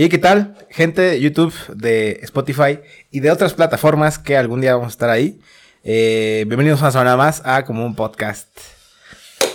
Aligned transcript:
¿Y 0.00 0.08
qué 0.08 0.18
tal? 0.18 0.54
Gente 0.70 1.02
de 1.02 1.20
YouTube, 1.20 1.52
de 1.74 2.20
Spotify 2.22 2.78
y 3.10 3.18
de 3.18 3.32
otras 3.32 3.54
plataformas 3.54 4.20
que 4.20 4.36
algún 4.36 4.60
día 4.60 4.74
vamos 4.76 4.86
a 4.86 4.90
estar 4.90 5.10
ahí. 5.10 5.40
Eh, 5.82 6.44
bienvenidos 6.46 6.80
una 6.80 6.92
semana 6.92 7.16
más 7.16 7.42
a 7.44 7.64
como 7.64 7.84
un 7.84 7.96
podcast. 7.96 8.46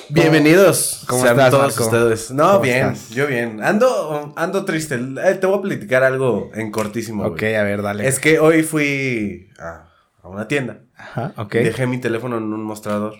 Bienvenidos. 0.09 1.05
¿Cómo 1.07 1.25
estás, 1.25 1.49
todos 1.49 1.77
Marco? 1.77 1.83
ustedes. 1.85 2.31
No, 2.31 2.43
¿Cómo 2.43 2.59
bien, 2.59 2.87
estás? 2.87 3.09
yo 3.11 3.25
bien. 3.25 3.63
Ando, 3.63 4.33
ando 4.35 4.65
triste. 4.65 4.95
Eh, 4.95 5.35
te 5.35 5.47
voy 5.47 5.59
a 5.59 5.61
platicar 5.61 6.03
algo 6.03 6.51
en 6.55 6.71
cortísimo. 6.71 7.23
Ok, 7.25 7.43
a 7.43 7.63
ver, 7.63 7.81
dale. 7.81 8.05
Es 8.05 8.19
que 8.19 8.37
hoy 8.39 8.63
fui 8.63 9.49
a, 9.57 9.93
a 10.21 10.27
una 10.27 10.49
tienda. 10.49 10.81
Ajá, 10.97 11.31
ok. 11.37 11.53
Dejé 11.53 11.87
mi 11.87 11.99
teléfono 11.99 12.37
en 12.37 12.43
un 12.51 12.65
mostrador. 12.65 13.13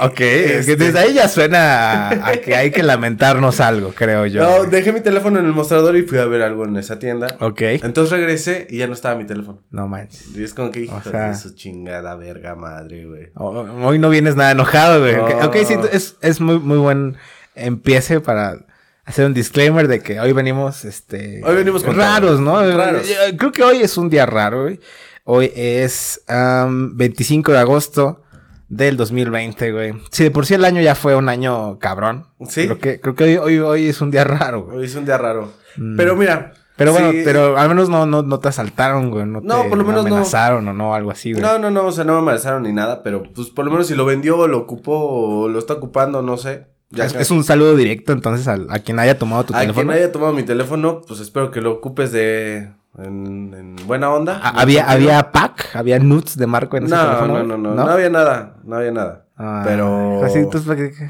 Ok, 0.00 0.20
es 0.20 0.66
que 0.66 0.72
Este- 0.72 0.76
desde 0.76 0.98
ahí 0.98 1.14
ya 1.14 1.28
suena 1.28 2.08
a, 2.10 2.28
a 2.28 2.36
que 2.38 2.54
hay 2.56 2.70
que 2.70 2.82
lamentarnos 2.82 3.60
algo, 3.60 3.92
creo 3.94 4.26
yo. 4.26 4.42
No, 4.42 4.64
dejé 4.64 4.92
mi 4.92 5.00
teléfono 5.00 5.38
en 5.38 5.46
el 5.46 5.52
mostrador 5.52 5.96
y 5.96 6.02
fui 6.02 6.18
a 6.18 6.26
ver 6.26 6.42
algo 6.42 6.64
en 6.64 6.76
esa 6.76 6.98
tienda. 6.98 7.36
Ok. 7.40 7.60
Entonces 7.62 8.10
regresé 8.18 8.66
y 8.70 8.78
ya 8.78 8.86
no 8.86 8.92
estaba 8.94 9.14
mi 9.16 9.24
teléfono. 9.24 9.62
No 9.70 9.88
manches. 9.88 10.28
Y 10.36 10.42
es 10.42 10.54
como 10.54 10.70
que 10.70 10.80
hijo 10.80 10.96
O 11.04 11.10
sea- 11.10 11.28
de 11.30 11.36
su 11.36 11.54
chingada 11.54 12.14
verga 12.16 12.54
madre, 12.54 13.06
güey. 13.06 13.28
Hoy 13.34 13.98
no 13.98 14.10
vienes 14.10 14.36
nada 14.36 14.50
enojado, 14.52 15.00
güey. 15.00 15.14
Ok, 15.16 15.30
No. 15.40 15.46
Ok, 15.48 15.56
sí, 15.66 15.74
es, 15.92 16.16
es 16.20 16.40
muy, 16.40 16.58
muy 16.58 16.78
buen 16.78 17.16
empiece 17.54 18.20
para 18.20 18.56
hacer 19.04 19.26
un 19.26 19.34
disclaimer 19.34 19.86
de 19.86 20.00
que 20.00 20.18
hoy 20.18 20.32
venimos, 20.32 20.84
este... 20.84 21.40
Hoy 21.44 21.54
venimos 21.56 21.84
con 21.84 21.94
Raros. 21.96 22.40
¿no? 22.40 22.60
Raros. 22.76 23.06
Creo 23.38 23.52
que 23.52 23.62
hoy 23.62 23.78
es 23.82 23.96
un 23.98 24.08
día 24.10 24.26
raro, 24.26 24.62
güey. 24.62 24.80
Hoy 25.26 25.52
es 25.54 26.20
am, 26.26 26.96
25 26.96 27.52
de 27.52 27.58
agosto 27.58 28.23
del 28.68 28.96
2020, 28.96 29.72
güey. 29.72 29.92
Sí, 30.10 30.24
de 30.24 30.30
por 30.30 30.46
sí 30.46 30.54
el 30.54 30.64
año 30.64 30.80
ya 30.80 30.94
fue 30.94 31.14
un 31.16 31.28
año 31.28 31.78
cabrón. 31.78 32.26
Sí. 32.48 32.64
Creo 32.66 32.78
que, 32.78 33.00
creo 33.00 33.14
que 33.14 33.24
hoy, 33.24 33.36
hoy, 33.36 33.58
hoy 33.58 33.88
es 33.88 34.00
un 34.00 34.10
día 34.10 34.24
raro, 34.24 34.64
güey. 34.64 34.78
Hoy 34.78 34.84
es 34.86 34.94
un 34.94 35.04
día 35.04 35.18
raro. 35.18 35.52
Mm. 35.76 35.96
Pero 35.96 36.16
mira. 36.16 36.52
Pero 36.76 36.90
bueno, 36.92 37.12
sí- 37.12 37.22
pero 37.24 37.56
al 37.56 37.68
menos 37.68 37.88
no, 37.88 38.04
no, 38.04 38.22
no 38.22 38.40
te 38.40 38.48
asaltaron, 38.48 39.10
güey. 39.10 39.24
No, 39.26 39.40
No, 39.40 39.62
te 39.62 39.68
por 39.68 39.78
lo 39.78 39.84
menos 39.84 40.04
no. 40.04 40.08
amenazaron 40.10 40.66
o 40.66 40.72
no, 40.72 40.92
algo 40.94 41.12
así, 41.12 41.30
güey. 41.32 41.40
No, 41.42 41.56
no, 41.58 41.70
no, 41.70 41.86
o 41.86 41.92
sea, 41.92 42.02
no 42.02 42.14
me 42.14 42.18
amenazaron 42.18 42.64
ni 42.64 42.72
nada, 42.72 43.02
pero 43.04 43.22
pues 43.32 43.48
por 43.50 43.64
lo 43.64 43.70
menos 43.70 43.86
si 43.86 43.94
lo 43.94 44.04
vendió 44.04 44.38
o 44.38 44.48
lo 44.48 44.58
ocupó 44.58 44.98
o 44.98 45.48
lo 45.48 45.58
está 45.60 45.74
ocupando, 45.74 46.20
no 46.22 46.36
sé. 46.36 46.66
Ya 46.90 47.04
es, 47.06 47.30
un 47.30 47.42
saludo 47.44 47.76
directo 47.76 48.12
entonces 48.12 48.46
a, 48.48 48.78
quien 48.80 48.98
haya 49.00 49.18
tomado 49.18 49.44
tu 49.44 49.54
a 49.54 49.60
teléfono. 49.60 49.88
quien 49.90 49.98
haya 49.98 50.12
tomado 50.12 50.32
mi 50.32 50.42
teléfono, 50.44 51.00
pues 51.06 51.20
espero 51.20 51.50
que 51.50 51.60
lo 51.60 51.72
ocupes 51.72 52.12
de 52.12 52.70
en, 52.98 53.54
en 53.54 53.86
buena 53.86 54.10
onda. 54.10 54.40
Ah, 54.42 54.54
¿Había, 54.56 54.90
había 54.90 55.32
pack? 55.32 55.74
¿Había 55.74 55.98
nudes 55.98 56.36
de 56.36 56.46
Marco 56.46 56.76
en 56.76 56.84
ese 56.84 56.94
no, 56.94 57.04
teléfono? 57.04 57.34
no, 57.34 57.44
no, 57.44 57.58
no, 57.58 57.74
no, 57.74 57.90
había 57.90 58.10
nada, 58.10 58.56
no 58.64 58.76
había 58.76 58.92
nada. 58.92 59.26
Ah, 59.36 59.62
pero 59.64 60.22
Así, 60.24 60.38
entonces, 60.38 60.68
¿para 60.68 60.76
qué? 60.90 60.92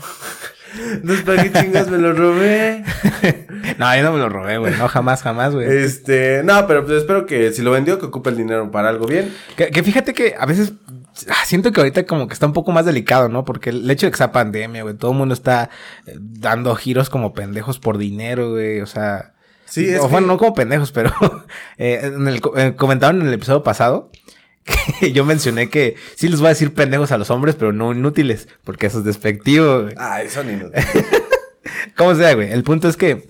Entonces, 0.76 1.24
¿para 1.24 1.42
qué 1.42 1.52
chingas 1.52 1.88
me 1.88 1.98
lo 1.98 2.12
robé? 2.12 2.82
no, 3.78 3.96
yo 3.96 4.02
no 4.02 4.12
me 4.12 4.18
lo 4.18 4.28
robé, 4.28 4.58
güey. 4.58 4.76
No, 4.76 4.88
jamás, 4.88 5.22
jamás, 5.22 5.54
güey. 5.54 5.68
Este, 5.68 6.42
no, 6.42 6.66
pero 6.66 6.84
pues 6.84 6.98
espero 6.98 7.26
que 7.26 7.52
si 7.52 7.62
lo 7.62 7.70
vendió 7.70 7.98
que 8.00 8.06
ocupe 8.06 8.30
el 8.30 8.36
dinero 8.36 8.70
para 8.72 8.88
algo 8.88 9.06
bien. 9.06 9.32
Que, 9.56 9.70
que 9.70 9.82
fíjate 9.84 10.14
que 10.14 10.34
a 10.36 10.46
veces 10.46 10.72
ah, 11.28 11.44
siento 11.44 11.70
que 11.70 11.80
ahorita 11.80 12.06
como 12.06 12.26
que 12.26 12.34
está 12.34 12.46
un 12.46 12.52
poco 12.52 12.72
más 12.72 12.86
delicado, 12.86 13.28
¿no? 13.28 13.44
Porque 13.44 13.70
el 13.70 13.88
hecho 13.88 14.06
de 14.06 14.10
que 14.10 14.18
sea 14.18 14.32
pandemia, 14.32 14.82
güey, 14.82 14.96
todo 14.96 15.12
el 15.12 15.16
mundo 15.16 15.34
está 15.34 15.70
eh, 16.06 16.16
dando 16.18 16.74
giros 16.74 17.08
como 17.08 17.34
pendejos 17.34 17.78
por 17.78 17.98
dinero, 17.98 18.50
güey. 18.50 18.80
O 18.80 18.86
sea, 18.86 19.33
Sí, 19.74 19.88
es 19.88 20.00
o, 20.00 20.06
que- 20.06 20.12
bueno, 20.12 20.26
no 20.28 20.38
como 20.38 20.54
pendejos, 20.54 20.92
pero 20.92 21.12
eh, 21.78 22.00
en 22.04 22.26
el, 22.28 22.40
eh, 22.56 22.74
comentaron 22.76 23.20
en 23.20 23.28
el 23.28 23.34
episodio 23.34 23.62
pasado 23.62 24.10
que 25.00 25.12
yo 25.12 25.24
mencioné 25.24 25.68
que 25.68 25.96
sí 26.16 26.28
les 26.28 26.40
voy 26.40 26.46
a 26.46 26.50
decir 26.50 26.72
pendejos 26.74 27.12
a 27.12 27.18
los 27.18 27.30
hombres, 27.30 27.54
pero 27.56 27.72
no 27.72 27.92
inútiles, 27.92 28.48
porque 28.64 28.86
eso 28.86 28.98
es 29.00 29.04
despectivo, 29.04 29.82
güey. 29.82 29.94
Ay, 29.98 30.28
son 30.30 30.48
inútiles. 30.50 30.86
Como 31.96 32.14
sea, 32.14 32.34
güey. 32.34 32.50
El 32.52 32.62
punto 32.62 32.88
es 32.88 32.96
que, 32.96 33.26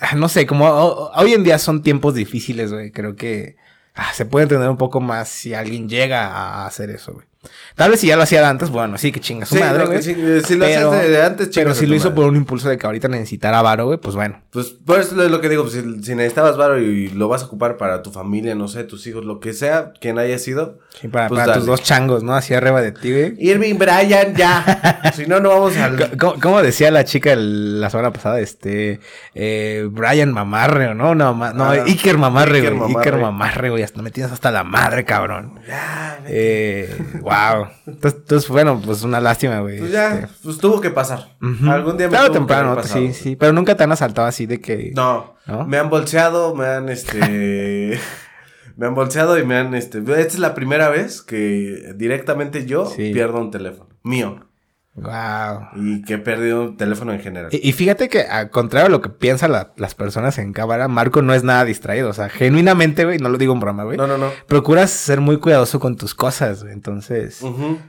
ah, 0.00 0.14
no 0.16 0.28
sé, 0.28 0.46
como 0.46 0.66
ho- 0.68 1.10
hoy 1.16 1.32
en 1.32 1.42
día 1.44 1.58
son 1.58 1.82
tiempos 1.82 2.14
difíciles, 2.14 2.72
güey. 2.72 2.90
Creo 2.90 3.16
que 3.16 3.56
ah, 3.94 4.12
se 4.14 4.24
puede 4.26 4.44
entender 4.44 4.68
un 4.68 4.76
poco 4.76 5.00
más 5.00 5.28
si 5.28 5.54
alguien 5.54 5.88
llega 5.88 6.26
a 6.28 6.66
hacer 6.66 6.90
eso, 6.90 7.12
güey. 7.14 7.26
Tal 7.74 7.90
vez 7.90 8.00
si 8.00 8.06
ya 8.06 8.16
lo 8.16 8.22
hacía 8.22 8.48
antes, 8.48 8.70
bueno, 8.70 8.98
sí, 8.98 9.10
que 9.12 9.20
chinga 9.20 9.46
su 9.46 9.54
Sí, 9.56 9.60
madre, 9.60 9.86
güey. 9.86 10.02
sí, 10.02 10.14
si 10.14 10.54
lo 10.56 10.64
Pero- 10.66 10.92
hacías 10.92 11.08
de 11.08 11.22
antes, 11.22 11.48
Pero 11.48 11.52
chingas 11.52 11.76
a 11.76 11.80
si 11.80 11.86
lo 11.86 11.94
hizo 11.96 12.04
madre. 12.10 12.16
por 12.16 12.26
un 12.26 12.36
impulso 12.36 12.68
de 12.68 12.78
que 12.78 12.86
ahorita 12.86 13.08
necesitara 13.08 13.62
varo, 13.62 13.86
güey, 13.86 13.98
pues 13.98 14.14
bueno. 14.14 14.40
Pues 14.50 14.66
por 14.68 15.00
eso 15.00 15.20
es 15.22 15.30
lo 15.30 15.40
que 15.40 15.48
digo, 15.48 15.62
pues, 15.64 15.74
si, 15.74 16.02
si 16.02 16.14
necesitabas 16.14 16.56
varo 16.56 16.78
y 16.78 17.08
lo 17.08 17.28
vas 17.28 17.42
a 17.42 17.46
ocupar 17.46 17.76
para 17.76 18.02
tu 18.02 18.10
familia, 18.12 18.54
no 18.54 18.68
sé, 18.68 18.84
tus 18.84 19.06
hijos, 19.06 19.24
lo 19.24 19.40
que 19.40 19.52
sea, 19.52 19.92
quien 20.00 20.18
haya 20.18 20.38
sido. 20.38 20.78
Sí, 21.00 21.08
para, 21.08 21.26
Pues 21.28 21.40
para 21.40 21.54
tus 21.54 21.66
dos 21.66 21.82
changos, 21.82 22.22
¿no? 22.22 22.34
Así 22.36 22.54
arriba 22.54 22.80
de 22.80 22.92
ti, 22.92 23.10
güey. 23.10 23.34
Irving, 23.38 23.74
Brian, 23.76 24.32
ya. 24.36 25.00
si 25.12 25.26
no, 25.26 25.40
no 25.40 25.48
vamos 25.48 25.76
al... 25.76 26.16
¿Cómo, 26.16 26.36
cómo 26.40 26.62
decía 26.62 26.92
la 26.92 27.04
chica 27.04 27.32
el- 27.32 27.80
la 27.80 27.90
semana 27.90 28.12
pasada? 28.12 28.38
Este, 28.38 29.00
eh, 29.34 29.88
Brian 29.90 30.32
Mamarre, 30.32 30.94
¿no? 30.94 31.16
No, 31.16 31.34
ma- 31.34 31.52
no 31.52 31.64
Ah, 31.64 31.72
Iker 31.84 32.16
Mamarre, 32.16 32.58
Iker 32.58 32.74
güey. 32.74 32.92
Mamarre. 32.92 33.08
Iker 33.10 33.20
Mamarre, 33.20 33.70
güey. 33.70 33.82
Hasta 33.82 34.02
me 34.02 34.12
tienes 34.12 34.30
hasta 34.32 34.52
la 34.52 34.62
madre, 34.62 35.04
cabrón. 35.04 35.58
Ya. 35.66 36.20
Eh, 36.26 36.96
wow. 37.22 37.66
Entonces, 37.88 38.20
entonces, 38.20 38.48
bueno, 38.48 38.80
pues 38.82 39.02
una 39.02 39.20
lástima, 39.20 39.58
güey. 39.60 39.80
pues 39.80 39.90
ya, 39.90 40.14
Este, 40.14 40.28
pues 40.44 40.58
tuvo 40.58 40.80
que 40.80 40.90
pasar. 40.90 41.34
Algún 41.68 41.96
día 41.96 42.06
me 42.06 42.10
Claro, 42.12 42.26
tuvo 42.26 42.32
que 42.34 42.38
temprano, 42.38 42.76
pasado. 42.76 43.00
sí, 43.00 43.12
sí. 43.12 43.34
Pero 43.36 43.52
nunca 43.52 43.76
te 43.76 43.82
han 43.82 43.90
asaltado 43.90 44.28
así 44.28 44.46
de 44.46 44.60
que. 44.60 44.92
No, 44.94 45.34
¿No? 45.46 45.66
me 45.66 45.76
han 45.76 45.90
bolseado, 45.90 46.54
me 46.54 46.66
han, 46.66 46.88
este... 46.88 47.98
me 48.76 48.86
han 48.86 48.94
bolseado 48.94 49.38
y 49.38 49.44
me 49.44 49.56
han, 49.56 49.74
este... 49.74 49.98
Esta 49.98 50.20
es 50.20 50.38
la 50.38 50.54
primera 50.54 50.88
vez 50.88 51.22
que 51.22 51.92
directamente 51.96 52.66
yo 52.66 52.86
Sí. 52.86 53.12
pierdo 53.12 53.40
un 53.40 53.50
teléfono. 53.50 53.88
Mío. 54.02 54.46
Wow. 54.96 55.70
Y 55.74 56.02
que 56.02 56.14
he 56.14 56.18
perdido 56.18 56.62
un 56.66 56.76
teléfono 56.76 57.12
en 57.12 57.18
general. 57.20 57.48
Y, 57.52 57.68
y 57.68 57.72
fíjate 57.72 58.08
que, 58.08 58.20
al 58.22 58.50
contrario 58.50 58.86
a 58.86 58.90
lo 58.90 59.00
que 59.00 59.08
piensan 59.08 59.50
la- 59.50 59.72
las 59.76 59.94
personas 59.96 60.38
en 60.38 60.52
cámara, 60.52 60.86
Marco 60.86 61.20
no 61.20 61.34
es 61.34 61.42
nada 61.42 61.64
distraído. 61.64 62.10
O 62.10 62.12
sea, 62.12 62.28
genuinamente, 62.28 63.04
güey, 63.04 63.18
no 63.18 63.28
lo 63.28 63.36
digo 63.36 63.52
en 63.52 63.58
broma, 63.60 63.82
güey. 63.82 63.96
No, 63.96 64.06
no, 64.06 64.18
no. 64.18 64.30
Procuras 64.46 64.90
ser 64.90 65.20
muy 65.20 65.38
cuidadoso 65.38 65.80
con 65.80 65.96
tus 65.96 66.14
cosas, 66.14 66.62
güey. 66.62 66.72
Entonces, 66.74 67.40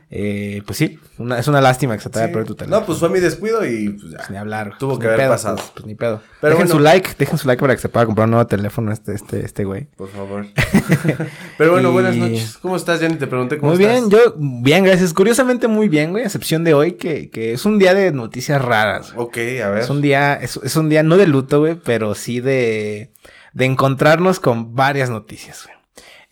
eh, 0.10 0.64
pues 0.66 0.78
sí, 0.80 1.00
una- 1.20 1.38
es 1.38 1.48
una 1.48 1.62
lástima 1.62 1.96
que 1.96 2.02
se 2.02 2.10
te 2.10 2.18
haya 2.18 2.28
Sí. 2.30 2.34
perdido 2.34 2.48
tu 2.48 2.56
teléfono. 2.56 2.80
No, 2.80 2.86
pues 2.88 2.98
fue 2.98 3.10
mi 3.10 3.20
descuido 3.20 3.64
y 3.66 3.90
pues 3.90 4.12
ya. 4.12 4.18
Pues 4.18 4.30
ni 4.32 4.38
hablar. 4.38 4.74
Tuvo 4.80 4.92
Pues 4.96 5.02
que 5.02 5.08
haber 5.08 5.20
pedo, 5.20 5.30
pasado. 5.30 5.56
Pues, 5.58 5.70
pues 5.76 5.86
ni 5.86 5.94
pedo. 5.94 6.22
Pero 6.42 6.54
dejen 6.56 6.68
bueno. 6.68 6.80
su 6.80 6.84
like, 6.84 7.10
dejen 7.20 7.38
su 7.38 7.48
like 7.48 7.62
para 7.62 7.76
que 7.76 7.82
se 7.82 7.90
pueda 7.90 8.08
comprar 8.08 8.26
un 8.26 8.32
nuevo 8.32 8.48
teléfono 8.48 8.92
este, 8.92 9.14
este, 9.14 9.46
este 9.46 9.64
güey. 9.64 9.86
Por 9.96 10.10
favor. 10.10 10.48
Pero 11.58 11.72
bueno, 11.74 11.90
Y- 11.90 11.94
buenas 11.94 12.16
noches. 12.16 12.58
¿Cómo 12.62 12.76
estás, 12.76 13.00
Jenny? 13.00 13.16
Te 13.16 13.28
pregunté 13.28 13.58
cómo 13.60 13.74
Muy 13.74 13.84
estás. 13.84 14.10
bien, 14.10 14.10
yo, 14.10 14.34
bien, 14.38 14.84
gracias. 14.84 15.14
Curiosamente 15.14 15.68
muy 15.68 15.88
bien, 15.88 16.12
güey, 16.12 16.24
a 16.24 16.28
excepción 16.28 16.64
de 16.64 16.74
hoy, 16.74 16.95
que, 16.98 17.30
que 17.30 17.54
es 17.54 17.66
un 17.66 17.80
día 17.80 17.94
de 17.94 18.12
noticias 18.12 18.62
raras. 18.62 19.14
güey. 19.14 19.28
Ok, 19.28 19.38
a 19.64 19.70
ver. 19.70 19.80
Es 19.84 19.90
un 19.90 20.02
día, 20.02 20.34
es, 20.36 20.58
es 20.64 20.76
un 20.76 20.90
día 20.90 21.04
no 21.04 21.18
de 21.18 21.28
luto, 21.28 21.60
güey, 21.60 21.76
pero 21.76 22.16
sí 22.16 22.40
de, 22.42 23.12
de 23.54 23.66
encontrarnos 23.66 24.40
con 24.40 24.76
varias 24.76 25.10
noticias, 25.10 25.66
güey. 25.66 25.76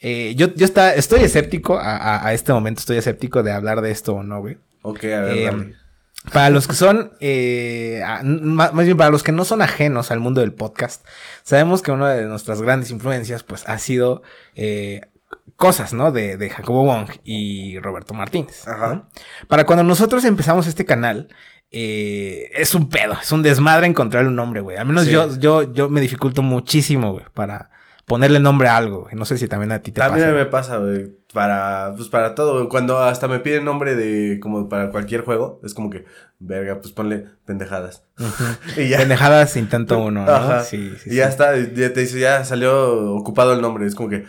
Eh, 0.06 0.35
yo, 0.35 0.53
yo 0.56 0.66
está, 0.66 0.94
estoy 0.96 1.22
escéptico 1.22 1.78
a, 1.78 1.96
a- 1.96 2.28
a 2.28 2.34
este 2.34 2.52
momento, 2.52 2.79
estoy 2.79 2.97
escéptico 2.97 3.41
de 3.41 3.52
hablar 3.53 3.81
de 3.81 3.91
esto 3.91 4.13
o 4.16 4.23
no, 4.23 4.41
güey. 4.41 4.57
Ok, 4.81 5.03
a 5.06 5.22
ver, 5.22 5.38
Eh, 5.38 5.46
dale. 5.46 5.75
Para 6.31 6.50
los 6.50 6.68
que 6.69 6.75
son, 6.75 7.12
eh, 7.19 8.02
más, 8.23 8.73
más 8.73 8.85
bien 8.85 8.96
para 8.97 9.09
los 9.09 9.23
que 9.23 9.34
no 9.34 9.44
son 9.44 9.62
ajenos 9.62 10.09
al 10.12 10.22
mundo 10.22 10.40
del 10.41 10.53
podcast, 10.53 11.06
sabemos 11.44 11.81
que 11.81 11.91
una 11.91 12.09
de 12.13 12.25
nuestras 12.25 12.62
grandes 12.62 12.91
influencias, 12.91 13.44
pues, 13.44 13.63
ha 13.68 13.78
sido 13.78 14.23
eh, 14.56 15.02
cosas, 15.56 15.94
¿no? 15.94 16.12
De, 16.12 16.38
de 16.38 16.50
Jacobo 16.50 16.84
Wong 16.84 17.09
y 17.24 17.80
Roberto 17.80 18.14
Martínez. 18.14 18.68
Ajá. 18.68 18.94
¿no? 18.96 19.09
Para 19.47 19.66
cuando 19.66 19.84
nosotros 19.84 20.25
empezamos 20.25 20.68
este 20.68 20.86
canal, 20.86 21.28
eh, 21.72 22.52
es 22.53 22.75
un 22.75 22.90
pedo, 22.90 23.14
es 23.22 23.31
un 23.31 23.41
desmadre 23.41 23.88
encontrar 23.88 24.28
un 24.28 24.36
nombre, 24.36 24.62
güey. 24.62 24.78
Al 24.78 24.86
menos 24.86 25.06
Sí. 25.06 25.12
yo, 25.12 25.38
yo, 25.40 25.74
yo 25.74 25.90
me 25.90 26.02
dificulto 26.02 26.41
muchísimo, 26.41 27.14
güey, 27.14 27.25
para 27.34 27.72
ponerle 28.06 28.40
nombre 28.40 28.68
a 28.68 28.78
algo, 28.78 29.03
güey. 29.03 29.16
No 29.16 29.25
sé 29.25 29.38
si 29.38 29.47
también 29.47 29.72
a 29.72 29.80
ti 29.80 29.91
te 29.91 30.02
También 30.02 30.28
pasa. 30.28 30.38
me 30.38 30.46
pasa, 30.46 30.78
güey. 30.78 31.12
Para, 31.34 31.94
pues 31.96 32.09
para 32.09 32.35
todo, 32.35 32.53
güey. 32.58 32.68
Cuando 32.68 33.00
hasta 33.00 33.28
me 33.28 33.40
piden 33.40 33.66
nombre 33.66 33.96
de, 33.96 34.40
como 34.40 34.70
para 34.70 34.91
cualquier 34.91 35.22
juego, 35.22 35.59
es 35.64 35.74
como 35.74 35.90
que, 35.90 36.06
verga, 36.38 36.80
pues 36.80 36.94
ponle 36.94 37.25
pendejadas. 37.46 38.03
y 38.78 38.90
ya. 38.90 38.97
Pendejadas 39.00 39.56
intento 39.58 39.97
uno, 40.00 40.25
¿no? 40.25 40.31
Ajá. 40.31 40.64
Sí, 40.64 40.94
sí, 41.02 41.12
y 41.12 41.16
ya 41.16 41.26
sí. 41.26 41.29
está, 41.32 41.58
ya 41.58 41.91
te 41.94 42.02
dice, 42.02 42.20
ya 42.20 42.44
salió 42.46 43.14
ocupado 43.16 43.53
el 43.53 43.61
nombre. 43.61 43.88
Es 43.88 43.96
como 43.96 44.09
que, 44.09 44.26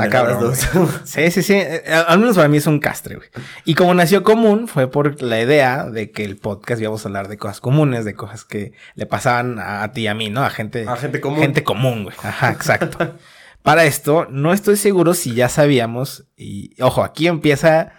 Pendejadas 0.00 0.66
cabrón, 0.66 0.88
dos. 0.88 1.00
Sí, 1.04 1.30
sí, 1.30 1.42
sí. 1.42 1.54
Eh, 1.54 1.82
Al 2.06 2.18
menos 2.18 2.36
para 2.36 2.48
mí 2.48 2.56
es 2.58 2.66
un 2.66 2.78
castre, 2.80 3.16
güey. 3.16 3.28
Y 3.64 3.74
como 3.74 3.94
nació 3.94 4.22
común, 4.22 4.68
fue 4.68 4.90
por 4.90 5.22
la 5.22 5.40
idea 5.40 5.84
de 5.90 6.10
que 6.10 6.24
el 6.24 6.36
podcast 6.36 6.80
íbamos 6.80 7.04
a 7.04 7.08
hablar 7.08 7.28
de 7.28 7.36
cosas 7.36 7.60
comunes, 7.60 8.04
de 8.04 8.14
cosas 8.14 8.44
que 8.44 8.72
le 8.94 9.06
pasaban 9.06 9.58
a, 9.58 9.82
a 9.82 9.92
ti 9.92 10.02
y 10.02 10.06
a 10.06 10.14
mí, 10.14 10.30
¿no? 10.30 10.42
A 10.44 10.50
gente, 10.50 10.86
A 10.88 10.96
gente 10.96 11.20
común. 11.20 11.40
Gente 11.40 11.64
común, 11.64 12.04
güey. 12.04 12.16
Ajá, 12.22 12.50
exacto. 12.50 13.16
para 13.62 13.84
esto, 13.84 14.26
no 14.30 14.52
estoy 14.52 14.76
seguro 14.76 15.14
si 15.14 15.34
ya 15.34 15.48
sabíamos. 15.48 16.26
Y 16.36 16.74
ojo, 16.82 17.02
aquí 17.04 17.26
empieza. 17.26 17.92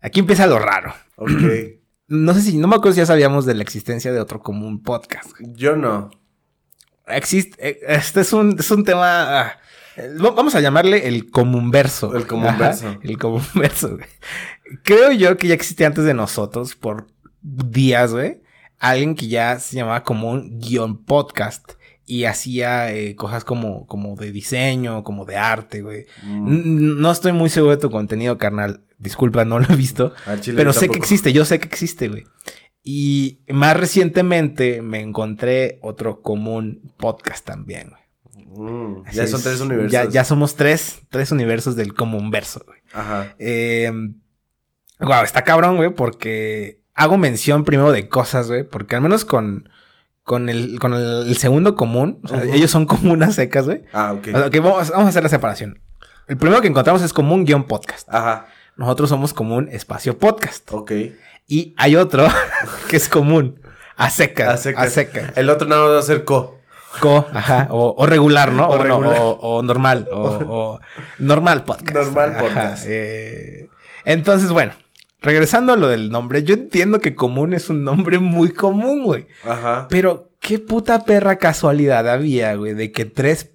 Aquí 0.00 0.20
empieza 0.20 0.46
lo 0.46 0.58
raro. 0.58 0.94
ok. 1.16 1.30
No 2.12 2.34
sé 2.34 2.42
si, 2.42 2.56
no 2.56 2.66
me 2.66 2.74
acuerdo 2.74 2.94
si 2.94 2.98
ya 2.98 3.06
sabíamos 3.06 3.46
de 3.46 3.54
la 3.54 3.62
existencia 3.62 4.10
de 4.10 4.18
otro 4.18 4.40
común 4.42 4.82
podcast. 4.82 5.30
güey. 5.30 5.52
Yo 5.54 5.76
no. 5.76 6.10
Existe, 7.06 7.56
eh, 7.68 7.78
este 7.86 8.22
es 8.22 8.32
un, 8.32 8.56
es 8.58 8.68
un 8.72 8.82
tema. 8.84 9.40
ah, 9.40 9.46
eh, 9.48 9.60
Vamos 10.18 10.54
a 10.54 10.60
llamarle 10.60 11.08
el 11.08 11.30
comunverso. 11.30 12.14
El 12.16 12.26
comunverso. 12.26 12.88
Ajá, 12.88 13.00
el 13.02 13.18
comunverso, 13.18 13.96
güey. 13.96 14.08
Creo 14.82 15.12
yo 15.12 15.36
que 15.36 15.48
ya 15.48 15.54
existía 15.54 15.86
antes 15.86 16.04
de 16.04 16.14
nosotros, 16.14 16.76
por 16.76 17.08
días, 17.42 18.12
güey. 18.12 18.42
Alguien 18.78 19.14
que 19.14 19.28
ya 19.28 19.58
se 19.58 19.76
llamaba 19.76 20.04
común 20.04 20.58
guion 20.58 21.04
podcast. 21.04 21.72
y 22.06 22.24
hacía 22.24 22.92
eh, 22.92 23.14
cosas 23.14 23.44
como, 23.44 23.86
como 23.86 24.16
de 24.16 24.32
diseño, 24.32 25.04
como 25.04 25.24
de 25.24 25.36
arte, 25.36 25.80
güey. 25.82 26.06
Mm. 26.24 27.00
No 27.00 27.12
estoy 27.12 27.30
muy 27.32 27.50
seguro 27.50 27.76
de 27.76 27.80
tu 27.80 27.90
contenido, 27.90 28.36
carnal. 28.36 28.82
Disculpa, 28.98 29.44
no 29.44 29.60
lo 29.60 29.66
he 29.72 29.76
visto. 29.76 30.12
Chile 30.40 30.56
Pero 30.56 30.72
sé 30.72 30.88
que 30.88 30.98
existe, 30.98 31.32
yo 31.32 31.44
sé 31.44 31.60
que 31.60 31.68
existe, 31.68 32.08
güey. 32.08 32.24
Y 32.82 33.40
más 33.48 33.76
recientemente 33.76 34.82
me 34.82 35.00
encontré 35.00 35.78
otro 35.82 36.22
común 36.22 36.92
podcast 36.96 37.44
también, 37.44 37.90
güey. 37.90 37.99
Mm, 38.48 39.04
Ya 39.12 39.26
son 39.26 39.38
es. 39.40 39.44
tres 39.44 39.60
universos. 39.60 39.92
Ya, 39.92 40.04
ya 40.08 40.24
somos 40.24 40.56
tres, 40.56 41.00
tres 41.08 41.30
universos 41.32 41.76
del 41.76 41.94
común 41.94 42.30
verso, 42.30 42.62
güey. 42.66 42.78
Ajá. 42.92 43.34
Eh, 43.38 43.90
wow, 45.00 45.22
está 45.24 45.42
cabrón, 45.44 45.76
güey, 45.76 45.90
porque 45.90 46.80
hago 46.94 47.16
mención 47.18 47.64
primero 47.64 47.92
de 47.92 48.08
cosas, 48.08 48.48
güey, 48.48 48.64
porque 48.64 48.96
al 48.96 49.02
menos 49.02 49.24
con, 49.24 49.68
con, 50.22 50.48
el, 50.48 50.78
con 50.78 50.94
el, 50.94 51.36
segundo 51.36 51.74
común, 51.74 52.20
o 52.24 52.28
sea, 52.28 52.38
Ujú. 52.38 52.52
ellos 52.52 52.70
son 52.70 52.86
comunas 52.86 53.34
secas, 53.34 53.66
güey. 53.66 53.84
Ah, 53.92 54.12
ok. 54.12 54.28
O 54.34 54.38
sea, 54.38 54.50
que 54.50 54.60
vamos, 54.60 54.90
vamos 54.90 55.06
a 55.06 55.08
hacer 55.08 55.22
la 55.22 55.28
separación. 55.28 55.80
El 56.28 56.36
primero 56.36 56.60
que 56.60 56.68
encontramos 56.68 57.02
es 57.02 57.12
común 57.12 57.44
guion 57.44 57.64
podcast. 57.64 58.08
Ajá. 58.12 58.46
Nosotros 58.76 59.08
somos 59.08 59.32
común 59.34 59.68
espacio 59.72 60.16
podcast. 60.18 60.72
Ok. 60.72 60.92
Y 61.48 61.74
hay 61.76 61.96
otro 61.96 62.28
que 62.88 62.96
es 62.96 63.08
común. 63.08 63.60
A 63.96 64.08
secas. 64.10 64.48
A 64.48 64.56
secas. 64.56 64.86
A 64.86 64.90
secas. 64.90 65.32
El 65.36 65.50
otro 65.50 65.66
nada 65.68 65.82
más 65.82 65.90
va 65.90 65.98
a 65.98 66.02
ser 66.02 66.24
co. 66.24 66.59
Co, 66.98 67.26
ajá. 67.32 67.68
O, 67.70 67.94
o 67.96 68.06
regular, 68.06 68.52
¿no? 68.52 68.66
O 68.68 68.72
O, 68.74 68.78
no, 68.78 68.82
regular. 68.82 69.18
o- 69.20 69.38
o 69.40 69.62
normal. 69.62 70.08
O, 70.12 70.80
normal 71.18 71.64
podcast. 71.64 71.94
Normal 71.94 72.30
Ajá, 72.30 72.40
podcast. 72.40 72.84
eh, 72.88 73.68
entonces, 74.04 74.50
bueno. 74.50 74.72
Regresando 75.22 75.74
a 75.74 75.76
lo 75.76 75.88
del 75.88 76.08
nombre, 76.10 76.44
yo 76.44 76.54
entiendo 76.54 76.98
que 76.98 77.14
común 77.14 77.52
es 77.52 77.68
un 77.68 77.84
nombre 77.84 78.18
muy 78.18 78.52
común, 78.54 79.04
güey. 79.04 79.26
Ajá. 79.44 79.86
Pero 79.90 80.30
qué 80.40 80.58
puta 80.58 81.04
perra 81.04 81.36
casualidad 81.36 82.08
había, 82.08 82.54
güey, 82.54 82.72
de 82.72 82.90
que 82.90 83.04
tres 83.04 83.50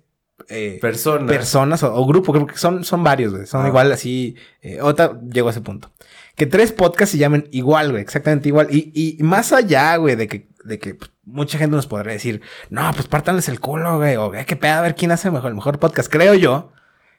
eh, 0.48 0.78
Persona. 0.80 1.26
personas 1.26 1.81
o, 1.81 1.92
o 1.92 2.06
grupo, 2.06 2.34
creo 2.34 2.46
que 2.46 2.56
son, 2.56 2.84
son 2.84 3.04
varios, 3.04 3.34
güey. 3.34 3.48
Son 3.48 3.66
Ah. 3.66 3.68
igual 3.70 3.92
así. 3.92 4.36
Eh, 4.62 4.78
otra 4.80 5.20
llegó 5.28 5.48
a 5.48 5.52
ese 5.52 5.62
punto. 5.62 5.90
Que 6.36 6.46
tres 6.46 6.72
podcasts 6.72 7.14
se 7.14 7.18
llamen 7.18 7.50
igual, 7.52 7.90
güey, 7.90 8.04
exactamente 8.04 8.48
igual. 8.50 8.68
Y, 8.70 8.92
y 9.20 9.24
más 9.24 9.52
allá, 9.52 9.96
güey, 9.96 10.16
de 10.16 10.28
que, 10.28 10.48
de 10.66 10.80
que 10.80 10.96
pues, 10.96 11.12
mucha 11.24 11.58
gente 11.58 11.76
nos 11.76 11.88
podría 11.88 12.14
decir, 12.14 12.42
no, 12.70 12.92
pues 12.94 13.08
pártanles 13.08 13.48
el 13.50 13.60
culo, 13.60 13.98
güey, 13.98 14.16
o 14.18 14.34
"Eh, 14.34 14.46
qué 14.46 14.56
pedo, 14.56 14.74
a 14.74 14.82
ver 14.82 14.96
quién 14.96 15.12
hace 15.12 15.32
mejor, 15.32 15.50
el 15.50 15.56
mejor 15.56 15.80
podcast. 15.80 16.12
Creo 16.12 16.34
yo, 16.34 16.72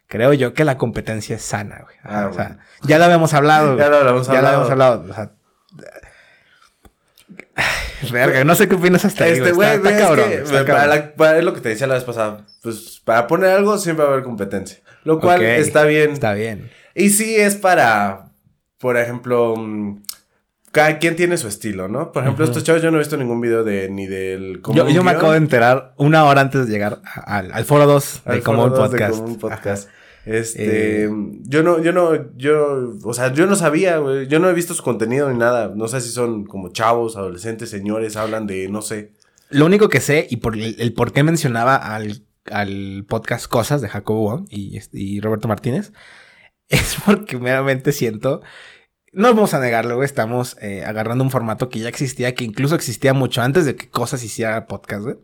creo 0.09 0.33
yo 0.33 0.53
que 0.55 0.65
la 0.65 0.77
competencia 0.79 1.37
es 1.37 1.43
sana, 1.43 1.81
güey. 1.85 1.97
Ah, 2.05 2.29
o 2.31 2.35
sea, 2.35 2.45
bueno. 2.49 2.63
ya 2.83 2.99
lo 2.99 3.05
habíamos 3.05 3.33
hablado. 3.35 3.77
Ya 3.79 3.89
lo 3.89 3.97
habíamos 3.99 4.27
Ya 4.27 4.33
lo 4.33 4.39
hablado. 4.39 4.55
habíamos 4.63 4.71
hablado. 4.73 5.11
O 5.11 5.15
sea, 5.15 5.31
verga, 8.13 8.45
no 8.45 8.55
sé 8.55 8.69
qué 8.69 8.75
opinas 8.75 9.05
hasta 9.05 9.25
ahí, 9.25 9.33
Este, 9.33 9.53
güey. 9.53 9.69
Está, 9.77 9.89
está 9.91 9.99
es 10.01 10.07
cabrón. 10.07 10.29
que, 10.29 10.35
está 10.37 10.53
para, 10.53 10.65
cabrón. 10.65 10.89
la- 10.91 11.15
para- 11.15 11.39
es 11.39 11.45
lo 11.45 11.55
que 11.55 11.61
te 11.61 11.69
decía 11.71 11.87
la 11.87 11.95
vez 11.95 12.05
pasada. 12.05 12.47
Pues 12.63 13.01
para 13.05 13.27
poner 13.27 13.51
algo 13.51 13.79
siempre 13.79 14.05
va 14.05 14.11
a 14.11 14.15
haber 14.15 14.25
competencia. 14.25 14.79
Lo 15.05 15.21
cual 15.21 15.43
está 15.43 15.85
bien. 15.85 16.11
Está 16.11 16.35
bien. 16.35 16.71
Y 16.95 17.11
sí 17.11 17.37
es 17.37 17.55
para, 17.57 18.27
por 18.79 18.97
ejemplo, 18.97 19.55
mm, 19.57 20.03
cada 20.76 20.99
quien 20.99 21.17
tiene 21.17 21.38
su 21.38 21.49
estilo, 21.49 21.88
¿no? 21.88 22.12
Por 22.12 22.23
ejemplo, 22.23 22.44
estos 22.44 22.62
chavos 22.62 22.82
yo 22.82 22.90
no 22.90 22.99
he 22.99 23.00
visto 23.00 23.17
ningún 23.17 23.40
video 23.40 23.64
de 23.64 23.88
ni 23.88 24.06
del 24.06 24.61
Yo, 24.75 24.87
yo 24.90 25.02
me 25.02 25.12
acabo 25.12 25.32
de 25.32 25.38
enterar 25.38 25.94
una 25.96 26.26
hora 26.26 26.43
antes 26.43 26.67
de 26.67 26.70
llegar 26.70 27.00
al, 27.25 27.50
al 27.50 27.64
foro 27.64 27.87
2 27.87 28.23
de 28.26 28.43
Común 28.43 28.70
de 28.73 28.76
Podcast. 28.76 29.25
Podcast. 29.40 29.88
Este, 30.26 31.05
Eh. 31.05 31.11
yo 31.44 31.62
no, 31.62 31.82
yo 31.82 31.93
no, 31.94 32.37
yo, 32.37 32.93
o 33.05 33.14
sea, 33.14 33.32
yo 33.32 33.46
no 33.46 33.56
sabía, 33.56 33.96
güey, 33.96 34.26
yo 34.26 34.38
no 34.38 34.50
he 34.50 34.52
visto 34.52 34.75
su 34.75 34.82
contenido 34.82 35.31
ni 35.32 35.38
nada, 35.38 35.73
no 35.75 35.88
sé 35.88 36.02
si 36.02 36.11
son 36.11 36.44
como 36.44 36.69
chavos, 36.73 37.17
adolescentes, 37.17 37.70
señores, 37.70 38.17
hablan 38.17 38.46
de, 38.46 38.69
no 38.69 38.82
sé. 38.82 39.12
Lo 39.49 39.64
único 39.64 39.88
que 39.88 40.00
sé 40.00 40.26
y 40.28 40.37
por 40.37 40.56
el, 40.56 40.76
el 40.78 40.93
por 40.93 41.12
qué 41.14 41.23
mencionaba 41.23 41.76
al, 41.76 42.20
al 42.50 43.06
podcast 43.08 43.46
Cosas 43.46 43.81
de 43.81 43.88
Jacobo 43.88 44.44
y, 44.50 44.78
y 44.93 45.20
Roberto 45.23 45.49
Martínez 45.49 45.93
es 46.69 46.96
porque 47.06 47.38
meramente 47.38 47.93
siento, 47.93 48.43
no 49.17 49.29
vamos 49.35 49.55
a 49.55 49.61
negarlo, 49.61 49.97
güey, 49.97 50.07
estamos 50.07 50.57
eh, 50.61 50.85
agarrando 50.85 51.25
un 51.25 51.31
formato 51.31 51.69
que 51.69 51.81
ya 51.81 51.89
existía, 51.89 52.35
que 52.35 52.45
incluso 52.45 52.75
existía 52.75 53.13
mucho 53.15 53.43
antes 53.43 53.65
de 53.65 53.75
que 53.75 53.89
Cosas 53.91 54.23
hiciera 54.23 54.67
podcast, 54.67 55.03
güey. 55.05 55.17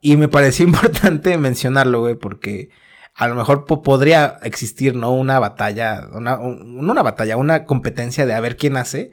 Y 0.00 0.16
me 0.16 0.28
pareció 0.28 0.66
importante 0.66 1.36
mencionarlo, 1.38 2.00
güey, 2.00 2.14
porque 2.16 2.70
a 3.14 3.28
lo 3.28 3.34
mejor 3.36 3.64
po- 3.64 3.82
podría 3.82 4.38
existir, 4.42 4.94
¿no? 4.96 5.12
Una 5.12 5.38
batalla, 5.38 6.08
una, 6.12 6.38
un- 6.38 6.88
una 6.90 7.02
batalla, 7.02 7.36
una 7.36 7.64
competencia 7.64 8.26
de 8.26 8.34
a 8.34 8.40
ver 8.40 8.56
quién 8.56 8.76
hace 8.76 9.12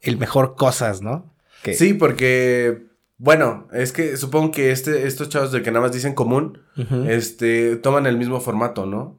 el 0.00 0.16
mejor 0.16 0.54
cosas, 0.56 1.02
¿no? 1.02 1.34
Que, 1.62 1.74
Sí, 1.74 1.92
porque, 1.92 2.86
bueno, 3.18 3.68
es 3.72 3.92
que 3.92 4.16
supongo 4.16 4.50
que 4.52 4.70
este, 4.70 5.06
estos 5.06 5.28
chavos 5.28 5.52
de 5.52 5.60
que 5.62 5.70
nada 5.70 5.82
más 5.84 5.92
dicen 5.92 6.14
común, 6.14 6.62
este, 7.06 7.76
toman 7.76 8.06
el 8.06 8.16
mismo 8.16 8.40
formato, 8.40 8.86
¿no? 8.86 9.18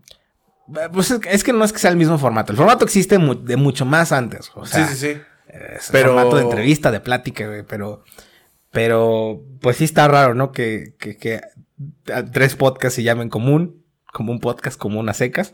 Eh, 0.76 0.90
Pues 0.92 1.12
es, 1.12 1.44
que- 1.44 1.54
no 1.54 1.64
es 1.64 1.74
que 1.74 1.80
sea 1.80 1.92
el 1.92 1.98
mismo 1.98 2.18
formato. 2.18 2.52
El 2.52 2.58
formato 2.58 2.86
existe 2.86 3.18
de 3.18 3.58
mucho 3.58 3.86
más 3.86 4.12
antes. 4.12 4.52
O 4.56 4.66
sea, 4.66 4.88
sí, 4.88 4.96
sí, 4.96 5.14
sí. 5.16 5.22
es 5.48 5.90
Pero- 5.92 6.14
formato 6.14 6.38
de 6.38 6.44
entrevista, 6.44 6.92
de 6.92 7.00
plática, 7.00 7.46
güey. 7.48 7.64
Pero, 7.64 8.04
pero, 8.72 9.42
pues 9.62 9.78
sí 9.78 9.84
está 9.84 10.08
raro, 10.08 10.34
¿no? 10.34 10.52
Que, 10.52 10.96
que, 11.00 11.18
que 11.18 11.42
tres 12.32 12.56
podcasts 12.56 12.96
se 12.96 13.04
llamen 13.04 13.30
común, 13.30 13.84
como 14.14 14.32
un 14.32 14.40
podcast 14.40 14.78
común 14.78 15.10
a 15.10 15.14
secas. 15.14 15.54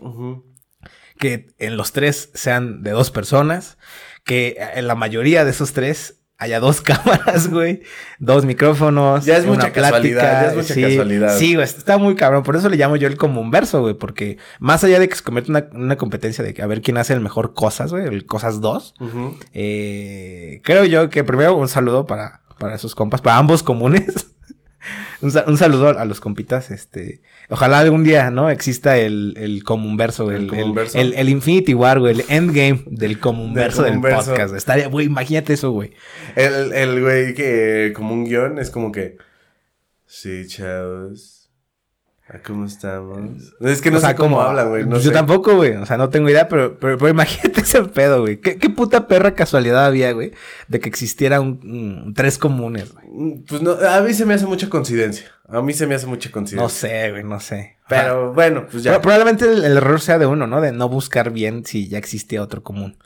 Que 1.19 1.47
en 1.57 1.77
los 1.77 1.93
tres 1.93 2.29
sean 2.35 2.83
de 2.83 2.91
dos 2.91 3.09
personas, 3.09 3.77
que 4.23 4.57
en 4.75 4.85
la 4.87 4.93
mayoría 4.93 5.45
de 5.45 5.51
esos 5.51 5.73
tres 5.73 6.16
haya 6.37 6.59
dos 6.59 6.81
cámaras, 6.81 7.49
güey, 7.49 7.81
dos 8.19 8.45
micrófonos, 8.45 9.25
Ya 9.25 9.37
es 9.37 9.43
una 9.45 9.53
mucha 9.55 9.71
casualidad, 9.71 10.41
ya 10.43 10.49
es 10.49 10.55
mucha 10.55 10.73
sí, 10.73 10.81
casualidad. 10.81 11.37
Sí, 11.37 11.55
güey, 11.55 11.65
está 11.65 11.97
muy 11.97 12.15
cabrón, 12.15 12.43
por 12.43 12.55
eso 12.55 12.69
le 12.69 12.77
llamo 12.77 12.95
yo 12.95 13.07
el 13.07 13.17
común 13.17 13.51
verso, 13.51 13.81
güey, 13.81 13.95
porque 13.95 14.37
más 14.59 14.83
allá 14.83 14.99
de 14.99 15.09
que 15.09 15.15
se 15.15 15.23
convierta 15.23 15.51
en 15.51 15.55
una, 15.57 15.85
una 15.85 15.97
competencia 15.97 16.43
de 16.43 16.59
a 16.61 16.67
ver 16.67 16.81
quién 16.81 16.97
hace 16.97 17.13
el 17.13 17.21
mejor 17.21 17.53
cosas, 17.53 17.91
güey, 17.91 18.05
el 18.05 18.25
cosas 18.25 18.61
dos, 18.61 18.93
eh, 19.53 20.61
creo 20.63 20.85
yo 20.85 21.09
que 21.09 21.23
primero 21.23 21.55
un 21.55 21.67
saludo 21.67 22.05
para, 22.05 22.41
para 22.59 22.75
esos 22.75 22.95
compas, 22.95 23.21
para 23.21 23.37
ambos 23.37 23.63
comunes. 23.63 24.27
un, 25.21 25.31
un 25.47 25.57
saludo 25.57 25.97
a 25.97 26.05
los 26.05 26.19
compitas, 26.19 26.71
este. 26.71 27.21
Ojalá 27.49 27.79
algún 27.79 28.03
día, 28.03 28.29
¿no? 28.29 28.49
Exista 28.49 28.97
el, 28.97 29.35
el 29.37 29.63
comunverso, 29.63 30.29
El 30.31 30.35
el, 30.37 30.43
el, 30.43 30.49
comunverso. 30.49 30.97
el, 30.97 31.13
el 31.13 31.29
Infinity 31.29 31.73
War, 31.73 31.99
güey, 31.99 32.13
el 32.19 32.25
endgame 32.29 32.83
del 32.87 33.19
comunverso 33.19 33.83
del, 33.83 33.93
comunverso. 33.93 34.31
podcast. 34.31 34.55
Estaría, 34.55 34.87
güey, 34.87 35.05
imagínate 35.05 35.53
eso, 35.53 35.71
güey. 35.71 35.91
El, 36.35 36.73
el 36.73 37.01
güey 37.01 37.33
que 37.33 37.93
como 37.95 38.13
un 38.13 38.25
guion 38.25 38.59
es 38.59 38.69
como 38.69 38.91
que, 38.91 39.17
sí, 40.05 40.45
chavos. 40.47 41.36
¿A 42.29 42.39
¿Cómo 42.45 42.65
estamos? 42.65 43.19
Es 43.61 43.81
que 43.81 43.89
no 43.91 43.97
O 43.97 43.99
sea, 44.01 44.09
sé 44.09 44.15
cómo 44.15 44.41
hablan, 44.41 44.69
güey. 44.69 44.85
No 44.85 44.97
Yo 44.97 45.03
sé. 45.03 45.11
tampoco, 45.11 45.55
güey. 45.55 45.75
O 45.77 45.85
sea, 45.85 45.97
no 45.97 46.09
tengo 46.09 46.29
idea, 46.29 46.47
pero, 46.47 46.77
pero, 46.79 46.97
pero 46.97 47.09
imagínate 47.09 47.61
ese 47.61 47.83
pedo, 47.83 48.21
güey. 48.21 48.37
¿Qué, 48.41 48.57
qué 48.57 48.69
puta 48.69 49.07
perra 49.07 49.33
casualidad 49.33 49.85
había, 49.85 50.11
güey, 50.11 50.33
de 50.67 50.79
que 50.79 50.89
existiera 50.89 51.39
un, 51.41 51.59
un- 51.63 52.13
tres 52.13 52.37
comunes, 52.37 52.93
güey. 52.93 53.05
Mm, 53.09 53.45
Pues 53.45 53.61
no, 53.61 53.71
a 53.71 54.01
mí 54.01 54.13
se 54.13 54.25
me 54.25 54.33
hace 54.33 54.45
mucha 54.45 54.69
coincidencia. 54.69 55.27
A 55.49 55.61
mí 55.61 55.71
se 55.73 55.87
me 55.87 55.95
hace 55.95 56.05
mucha 56.07 56.29
coincidencia. 56.31 56.61
No 56.63 56.69
sé, 56.69 57.11
güey, 57.11 57.23
no 57.23 57.39
sé. 57.39 57.77
Ajá. 57.85 57.87
Pero 57.87 58.33
bueno, 58.33 58.67
pues 58.69 58.83
ya. 58.83 58.91
Pro- 58.93 59.01
Probablemente 59.03 59.45
el, 59.45 59.63
el 59.63 59.77
error 59.77 60.01
sea 60.01 60.17
de 60.19 60.25
uno, 60.25 60.47
¿no? 60.47 60.59
De 60.59 60.71
no 60.73 60.89
buscar 60.89 61.31
bien 61.31 61.65
si 61.65 61.87
ya 61.87 61.97
existía 61.97 62.41
otro 62.41 62.61
común. 62.63 62.97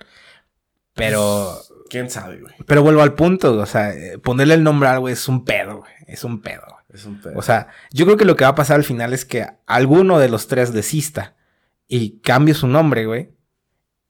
Pero, 0.94 1.58
¿Quién 1.90 2.10
sabe, 2.10 2.40
güey? 2.42 2.54
pero 2.66 2.84
vuelvo 2.84 3.02
al 3.02 3.14
punto, 3.14 3.58
o 3.58 3.66
sea, 3.66 3.92
eh, 3.94 4.18
ponerle 4.18 4.56
el 4.56 4.64
nombre 4.64 4.90
a 4.90 4.94
algo 4.94 5.08
es 5.10 5.28
un 5.30 5.46
pedo, 5.46 5.78
güey. 5.78 5.92
Es 6.08 6.24
un 6.24 6.42
pedo. 6.42 6.62
güey. 6.68 6.81
Es 6.94 7.06
un 7.06 7.22
pedo. 7.22 7.34
O 7.38 7.42
sea, 7.42 7.68
yo 7.92 8.06
creo 8.06 8.18
que 8.18 8.26
lo 8.26 8.36
que 8.36 8.44
va 8.44 8.52
a 8.52 8.56
pasar 8.56 8.76
al 8.78 8.84
final 8.84 9.14
es 9.14 9.26
que 9.26 9.48
alguno 9.66 10.20
de 10.20 10.30
los 10.30 10.48
tres 10.48 10.74
desista 10.74 11.36
y 11.88 12.20
cambie 12.20 12.54
su 12.54 12.68
nombre, 12.68 13.06
güey. 13.06 13.32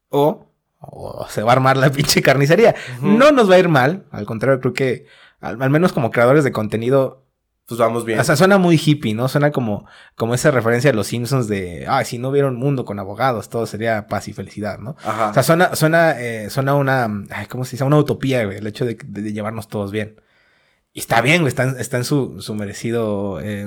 O, 0.09 0.47
o 0.79 1.27
se 1.29 1.43
va 1.43 1.51
a 1.51 1.55
armar 1.55 1.77
la 1.77 1.89
pinche 1.91 2.21
carnicería. 2.21 2.75
No 3.01 3.31
nos 3.31 3.49
va 3.49 3.55
a 3.55 3.59
ir 3.59 3.69
mal. 3.69 4.05
Al 4.11 4.25
contrario, 4.25 4.59
creo 4.59 4.73
que 4.73 5.05
al, 5.39 5.61
al 5.61 5.69
menos 5.69 5.93
como 5.93 6.11
creadores 6.11 6.43
de 6.43 6.51
contenido 6.51 7.19
pues 7.67 7.79
vamos 7.79 8.03
bien. 8.03 8.19
o 8.19 8.23
sea, 8.25 8.35
suena 8.35 8.57
muy 8.57 8.75
hippie, 8.83 9.13
¿no? 9.13 9.29
Suena 9.29 9.51
como, 9.51 9.85
como 10.15 10.33
esa 10.33 10.51
referencia 10.51 10.91
de 10.91 10.95
los 10.97 11.07
Simpsons 11.07 11.47
de, 11.47 11.85
ah, 11.87 12.03
si 12.03 12.17
no 12.17 12.27
hubiera 12.29 12.49
un 12.49 12.57
mundo 12.57 12.83
con 12.83 12.99
abogados, 12.99 13.47
todo 13.47 13.65
sería 13.65 14.07
paz 14.07 14.27
y 14.27 14.33
felicidad, 14.33 14.77
¿no? 14.79 14.97
Ajá. 15.05 15.29
O 15.29 15.33
sea, 15.33 15.41
suena, 15.43 15.73
suena, 15.75 16.19
eh, 16.19 16.49
suena 16.49 16.75
una, 16.75 17.07
ay, 17.29 17.45
¿cómo 17.45 17.63
se 17.63 17.71
dice? 17.73 17.85
Una 17.85 17.95
utopía, 17.97 18.43
güey, 18.43 18.57
el 18.57 18.67
hecho 18.67 18.83
de, 18.83 18.97
de- 19.05 19.21
de 19.21 19.31
llevarnos 19.31 19.69
todos 19.69 19.89
bien. 19.91 20.19
Y 20.93 20.99
está 20.99 21.21
bien, 21.21 21.41
güey, 21.41 21.49
está, 21.49 21.63
en- 21.63 21.79
está 21.79 21.97
en 21.97 22.03
su, 22.03 22.41
su 22.41 22.53
merecido 22.55 23.39
eh, 23.41 23.65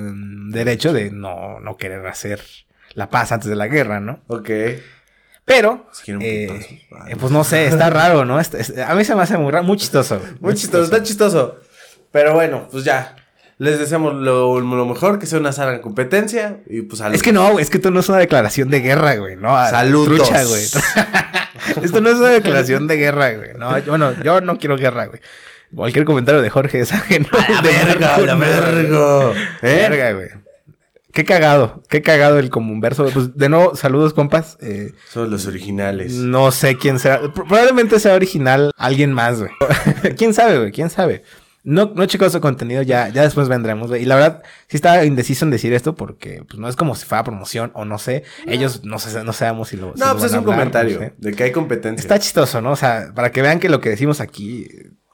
derecho 0.49 0.93
de 0.93 1.09
no, 1.11 1.59
no 1.59 1.75
querer 1.77 2.05
hacer 2.07 2.41
la 2.93 3.09
paz 3.09 3.31
antes 3.31 3.49
de 3.49 3.55
la 3.55 3.67
guerra, 3.67 3.99
¿no? 3.99 4.21
ok. 4.27 4.49
Pero, 5.43 5.87
eh, 6.21 6.79
eh, 7.07 7.15
pues 7.19 7.31
no 7.31 7.43
sé, 7.43 7.67
está 7.67 7.91
raro, 7.91 8.25
¿no? 8.25 8.39
Está- 8.39 8.57
es- 8.57 8.75
a 8.79 8.95
mí 8.95 9.05
se 9.05 9.13
me 9.15 9.21
hace 9.21 9.37
muy, 9.37 9.51
raro, 9.51 9.63
muy 9.63 9.77
chistoso. 9.77 10.19
Muy 10.39 10.55
chistoso, 10.55 10.83
está 10.85 11.03
chistoso. 11.03 11.59
Pero 12.11 12.33
bueno, 12.33 12.67
pues 12.71 12.83
ya. 12.83 13.15
Les 13.59 13.77
deseamos 13.79 14.15
lo, 14.15 14.59
lo 14.59 14.85
mejor, 14.85 15.17
que 15.19 15.27
sea 15.27 15.39
una 15.39 15.51
sana 15.53 15.79
competencia. 15.81 16.61
Y 16.67 16.81
pues 16.81 16.99
al 17.01 17.13
Es 17.13 17.21
que 17.21 17.31
no, 17.31 17.51
güey, 17.51 17.61
es 17.63 17.69
que 17.69 17.77
esto 17.77 17.91
no 17.91 17.99
es 17.99 18.09
una 18.09 18.17
declaración 18.17 18.69
de 18.69 18.79
guerra, 18.81 19.15
güey, 19.17 19.35
no. 19.35 19.55
a- 19.55 19.69
Saludos. 19.69 20.17
trucha, 20.17 20.43
güey. 20.43 20.63
esto 21.83 22.01
no 22.01 22.09
es 22.09 22.15
una 22.17 22.29
declaración 22.29 22.87
de 22.87 22.97
guerra, 22.97 23.31
güey. 23.33 23.51
No, 23.57 23.79
bueno, 23.83 24.13
yo 24.23 24.41
no 24.41 24.57
quiero 24.57 24.77
guerra, 24.77 25.05
güey. 25.05 25.21
Cualquier 25.75 26.05
comentario 26.05 26.41
de 26.41 26.49
Jorge 26.49 26.79
es 26.79 26.93
ajeno. 26.93 27.27
La 27.49 27.61
De 27.61 27.69
verga, 27.69 28.07
Marco, 28.09 28.25
la 28.25 28.35
verga. 28.35 29.31
¿Eh? 29.61 29.87
Verga, 29.89 30.11
güey. 30.13 30.27
Qué 31.11 31.23
cagado, 31.23 31.81
qué 31.87 32.01
cagado 32.01 32.39
el 32.39 32.49
común 32.49 32.81
verso. 32.81 33.07
Pues 33.13 33.37
de 33.37 33.47
nuevo, 33.47 33.75
saludos, 33.75 34.13
compas. 34.13 34.57
Eh, 34.61 34.91
Son 35.09 35.29
los 35.31 35.47
originales. 35.47 36.13
no 36.13 36.51
sé 36.51 36.77
quién 36.77 36.99
será. 36.99 37.19
Pro- 37.33 37.45
Probablemente 37.45 37.99
sea 38.01 38.15
original 38.15 38.71
alguien 38.77 39.13
más, 39.13 39.39
güey. 39.39 39.51
¿Quién 40.17 40.33
sabe, 40.33 40.57
güey? 40.59 40.71
¿Quién 40.73 40.89
sabe? 40.89 41.23
No, 41.63 41.91
no 41.95 42.05
checado 42.05 42.29
su 42.29 42.41
contenido, 42.41 42.81
ya, 42.83 43.07
ya 43.09 43.23
después 43.23 43.47
vendremos, 43.47 43.87
güey. 43.87 44.03
Y 44.03 44.05
la 44.05 44.15
verdad, 44.15 44.43
sí 44.67 44.75
estaba 44.77 45.03
indeciso 45.05 45.45
en 45.45 45.51
decir 45.51 45.73
esto 45.73 45.95
porque 45.95 46.43
pues, 46.47 46.59
no 46.59 46.67
es 46.67 46.75
como 46.75 46.93
si 46.95 47.05
fuera 47.05 47.23
promoción 47.23 47.71
o 47.73 47.85
no 47.85 47.97
sé. 47.97 48.23
Ellos 48.45 48.83
no 48.83 48.99
sé, 48.99 49.23
no 49.23 49.31
sabemos 49.33 49.69
si 49.69 49.77
lo. 49.77 49.93
si 49.95 49.99
No, 50.01 50.07
lo 50.07 50.13
pues 50.19 50.25
es 50.25 50.33
a 50.33 50.39
un 50.39 50.43
hablar, 50.43 50.57
comentario 50.57 50.99
no 50.99 51.05
sé. 51.07 51.13
de 51.17 51.31
que 51.33 51.43
hay 51.45 51.51
competencia. 51.53 52.01
Está 52.03 52.19
chistoso, 52.19 52.61
¿no? 52.61 52.71
O 52.73 52.75
sea, 52.75 53.13
para 53.15 53.31
que 53.31 53.41
vean 53.41 53.59
que 53.61 53.69
lo 53.69 53.79
que 53.79 53.89
decimos 53.89 54.19
aquí, 54.21 54.67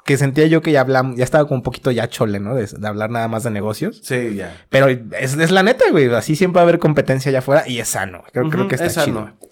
que 0.06 0.18
sentía 0.18 0.48
yo 0.48 0.62
que 0.62 0.72
ya 0.72 0.82
hablamos, 0.82 1.18
ya 1.18 1.24
estaba 1.24 1.46
como 1.46 1.58
un 1.58 1.64
poquito 1.64 1.92
ya 1.92 2.10
chole, 2.10 2.40
¿no? 2.40 2.56
De, 2.56 2.66
de 2.66 2.88
hablar 2.88 3.10
nada 3.10 3.28
más 3.28 3.44
de 3.44 3.52
negocios. 3.52 4.02
Sí, 4.04 4.36
ya. 4.36 4.66
Pero 4.70 4.88
es, 4.90 5.38
es 5.38 5.52
la 5.52 5.64
neta, 5.64 5.86
güey. 5.92 6.14
Así 6.14 6.36
siempre 6.36 6.58
va 6.58 6.62
a 6.62 6.64
haber 6.64 6.80
competencia 6.80 7.30
allá 7.30 7.40
afuera 7.40 7.64
y 7.68 7.80
es 7.80 7.88
sano. 7.90 8.24
Creo, 8.32 8.50
creo 8.50 8.68
que 8.68 8.76
está 8.76 8.88
es 8.88 8.94
sano. 8.94 9.06
chido. 9.06 9.50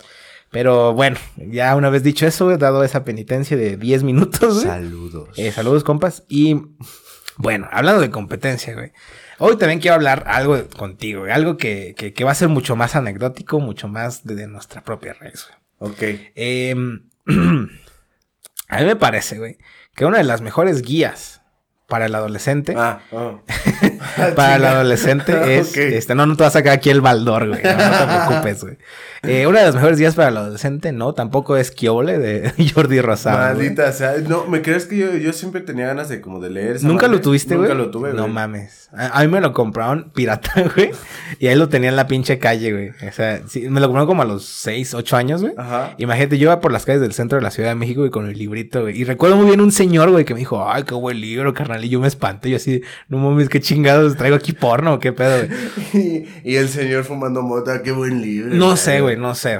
Pero 0.52 0.94
bueno, 0.94 1.18
ya 1.38 1.76
una 1.76 1.90
vez 1.92 2.02
dicho 2.02 2.26
eso, 2.26 2.52
he 2.52 2.58
dado 2.58 2.84
esa 2.84 3.04
penitencia 3.06 3.56
de 3.56 3.78
10 3.78 4.04
minutos, 4.04 4.56
güey. 4.56 4.66
Saludos. 4.66 5.30
Eh, 5.38 5.52
saludos, 5.52 5.84
compas. 5.84 6.24
Y 6.28 6.58
bueno, 7.38 7.68
hablando 7.72 8.02
de 8.02 8.10
competencia, 8.10 8.74
güey. 8.74 8.92
Hoy 9.38 9.58
también 9.58 9.80
quiero 9.80 9.96
hablar 9.96 10.24
algo 10.28 10.68
contigo, 10.76 11.22
güey. 11.22 11.32
Algo 11.32 11.56
que, 11.58 11.94
que, 11.96 12.14
que 12.14 12.24
va 12.24 12.32
a 12.32 12.36
ser 12.36 12.48
mucho 12.50 12.76
más 12.76 12.96
anecdótico, 12.96 13.60
mucho 13.60 13.88
más 13.88 14.24
de, 14.26 14.36
de 14.36 14.48
nuestra 14.48 14.84
propia 14.84 15.14
raíz, 15.14 15.48
güey. 15.78 15.92
Ok. 15.92 16.02
Eh, 16.36 16.76
a 18.68 18.80
mí 18.80 18.86
me 18.86 18.96
parece, 18.96 19.38
güey, 19.38 19.58
que 19.96 20.06
una 20.06 20.18
de 20.18 20.24
las 20.24 20.42
mejores 20.42 20.82
guías 20.82 21.39
para 21.90 22.06
el 22.06 22.16
adolescente, 22.16 22.76
Ah, 22.78 23.00
oh. 23.12 23.42
para 24.36 24.56
el 24.56 24.66
adolescente 24.66 25.34
es, 25.60 25.70
Ok. 25.72 25.78
este, 25.78 26.16
no, 26.16 26.26
no 26.26 26.36
te 26.38 26.44
vas 26.44 26.56
a 26.56 26.60
sacar 26.60 26.74
aquí 26.74 26.90
el 26.90 27.02
baldor, 27.02 27.48
güey, 27.50 27.62
no, 27.64 27.72
no 27.76 27.98
te 27.98 28.06
preocupes, 28.06 28.64
güey. 28.64 28.78
Eh, 29.24 29.48
una 29.48 29.60
de 29.60 29.66
las 29.66 29.76
mejores 29.76 30.00
guías 30.00 30.16
para 30.16 30.30
el 30.30 30.38
adolescente, 30.38 30.94
no, 30.94 31.14
tampoco 31.14 31.58
es 31.58 31.72
Kiole 31.72 32.18
de 32.20 32.54
Jordi 32.74 33.02
Rosado. 33.02 33.38
güey. 33.56 33.66
Maldita 33.68 33.92
sea. 33.92 34.14
No, 34.26 34.46
¿me 34.46 34.62
crees 34.62 34.86
que 34.86 34.96
yo, 34.98 35.14
yo 35.18 35.34
siempre 35.34 35.60
tenía 35.60 35.88
ganas 35.88 36.08
de 36.08 36.22
como 36.22 36.40
de 36.40 36.50
leer 36.50 36.78
esa 36.78 36.88
¿Nunca 36.88 37.08
madre? 37.08 37.18
lo 37.18 37.22
tuviste, 37.22 37.58
güey? 37.58 37.68
Nunca 37.70 37.84
lo 37.84 37.92
tuve, 37.92 38.14
No 38.14 38.22
güey. 38.24 38.34
mames. 38.34 38.88
A, 38.94 39.20
a 39.20 39.22
mí 39.24 39.28
me 39.28 39.42
lo 39.42 39.52
compraron 39.52 40.12
pirata, 40.16 40.54
güey. 40.74 40.92
Y 41.38 41.48
ahí 41.48 41.56
lo 41.56 41.68
tenía 41.68 41.90
en 41.90 41.98
la 41.98 42.08
pinche 42.08 42.40
calle, 42.40 42.72
güey. 42.72 43.10
O 43.10 43.12
sea, 43.12 43.42
sí, 43.48 43.68
me 43.70 43.82
lo 43.82 43.88
compraron 43.88 44.08
como 44.08 44.22
a 44.22 44.26
los 44.26 44.46
6, 44.46 44.94
8 44.94 45.18
años, 45.18 45.42
güey. 45.42 45.54
Ajá. 45.58 45.96
Imagínate, 45.98 46.38
yo 46.38 46.44
iba 46.46 46.62
por 46.62 46.72
las 46.72 46.86
calles 46.86 47.02
del 47.02 47.14
centro 47.14 47.36
de 47.38 47.42
la 47.42 47.52
Ciudad 47.52 47.70
de 47.70 47.76
México, 47.76 48.00
güey, 48.00 48.12
con 48.12 48.26
el 48.30 48.38
librito, 48.38 48.84
güey. 48.84 48.98
Y 48.98 49.04
recuerdo 49.04 49.36
muy 49.36 49.48
bien 49.48 49.60
un 49.60 49.74
señor, 49.74 50.12
güey, 50.12 50.24
que 50.24 50.34
me 50.34 50.40
dijo, 50.40 50.66
ay, 50.70 50.84
qué 50.84 50.94
buen 50.96 51.20
libro, 51.20 51.54
carnal. 51.54 51.79
Y 51.84 51.90
yo 51.90 52.00
me 52.00 52.08
espanté. 52.08 52.50
Yo 52.50 52.58
así, 52.58 52.82
no 53.08 53.18
mames, 53.18 53.50
qué 53.50 53.60
chingados, 53.60 54.16
traigo 54.16 54.36
aquí 54.36 54.54
porno, 54.54 55.00
qué 55.00 55.14
pedo, 55.14 55.48
güey. 55.48 56.28
y 56.44 56.56
el 56.56 56.70
señor 56.70 57.04
fumando 57.04 57.42
mota, 57.42 57.82
qué 57.84 57.92
buen 57.92 58.22
libro. 58.22 58.54
No 58.54 58.78
sé, 58.78 59.02
güey, 59.02 59.18
no 59.18 59.36
sé. 59.36 59.60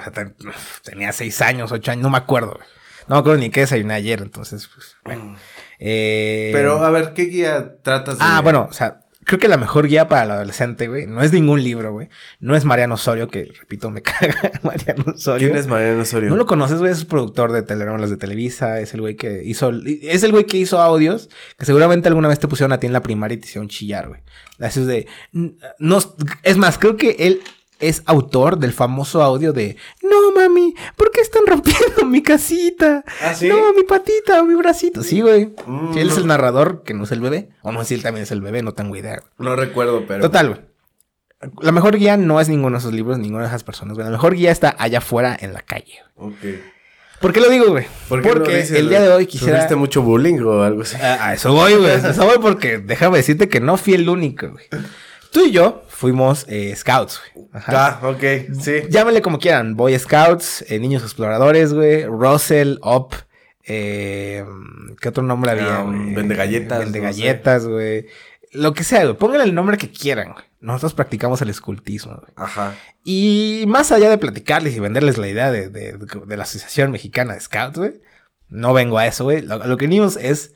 Tenía 0.84 1.12
6 1.12 1.42
años, 1.42 1.72
8 1.72 1.92
años, 1.92 2.04
no 2.04 2.10
me 2.10 2.18
acuerdo, 2.18 2.54
güey. 2.56 2.68
No 3.08 3.16
me 3.16 3.20
acuerdo 3.22 3.40
ni 3.40 3.50
qué 3.50 3.62
desayuné 3.62 3.96
ayer, 3.96 4.22
entonces, 4.22 4.70
pues, 4.74 4.96
bueno. 5.04 5.36
Eh, 5.80 6.52
Pero, 6.54 6.84
a 6.84 6.92
ver, 6.92 7.14
¿qué 7.14 7.24
guía 7.24 7.78
tratas 7.82 8.20
de 8.20 8.24
Ah, 8.24 8.42
bueno, 8.42 8.68
o 8.70 8.74
sea, 8.74 9.00
creo 9.30 9.40
que 9.40 9.48
la 9.48 9.58
mejor 9.58 9.88
guía 9.88 10.08
para 10.08 10.24
el 10.24 10.32
adolescente, 10.32 10.88
güey, 10.88 11.06
no 11.06 11.22
es 11.22 11.32
ningún 11.32 11.64
libro, 11.64 11.94
güey. 11.94 12.10
No 12.40 12.56
es 12.56 12.66
Mariano 12.66 12.96
Osorio, 12.96 13.28
que 13.28 13.46
repito, 13.46 13.92
me 13.92 14.02
caga 14.02 14.52
Mariano 14.64 15.04
Osorio. 15.14 15.50
¿Quién 15.50 15.60
es 15.60 15.68
Mariano 15.68 16.02
Osorio? 16.02 16.30
No 16.30 16.36
lo 16.36 16.48
conoces, 16.48 16.80
güey, 16.80 16.92
es 16.92 17.06
productor 17.06 17.52
de 17.52 17.62
telenovelas 17.62 18.10
de 18.10 18.18
Televisa, 18.18 18.80
es 18.80 18.96
el 18.96 19.02
güey 19.02 19.16
que 19.16 19.44
hizo, 19.44 19.72
es 19.86 20.24
el 20.24 20.32
güey 20.32 20.46
que 20.46 20.58
hizo 20.58 20.82
audios 20.82 21.30
que 21.60 21.66
seguramente 21.66 22.08
alguna 22.08 22.28
vez 22.28 22.40
te 22.40 22.48
pusieron 22.48 22.72
a 22.74 22.80
ti 22.80 22.88
en 22.88 22.94
la 22.94 23.04
primaria 23.04 23.36
y 23.36 23.38
te 23.38 23.48
hicieron 23.48 23.70
chillar, 23.70 24.08
güey. 24.08 24.22
Así 24.60 24.80
es 24.80 24.88
de, 24.88 25.08
no, 25.32 26.00
es 26.42 26.58
más, 26.58 26.80
creo 26.80 26.98
que 26.98 27.16
él 27.20 27.42
es 27.80 28.04
autor 28.06 28.58
del 28.58 28.74
famoso 28.74 29.24
audio 29.24 29.54
de, 29.54 29.78
no 30.04 30.32
mami, 30.32 30.76
¿por 30.96 31.12
qué 31.12 31.22
están 31.22 31.46
rompiendo 31.48 32.06
mi 32.06 32.22
casita? 32.22 33.04
¿Ah, 33.22 33.34
sí? 33.34 33.48
No, 33.48 33.74
mi 33.74 33.84
patita 33.84 34.44
mi 34.44 34.56
bracito. 34.56 35.04
Sí, 35.04 35.22
güey. 35.22 35.54
Mm. 35.66 35.94
Sí, 35.94 36.00
él 36.00 36.10
es 36.10 36.18
el 36.18 36.28
narrador, 36.28 36.84
que 36.84 36.94
no 36.94 37.06
es 37.06 37.12
el 37.12 37.22
bebé. 37.22 37.50
O 37.62 37.72
no 37.72 37.84
si 37.84 37.94
él 37.96 38.04
también 38.04 38.24
es 38.24 38.32
el 38.32 38.42
bebé, 38.42 38.62
no 38.62 38.74
tengo 38.74 38.96
idea. 38.96 39.22
No 39.38 39.56
recuerdo, 39.56 40.06
pero. 40.08 40.22
Total, 40.22 40.50
güey. 40.50 40.62
La 41.62 41.72
mejor 41.72 41.96
guía 41.96 42.18
no 42.18 42.42
es 42.42 42.50
ninguno 42.50 42.76
de 42.76 42.80
esos 42.80 42.94
libros, 42.94 43.18
ninguna 43.18 43.44
de 43.44 43.48
esas 43.48 43.64
personas, 43.64 43.96
güey. 43.96 44.06
La 44.06 44.12
mejor 44.12 44.36
guía 44.36 44.52
está 44.52 44.76
allá 44.78 44.98
afuera 44.98 45.38
en 45.40 45.54
la 45.54 45.62
calle. 45.62 46.00
Ok. 46.16 46.34
¿Por 47.22 47.34
qué 47.34 47.40
lo 47.40 47.50
digo, 47.50 47.68
güey? 47.70 47.86
¿Por 48.08 48.22
qué 48.22 48.28
lo 48.28 48.34
porque 48.36 48.58
dices, 48.58 48.78
el 48.78 48.90
día 48.90 49.02
de 49.02 49.10
hoy 49.10 49.26
quisiera... 49.26 49.54
¿Sufriste 49.56 49.76
mucho 49.76 50.02
bullying 50.02 50.40
o 50.40 50.64
algo 50.64 50.82
así? 50.82 50.98
A, 50.98 51.28
a 51.28 51.34
eso 51.34 51.54
voy, 51.54 51.76
güey. 51.76 51.92
A 51.92 52.10
eso 52.10 52.26
voy 52.26 52.38
porque 52.40 52.78
déjame 52.78 53.18
decirte 53.18 53.50
que 53.50 53.60
no 53.60 53.78
fui 53.78 53.94
el 53.94 54.08
único, 54.08 54.50
güey. 54.50 54.66
Tú 55.32 55.46
y 55.46 55.52
yo 55.52 55.84
fuimos 55.88 56.46
eh, 56.48 56.74
scouts, 56.76 57.22
güey. 57.36 57.48
Ajá. 57.54 58.00
Ah, 58.02 58.08
ok, 58.10 58.24
sí. 58.60 58.74
Llámenle 58.90 59.22
como 59.22 59.38
quieran. 59.40 59.76
Boy 59.76 59.98
Scouts, 59.98 60.66
eh, 60.70 60.80
Niños 60.80 61.04
Exploradores, 61.04 61.74
güey. 61.74 62.06
Russell, 62.06 62.78
Up. 62.84 63.14
Eh, 63.66 64.44
¿Qué 65.00 65.10
otro 65.10 65.22
nombre 65.24 65.52
había, 65.52 65.80
Ah, 65.80 65.84
güey? 65.84 66.14
Vende 66.16 66.36
galletas, 66.36 66.80
Vende 66.80 67.00
no 67.00 67.06
galletas, 67.06 67.68
güey. 67.68 68.08
Lo 68.52 68.74
que 68.74 68.84
sea, 68.84 69.04
güey. 69.04 69.16
Pónganle 69.16 69.44
el 69.44 69.54
nombre 69.54 69.78
que 69.78 69.92
quieran, 69.92 70.32
güey. 70.34 70.46
Nosotros 70.62 70.94
practicamos 70.96 71.42
el 71.42 71.50
escultismo, 71.50 72.16
güey. 72.16 72.34
Ajá. 72.36 72.74
Y 73.04 73.64
más 73.68 73.92
allá 73.92 74.10
de 74.10 74.18
platicarles 74.18 74.76
y 74.76 74.80
venderles 74.80 75.18
la 75.18 75.28
idea 75.28 75.52
de, 75.52 75.70
de- 75.70 75.94
de 76.26 76.38
la 76.38 76.44
Asociación 76.44 76.92
Mexicana 76.92 77.34
de 77.36 77.40
Scouts, 77.42 77.78
güey. 77.78 78.02
No 78.48 78.74
vengo 78.74 78.98
a 78.98 79.06
eso, 79.06 79.26
güey. 79.26 79.42
Lo, 79.44 79.60
lo 79.66 79.78
que 79.78 79.86
venimos 79.86 80.18
es 80.18 80.56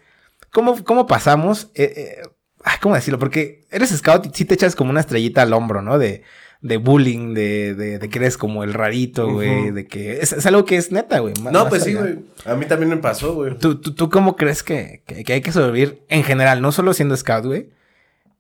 cómo, 0.52 0.84
cómo 0.84 1.06
pasamos. 1.06 1.70
eh, 1.76 1.94
eh, 1.96 2.22
ay, 2.64 2.78
¿Cómo 2.82 2.96
decirlo? 2.96 3.20
Porque 3.20 3.66
eres 3.72 3.90
scout 3.90 4.26
y 4.26 4.30
sí 4.34 4.46
te 4.46 4.54
echas 4.54 4.76
como 4.76 4.90
una 4.90 5.00
estrellita 5.00 5.42
al 5.42 5.54
hombro, 5.54 5.82
¿no? 5.82 5.98
De, 5.98 6.24
de 6.62 6.78
bullying, 6.78 7.34
de, 7.34 7.76
de, 7.76 8.00
de 8.00 8.10
que 8.10 8.20
eres 8.20 8.38
como 8.38 8.64
el 8.64 8.74
rarito, 8.74 9.30
güey. 9.30 9.72
De 9.72 9.86
que 9.86 10.22
es, 10.22 10.32
es 10.32 10.46
algo 10.46 10.64
que 10.66 10.78
es 10.78 10.92
neta, 10.92 11.20
güey. 11.20 11.34
No, 11.52 11.68
pues 11.68 11.84
sí, 11.84 11.94
güey. 11.94 12.20
A 12.46 12.56
mí 12.56 12.66
también 12.66 12.90
me 12.90 12.98
pasó, 12.98 13.34
güey. 13.34 13.58
¿Tú, 13.58 13.80
tú, 13.82 13.94
tú 13.94 14.10
cómo 14.10 14.36
crees 14.36 14.64
que, 14.64 15.04
que, 15.06 15.24
que 15.24 15.34
hay 15.34 15.42
que 15.42 15.52
sobrevivir 15.52 16.04
en 16.08 16.24
general? 16.24 16.62
No 16.62 16.72
solo 16.72 16.94
siendo 16.94 17.18
scout, 17.18 17.46
güey. 17.46 17.70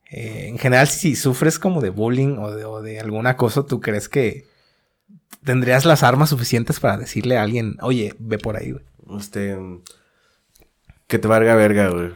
Eh, 0.10 0.46
en 0.48 0.58
general, 0.58 0.88
si 0.88 1.16
sufres 1.16 1.60
como 1.60 1.82
de 1.82 1.90
bullying 1.90 2.38
o 2.38 2.52
de, 2.52 2.66
o 2.66 2.82
de 2.82 3.00
algún 3.00 3.28
acoso, 3.28 3.66
¿tú 3.66 3.82
crees 3.82 4.08
que 4.08 4.46
tendrías 5.44 5.86
las 5.86 6.04
armas 6.04 6.30
suficientes 6.30 6.80
para 6.80 6.98
decirle 6.98 7.38
a 7.38 7.44
alguien, 7.44 7.78
oye, 7.82 8.14
ve 8.20 8.38
por 8.38 8.56
ahí, 8.56 8.72
güey? 8.72 8.86
Este. 9.20 9.58
Que 11.08 11.20
te 11.20 11.28
valga 11.28 11.56
verga, 11.56 11.90
güey. 11.90 12.12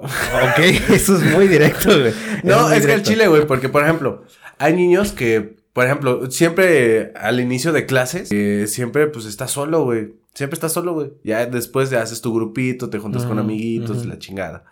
Ok, 0.00 0.58
eso 0.90 1.16
es 1.16 1.24
muy 1.34 1.48
directo, 1.48 1.88
güey. 1.98 2.12
No, 2.44 2.66
es 2.66 2.70
que 2.70 2.76
el 2.76 2.82
directo. 2.82 3.10
chile, 3.10 3.26
güey, 3.28 3.46
porque 3.46 3.68
por 3.68 3.82
ejemplo, 3.82 4.22
hay 4.58 4.74
niños 4.74 5.12
que, 5.12 5.56
por 5.72 5.84
ejemplo, 5.84 6.30
siempre 6.30 7.12
al 7.14 7.40
inicio 7.40 7.72
de 7.72 7.86
clases, 7.86 8.30
eh, 8.32 8.66
siempre 8.68 9.06
pues 9.08 9.24
estás 9.26 9.50
solo, 9.50 9.84
güey. 9.84 10.14
Siempre 10.34 10.54
estás 10.54 10.72
solo, 10.72 10.92
güey. 10.94 11.10
Ya 11.24 11.46
después 11.46 11.90
ya 11.90 12.00
haces 12.02 12.20
tu 12.20 12.32
grupito, 12.32 12.90
te 12.90 12.98
juntas 12.98 13.24
con 13.24 13.38
amiguitos, 13.40 14.06
la 14.06 14.18
chingada. 14.18 14.64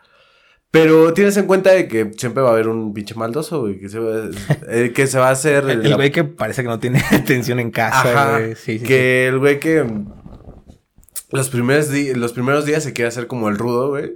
Pero 0.70 1.12
tienes 1.14 1.36
en 1.38 1.46
cuenta 1.46 1.72
de 1.72 1.88
que 1.88 2.12
siempre 2.18 2.42
va 2.42 2.50
a 2.50 2.52
haber 2.52 2.68
un 2.68 2.92
pinche 2.92 3.14
maldoso, 3.14 3.62
güey, 3.62 3.80
que 3.80 3.88
se 3.88 3.98
va, 3.98 4.28
eh, 4.68 4.92
que 4.94 5.06
se 5.06 5.18
va 5.18 5.28
a 5.28 5.32
hacer 5.32 5.64
El, 5.64 5.80
el 5.84 5.90
la- 5.90 5.96
güey 5.96 6.12
que 6.12 6.22
parece 6.22 6.62
que 6.62 6.68
no 6.68 6.78
tiene 6.78 7.02
atención 7.10 7.58
en 7.60 7.70
casa, 7.70 8.00
Ajá, 8.00 8.38
güey. 8.38 8.54
Sí, 8.54 8.78
sí, 8.78 8.84
que 8.84 9.26
el 9.28 9.38
güey 9.38 9.58
que 9.58 9.84
los 11.32 11.48
primeros, 11.48 11.88
los 12.14 12.32
primeros 12.32 12.64
días 12.66 12.82
se 12.82 12.92
quiere 12.92 13.08
hacer 13.08 13.26
como 13.26 13.48
el 13.48 13.58
rudo, 13.58 13.88
güey. 13.88 14.12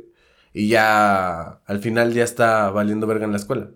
Y 0.52 0.68
ya 0.68 1.60
al 1.66 1.78
final 1.80 2.12
ya 2.12 2.24
está 2.24 2.70
valiendo 2.70 3.06
verga 3.06 3.24
en 3.24 3.30
la 3.32 3.36
escuela. 3.38 3.70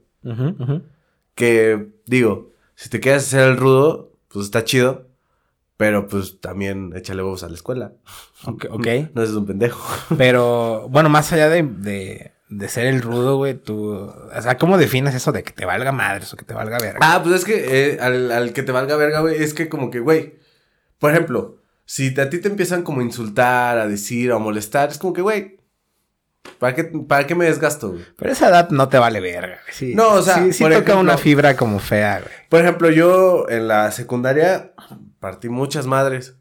Que 1.34 1.88
digo, 2.06 2.52
si 2.74 2.88
te 2.88 3.00
quieres 3.00 3.24
hacer 3.24 3.48
el 3.48 3.56
rudo, 3.56 4.12
pues 4.28 4.46
está 4.46 4.64
chido. 4.64 5.08
Pero 5.76 6.06
pues 6.06 6.40
también 6.40 6.92
échale 6.94 7.22
huevos 7.22 7.42
a 7.42 7.48
la 7.48 7.54
escuela. 7.54 7.92
Ok, 8.46 8.66
ok. 8.70 8.86
No 9.14 9.22
seas 9.24 9.36
un 9.36 9.46
pendejo. 9.46 9.82
Pero, 10.18 10.86
bueno, 10.90 11.08
más 11.08 11.32
allá 11.32 11.48
de, 11.48 11.62
de, 11.62 12.32
de 12.50 12.68
ser 12.68 12.84
el 12.86 13.00
rudo, 13.00 13.38
güey, 13.38 13.54
tú... 13.54 13.94
O 13.94 14.42
sea, 14.42 14.58
¿cómo 14.58 14.76
defines 14.76 15.14
eso 15.14 15.32
de 15.32 15.42
que 15.42 15.50
te 15.52 15.64
valga 15.64 15.92
madres 15.92 16.30
o 16.34 16.36
que 16.36 16.44
te 16.44 16.52
valga 16.52 16.76
verga? 16.78 16.98
Ah, 17.00 17.22
pues 17.22 17.36
es 17.36 17.44
que 17.46 17.92
eh, 17.94 17.98
al, 18.02 18.30
al 18.30 18.52
que 18.52 18.62
te 18.62 18.70
valga 18.70 18.96
verga, 18.96 19.20
güey, 19.20 19.42
es 19.42 19.54
que 19.54 19.70
como 19.70 19.88
que, 19.90 20.00
güey, 20.00 20.34
por 20.98 21.10
ejemplo, 21.10 21.56
si 21.86 22.12
te- 22.12 22.20
a 22.20 22.28
ti 22.28 22.38
te 22.38 22.48
empiezan 22.48 22.82
como 22.82 23.00
a 23.00 23.04
insultar, 23.04 23.78
a 23.78 23.88
decir, 23.88 24.30
a 24.30 24.38
molestar, 24.38 24.90
es 24.90 24.98
como 24.98 25.14
que, 25.14 25.22
güey, 25.22 25.56
¿para 26.58 26.74
qué, 26.74 26.84
¿para 26.84 27.26
qué 27.26 27.34
me 27.34 27.44
desgasto, 27.46 27.90
güey? 27.90 28.04
Pero 28.16 28.32
esa 28.32 28.48
edad 28.48 28.70
no 28.70 28.88
te 28.88 28.98
vale 28.98 29.20
verga. 29.20 29.58
güey. 29.64 29.72
Sí, 29.72 29.94
No, 29.94 30.10
o 30.14 30.22
sea, 30.22 30.36
sí, 30.36 30.52
sí 30.52 30.64
toca 30.64 30.76
ejemplo- 30.78 31.00
una 31.00 31.18
fibra 31.18 31.56
como 31.56 31.78
fea, 31.78 32.20
güey. 32.20 32.32
Por 32.48 32.60
ejemplo, 32.60 32.90
yo 32.90 33.46
en 33.48 33.68
la 33.68 33.90
secundaria 33.92 34.72
partí 35.20 35.48
muchas 35.48 35.86
madres. 35.86 36.36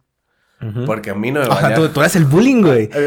Porque 0.86 1.10
a 1.10 1.14
mí 1.14 1.30
no 1.30 1.42
me 1.42 1.48
O 1.48 1.52
sea, 1.52 1.62
valía. 1.64 1.76
tú, 1.76 1.90
tú 1.90 2.00
eres 2.00 2.16
el 2.16 2.24
bullying, 2.26 2.62
güey. 2.62 2.90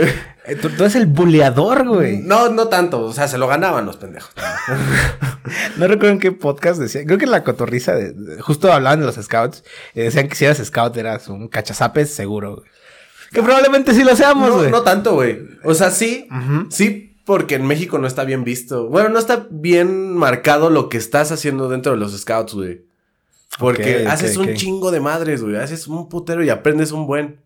Eh, 0.49 0.55
Tú, 0.55 0.69
tú 0.69 0.85
eres 0.85 0.95
el 0.95 1.07
buleador, 1.07 1.89
güey. 1.89 2.19
No, 2.19 2.49
no 2.51 2.69
tanto. 2.69 3.01
O 3.03 3.13
sea, 3.13 3.27
se 3.27 3.37
lo 3.37 3.49
ganaban 3.49 3.85
los 3.85 3.97
pendejos. 3.97 4.31
No 5.77 5.87
recuerdo 5.87 6.13
en 6.13 6.19
qué 6.21 6.33
podcast 6.33 6.81
decía. 6.81 7.05
Creo 7.05 7.19
que 7.19 7.25
en 7.25 7.31
la 7.31 7.45
cotorriza, 7.45 7.95
de, 7.95 8.13
de- 8.13 8.41
justo 8.43 8.73
hablaban 8.73 9.01
de 9.01 9.07
los 9.07 9.17
scouts. 9.17 9.65
Y 9.95 10.01
decían 10.03 10.29
que 10.29 10.35
si 10.35 10.45
eras 10.45 10.59
scout 10.65 10.97
eras 10.97 11.29
un 11.29 11.49
cachazapes 11.49 12.13
seguro, 12.15 12.57
güey. 12.57 12.71
Que 13.33 13.43
probablemente 13.43 13.93
sí 13.95 14.05
lo 14.05 14.15
seamos, 14.17 14.49
No, 14.49 14.57
güey. 14.59 14.71
no 14.71 14.83
tanto, 14.83 15.15
güey. 15.15 15.41
O 15.65 15.75
sea, 15.75 15.91
sí. 15.91 16.29
Sí, 16.71 17.17
porque 17.25 17.57
en 17.57 17.67
México 17.67 17.99
no 17.99 18.07
está 18.07 18.25
bien 18.25 18.45
visto. 18.45 18.89
Bueno, 18.89 19.09
no 19.09 19.19
está 19.19 19.47
bien 19.51 20.15
marcado 20.15 20.71
lo 20.71 20.89
que 20.89 20.97
estás 20.99 21.33
haciendo 21.33 21.69
dentro 21.69 21.93
de 21.93 21.99
los 21.99 22.17
scouts, 22.17 22.55
güey. 22.55 22.83
Porque 23.59 24.07
haces 24.07 24.37
un 24.37 24.55
chingo 24.55 24.91
de 24.91 25.01
madres, 25.01 25.43
güey. 25.43 25.57
Haces 25.57 25.89
un 25.89 26.09
putero 26.09 26.45
y 26.45 26.51
aprendes 26.51 26.93
un 26.93 27.07
buen. 27.07 27.41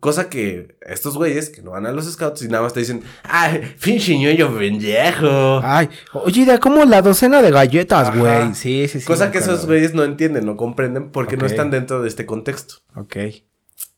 Cosa 0.00 0.30
que 0.30 0.76
estos 0.86 1.16
güeyes 1.18 1.50
que 1.50 1.60
no 1.62 1.72
van 1.72 1.84
a 1.84 1.92
los 1.92 2.10
scouts 2.10 2.40
y 2.42 2.48
nada 2.48 2.62
más 2.62 2.72
te 2.72 2.80
dicen, 2.80 3.02
ay, 3.24 3.74
pinche 3.82 4.16
ñoño 4.16 4.56
pendejo. 4.56 5.60
Ay, 5.62 5.90
oye, 6.14 6.46
¿de 6.46 6.58
cómo 6.58 6.84
la 6.86 7.02
docena 7.02 7.42
de 7.42 7.50
galletas, 7.50 8.16
güey? 8.16 8.54
Sí, 8.54 8.88
sí, 8.88 9.00
sí. 9.00 9.04
Cosa 9.06 9.30
que 9.30 9.38
acuerdo, 9.38 9.56
esos 9.56 9.66
güeyes 9.66 9.92
no 9.94 10.04
entienden, 10.04 10.46
no 10.46 10.56
comprenden 10.56 11.10
porque 11.10 11.36
no 11.36 11.44
están 11.44 11.70
dentro 11.70 12.00
de 12.00 12.08
este 12.08 12.24
contexto. 12.24 12.76
Ok. 12.94 13.16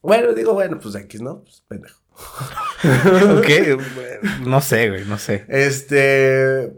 Bueno, 0.02 0.32
digo, 0.32 0.54
bueno, 0.54 0.78
pues 0.80 0.94
X, 0.94 1.20
¿no? 1.20 1.42
Pues 1.42 1.62
pendejo. 1.68 2.00
ok, 3.38 4.42
no 4.46 4.60
sé, 4.60 4.90
güey, 4.90 5.04
no 5.04 5.18
sé. 5.18 5.44
Este. 5.48 6.72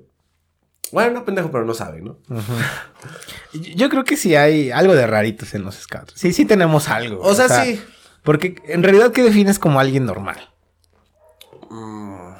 Bueno, 0.93 1.13
no 1.13 1.25
pendejo, 1.25 1.51
pero 1.51 1.65
no 1.65 1.75
sabe, 1.75 2.03
¿no? 2.03 2.19
Yo 3.53 3.89
creo 3.89 4.05
que 4.05 4.17
sí 4.17 4.37
hay 4.37 4.71
algo 4.71 4.95
de 4.95 5.07
raritos 5.07 5.55
en 5.55 5.65
los 5.65 5.77
scouts. 5.77 6.15
Sí, 6.17 6.33
sí 6.33 6.45
tenemos 6.45 6.89
algo. 6.89 7.21
O 7.23 7.35
sea, 7.35 7.49
sí. 7.49 7.83
Porque 8.23 8.57
en 8.67 8.83
realidad, 8.83 9.11
¿qué 9.13 9.23
defines 9.23 9.59
como 9.59 9.81
alguien 9.81 10.05
normal? 10.05 10.51
Mm. 11.71 12.33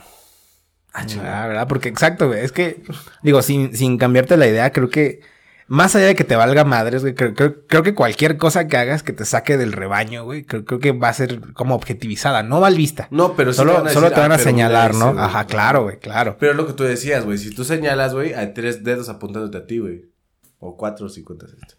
Ah, 0.93 1.47
¿verdad? 1.47 1.67
Porque 1.67 1.89
exacto, 1.89 2.29
güey. 2.29 2.45
Es 2.45 2.53
que, 2.53 2.83
digo, 3.23 3.41
sin, 3.41 3.75
sin 3.75 3.97
cambiarte 3.97 4.37
la 4.37 4.47
idea, 4.47 4.71
creo 4.71 4.91
que 4.91 5.21
más 5.69 5.95
allá 5.97 6.07
de 6.07 6.15
que 6.15 6.25
te 6.25 6.37
valga 6.37 6.65
madres, 6.65 7.03
güey, 7.03 7.15
creo, 7.15 7.35
creo- 7.35 7.67
creo 7.67 7.83
que 7.83 7.95
cualquier 7.95 8.37
cosa 8.37 8.67
que 8.69 8.77
hagas 8.77 9.03
que 9.03 9.13
te 9.13 9.25
saque 9.25 9.57
del 9.57 9.73
rebaño, 9.73 10.25
güey, 10.25 10.45
creo, 10.45 10.65
creo 10.65 10.81
que 10.81 10.93
va 10.93 11.09
a 11.09 11.15
ser 11.15 11.41
como 11.55 11.75
objetivizada, 11.75 12.43
no 12.43 12.61
mal 12.61 12.75
vista. 12.75 13.09
No, 13.11 13.35
pero 13.35 13.53
sí 13.53 13.57
solo, 13.59 13.73
te 13.73 13.79
van 13.79 13.87
a 13.89 13.91
solo 13.93 14.11
te 14.11 14.21
van 14.21 14.33
"Ah, 14.33 14.37
a 14.37 14.39
señalar, 14.39 14.95
¿no? 14.95 15.07
ese, 15.07 15.13
güey". 15.15 15.25
Ajá, 15.25 15.47
claro, 15.47 15.83
güey, 15.85 15.99
claro. 15.99 16.37
Pero 16.39 16.53
es 16.53 16.57
lo 16.59 16.67
que 16.67 16.73
tú 16.75 16.85
decías, 16.85 17.25
güey. 17.25 17.39
Si 17.39 17.55
tú 17.55 17.65
señalas, 17.65 18.13
güey, 18.15 18.35
hay 18.35 18.53
tres 18.55 18.85
dedos 18.85 19.09
apuntándote 19.09 19.57
a 19.59 19.67
ti, 19.67 19.79
güey. 19.79 20.07
O 20.59 20.77
cuatro, 20.77 21.09
si 21.09 21.23
cuentas 21.23 21.51
esto. 21.53 21.75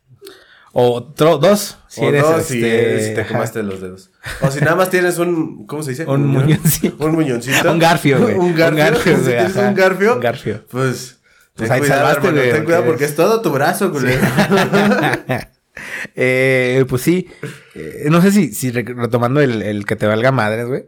O 0.75 0.91
otro, 0.93 1.37
dos, 1.37 1.77
si 1.87 2.01
o 2.01 2.09
eres 2.09 2.23
dos, 2.23 2.39
este, 2.49 3.07
si 3.09 3.13
te 3.13 3.25
comaste 3.27 3.61
los 3.61 3.79
dedos. 3.79 4.09
O 4.41 4.49
si 4.49 4.59
nada 4.59 4.75
más 4.75 4.89
tienes 4.89 5.19
un. 5.19 5.67
¿Cómo 5.67 5.83
se 5.83 5.91
dice? 5.91 6.05
Un 6.07 6.25
muñoncito. 6.25 7.05
Un 7.05 7.11
muñoncito. 7.13 7.71
Un 7.71 7.77
garfio, 7.77 8.19
güey. 8.19 8.33
un 8.35 8.55
garfio. 8.55 8.83
Un 8.83 8.91
garfio, 8.91 9.13
si 9.17 9.21
güey, 9.23 9.35
tienes 9.37 9.55
un 9.55 9.75
garfio. 9.75 10.13
Un 10.15 10.19
garfio. 10.19 10.65
Pues. 10.71 11.19
Pues 11.55 11.69
ten 11.69 11.71
ahí 11.71 11.79
cuidado, 11.81 11.99
salvaste, 12.01 12.27
hermano, 12.27 12.41
güey, 12.41 12.51
Ten 12.53 12.63
cuidado 12.65 12.85
porque 12.85 13.05
es 13.05 13.15
todo 13.15 13.41
tu 13.41 13.51
brazo, 13.51 13.91
güey. 13.91 14.15
eh, 16.15 16.85
pues 16.89 17.01
sí, 17.01 17.27
eh, 17.75 18.07
no 18.09 18.21
sé 18.21 18.31
si, 18.31 18.53
si 18.53 18.71
re- 18.71 18.83
retomando 18.95 19.41
el, 19.41 19.61
el 19.61 19.85
que 19.85 19.95
te 19.95 20.07
valga 20.07 20.31
madres, 20.31 20.67
güey. 20.67 20.85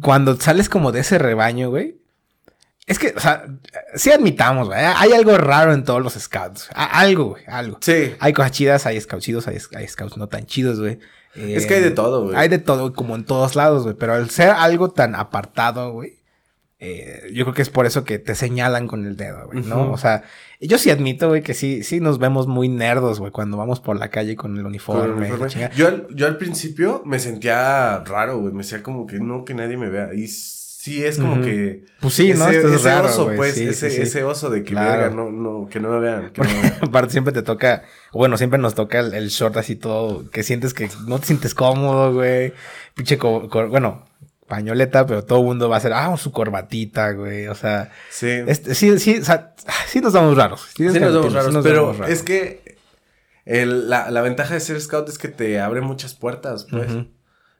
Cuando 0.00 0.36
sales 0.40 0.68
como 0.68 0.92
de 0.92 1.00
ese 1.00 1.18
rebaño, 1.18 1.70
güey. 1.70 1.96
Es 2.86 3.00
que, 3.00 3.12
o 3.16 3.20
sea, 3.20 3.44
sí 3.96 4.12
admitamos, 4.12 4.68
güey. 4.68 4.78
Hay 4.80 5.12
algo 5.12 5.36
raro 5.38 5.72
en 5.72 5.82
todos 5.82 6.00
los 6.02 6.12
scouts. 6.14 6.70
Algo, 6.72 7.30
güey, 7.30 7.42
algo. 7.48 7.78
Sí. 7.80 8.14
Hay 8.20 8.32
cosas 8.32 8.52
chidas, 8.52 8.86
hay 8.86 9.00
scouts 9.00 9.24
chidos, 9.24 9.48
hay, 9.48 9.58
hay 9.74 9.88
scouts 9.88 10.16
no 10.16 10.28
tan 10.28 10.46
chidos, 10.46 10.78
güey. 10.78 10.98
Es 11.34 11.64
Eh, 11.64 11.66
que 11.66 11.74
hay 11.74 11.80
de 11.82 11.90
todo, 11.90 12.22
güey. 12.24 12.36
Hay 12.36 12.48
de 12.48 12.58
todo, 12.60 12.92
como 12.92 13.16
en 13.16 13.24
todos 13.24 13.56
lados, 13.56 13.82
güey. 13.82 13.96
Pero 13.98 14.14
al 14.14 14.30
ser 14.30 14.50
algo 14.50 14.90
tan 14.92 15.16
apartado, 15.16 15.90
güey. 15.92 16.20
Eh, 16.78 17.30
yo 17.32 17.44
creo 17.44 17.54
que 17.54 17.62
es 17.62 17.70
por 17.70 17.86
eso 17.86 18.04
que 18.04 18.18
te 18.18 18.34
señalan 18.34 18.86
con 18.86 19.06
el 19.06 19.16
dedo, 19.16 19.46
güey, 19.46 19.64
¿no? 19.64 19.90
O 19.92 19.96
sea, 19.96 20.24
yo 20.60 20.76
sí 20.78 20.90
admito, 20.90 21.28
güey, 21.28 21.42
que 21.42 21.54
sí, 21.54 21.82
sí 21.82 22.00
nos 22.00 22.18
vemos 22.18 22.46
muy 22.46 22.68
nerdos, 22.68 23.18
güey, 23.18 23.32
cuando 23.32 23.56
vamos 23.56 23.80
por 23.80 23.96
la 23.98 24.10
calle 24.10 24.36
con 24.36 24.52
el 24.56 24.58
Con 24.58 24.66
uniforme. 24.66 25.04
el 25.04 25.12
uniforme. 25.12 25.44
la 25.44 25.50
chingada. 25.50 25.74
Yo, 25.74 25.88
al- 25.88 26.06
yo 26.14 26.26
al 26.26 26.36
principio 26.36 27.02
me 27.06 27.18
sentía 27.18 27.98
raro, 28.04 28.38
güey. 28.40 28.52
Me 28.52 28.62
decía 28.62 28.82
como 28.82 29.06
que 29.06 29.18
no, 29.20 29.44
que 29.44 29.54
nadie 29.54 29.76
me 29.78 29.88
vea. 29.88 30.12
Y 30.14 30.26
sí 30.28 31.02
es 31.02 31.18
como 31.18 31.40
que. 31.40 31.84
Pues 32.00 32.12
sí, 32.14 32.32
¿no? 32.34 32.46
Ese, 32.48 32.56
Esto 32.58 32.68
es 32.68 32.74
ese 32.76 32.88
raro, 32.90 33.08
oso, 33.08 33.30
pues. 33.34 33.54
Sí, 33.54 33.64
ese, 33.68 33.88
sí, 33.90 33.96
sí. 33.96 34.02
ese 34.02 34.22
oso 34.24 34.50
de 34.50 34.62
que 34.62 34.72
Claro. 34.72 35.00
verga, 35.00 35.16
no, 35.16 35.30
no, 35.32 35.68
que 35.70 35.80
no 35.80 35.88
me 35.90 36.00
vean. 36.00 36.30
que 36.30 36.42
no- 36.42 36.48
Aparte 36.82 37.10
siempre 37.12 37.32
te 37.32 37.42
toca, 37.42 37.84
bueno, 38.12 38.36
siempre 38.36 38.58
nos 38.58 38.74
toca 38.74 39.00
el, 39.00 39.14
el 39.14 39.28
short 39.28 39.56
así 39.56 39.76
todo, 39.76 40.30
que 40.30 40.42
sientes 40.42 40.74
que 40.74 40.88
no 41.06 41.18
te 41.18 41.26
sientes 41.26 41.54
cómodo, 41.54 42.12
güey. 42.12 42.52
Pinche, 42.94 43.16
bueno, 43.16 44.04
pañoleta, 44.46 45.06
pero 45.06 45.24
todo 45.24 45.40
el 45.40 45.44
mundo 45.46 45.68
va 45.68 45.76
a 45.76 45.78
hacer, 45.78 45.92
ah, 45.92 46.16
su 46.16 46.32
corbatita, 46.32 47.12
güey. 47.12 47.46
O 47.48 47.54
sea, 47.54 47.90
Sí. 48.10 48.28
este, 48.46 48.74
sí, 48.74 48.98
sí, 48.98 49.18
o 49.20 49.24
sea, 49.24 49.54
sí 49.88 50.00
nos 50.00 50.12
damos 50.12 50.36
raros. 50.36 50.66
Sí 50.76 50.84
nos 50.84 50.94
vemos 50.94 51.32
raros, 51.32 51.52
nos 51.52 51.64
pero 51.64 51.92
raros. 51.92 52.08
es 52.10 52.22
que 52.22 52.76
el- 53.44 53.88
la, 53.90 54.10
la 54.10 54.20
ventaja 54.22 54.54
de 54.54 54.60
ser 54.60 54.80
scout 54.80 55.08
es 55.08 55.18
que 55.18 55.28
te 55.28 55.60
abre 55.60 55.80
muchas 55.80 56.14
puertas, 56.14 56.66
pues. 56.70 56.88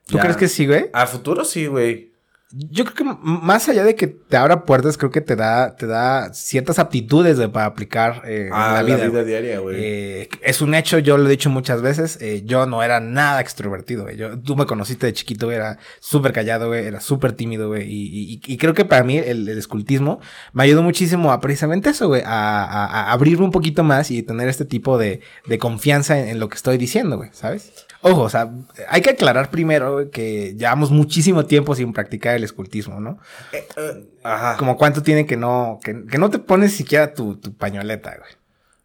¿Tú 0.07 0.15
Ya. 0.17 0.21
crees 0.21 0.37
que 0.37 0.47
sí, 0.47 0.65
güey? 0.65 0.89
A 0.93 1.05
futuro 1.07 1.43
sí, 1.45 1.65
güey. 1.67 2.11
Yo 2.51 2.85
creo 2.85 2.95
que 2.95 3.17
más 3.21 3.67
allá 3.67 3.83
de 3.83 3.95
que 3.95 4.07
te 4.07 4.37
abra 4.37 4.63
puertas, 4.63 4.97
creo 4.97 5.11
que 5.11 5.19
te 5.19 5.35
da, 5.35 5.75
te 5.75 5.85
da 5.85 6.33
ciertas 6.33 6.79
aptitudes 6.79 7.37
de, 7.37 7.49
para 7.49 7.65
aplicar 7.65 8.21
eh, 8.25 8.49
A 8.53 8.67
en 8.69 8.73
la 8.73 8.83
vida. 8.83 9.07
güey. 9.09 9.25
diaria, 9.25 9.59
güey. 9.59 9.75
Eh, 9.77 10.29
es 10.41 10.61
un 10.61 10.73
hecho, 10.73 10.97
yo 10.99 11.17
lo 11.17 11.27
he 11.27 11.29
dicho 11.29 11.49
muchas 11.49 11.81
veces, 11.81 12.17
eh, 12.21 12.43
yo 12.45 12.65
no 12.65 12.83
era 12.83 13.01
nada 13.01 13.41
extrovertido, 13.41 14.03
güey. 14.03 14.15
Yo, 14.15 14.39
tú 14.39 14.55
me 14.55 14.65
conociste 14.65 15.07
de 15.07 15.11
chiquito, 15.13 15.47
güey, 15.47 15.57
era 15.57 15.77
súper 15.99 16.31
callado, 16.31 16.67
güey, 16.69 16.85
era 16.85 17.01
súper 17.01 17.33
tímido, 17.33 17.67
güey. 17.67 17.83
Y, 17.83 18.33
y- 18.35 18.53
y 18.53 18.57
creo 18.57 18.73
que 18.73 18.85
para 18.85 19.03
mí 19.03 19.17
el, 19.17 19.49
el 19.49 19.57
escultismo 19.57 20.21
me 20.53 20.63
ayudó 20.63 20.83
muchísimo 20.83 21.33
a 21.33 21.41
precisamente 21.41 21.89
eso, 21.89 22.07
güey, 22.07 22.21
a, 22.25 22.63
a- 22.63 22.85
a 22.85 23.11
abrirme 23.11 23.43
un 23.43 23.51
poquito 23.51 23.83
más 23.83 24.09
y 24.09 24.23
tener 24.23 24.47
este 24.47 24.63
tipo 24.63 24.97
de, 24.97 25.19
de 25.47 25.57
confianza 25.59 26.17
en, 26.17 26.29
en 26.29 26.39
lo 26.39 26.47
que 26.47 26.55
estoy 26.55 26.77
diciendo, 26.77 27.17
güey, 27.17 27.29
¿sabes? 27.33 27.73
Ojo, 28.01 28.21
o 28.21 28.29
sea, 28.29 28.49
hay 28.89 29.01
que 29.01 29.11
aclarar 29.11 29.49
primero 29.49 30.09
que 30.11 30.53
llevamos 30.55 30.91
muchísimo 30.91 31.45
tiempo 31.45 31.75
sin 31.75 31.93
practicar 31.93 32.35
el 32.35 32.43
escultismo, 32.43 32.99
¿no? 32.99 33.19
Eh, 33.51 33.67
eh, 33.75 34.05
ajá. 34.23 34.57
Como 34.57 34.77
cuánto 34.77 35.01
tiene 35.01 35.25
que 35.25 35.37
no, 35.37 35.79
que, 35.83 36.05
que 36.05 36.17
no 36.17 36.29
te 36.29 36.39
pones 36.39 36.73
siquiera 36.73 37.13
tu, 37.13 37.37
tu 37.37 37.53
pañoleta, 37.53 38.15
güey. 38.17 38.31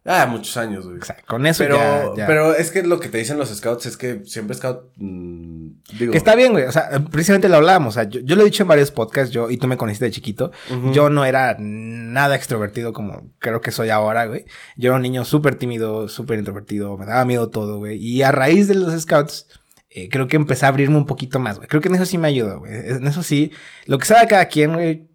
Ah, 0.05 0.25
muchos 0.25 0.57
años, 0.57 0.85
güey. 0.85 0.97
O 0.99 1.05
sea, 1.05 1.15
con 1.25 1.45
eso 1.45 1.63
Pero, 1.63 1.77
ya, 1.77 2.11
ya. 2.17 2.27
pero 2.27 2.53
es 2.53 2.71
que 2.71 2.83
lo 2.83 2.99
que 2.99 3.07
te 3.07 3.19
dicen 3.19 3.37
los 3.37 3.49
scouts 3.55 3.85
es 3.85 3.95
que 3.95 4.21
siempre 4.25 4.53
scout. 4.55 4.91
mm, 4.97 5.67
digo. 5.97 6.11
Que 6.11 6.17
está 6.17 6.35
bien, 6.35 6.51
güey. 6.51 6.65
O 6.65 6.71
sea, 6.73 6.89
precisamente 7.09 7.47
lo 7.47 7.55
hablábamos. 7.55 7.93
O 7.93 7.99
sea, 8.01 8.09
yo, 8.09 8.19
yo 8.19 8.35
lo 8.35 8.41
he 8.41 8.45
dicho 8.45 8.63
en 8.63 8.67
varios 8.67 8.91
podcasts, 8.91 9.33
yo, 9.33 9.49
y 9.49 9.55
tú 9.57 9.67
me 9.67 9.77
conociste 9.77 10.05
de 10.05 10.11
chiquito. 10.11 10.51
Yo 10.91 11.09
no 11.09 11.23
era 11.23 11.55
nada 11.57 12.35
extrovertido 12.35 12.91
como 12.91 13.31
creo 13.39 13.61
que 13.61 13.71
soy 13.71 13.89
ahora, 13.89 14.25
güey. 14.25 14.43
Yo 14.75 14.89
era 14.89 14.97
un 14.97 15.03
niño 15.03 15.23
súper 15.23 15.55
tímido, 15.55 16.09
súper 16.09 16.37
introvertido, 16.37 16.97
me 16.97 17.05
daba 17.05 17.23
miedo 17.23 17.49
todo, 17.49 17.77
güey. 17.77 17.97
Y 17.97 18.23
a 18.23 18.31
raíz 18.33 18.67
de 18.67 18.75
los 18.75 18.99
scouts, 19.01 19.47
eh, 19.89 20.09
creo 20.09 20.27
que 20.27 20.35
empecé 20.35 20.65
a 20.65 20.69
abrirme 20.69 20.97
un 20.97 21.05
poquito 21.05 21.39
más, 21.39 21.57
güey. 21.57 21.69
Creo 21.69 21.81
que 21.81 21.87
en 21.87 21.95
eso 21.95 22.05
sí 22.05 22.17
me 22.17 22.27
ayudó, 22.27 22.59
güey. 22.59 22.73
En 22.73 23.07
eso 23.07 23.23
sí, 23.23 23.51
lo 23.85 23.97
que 23.99 24.05
sabe 24.05 24.27
cada 24.27 24.45
quien, 24.47 24.73
güey, 24.73 25.07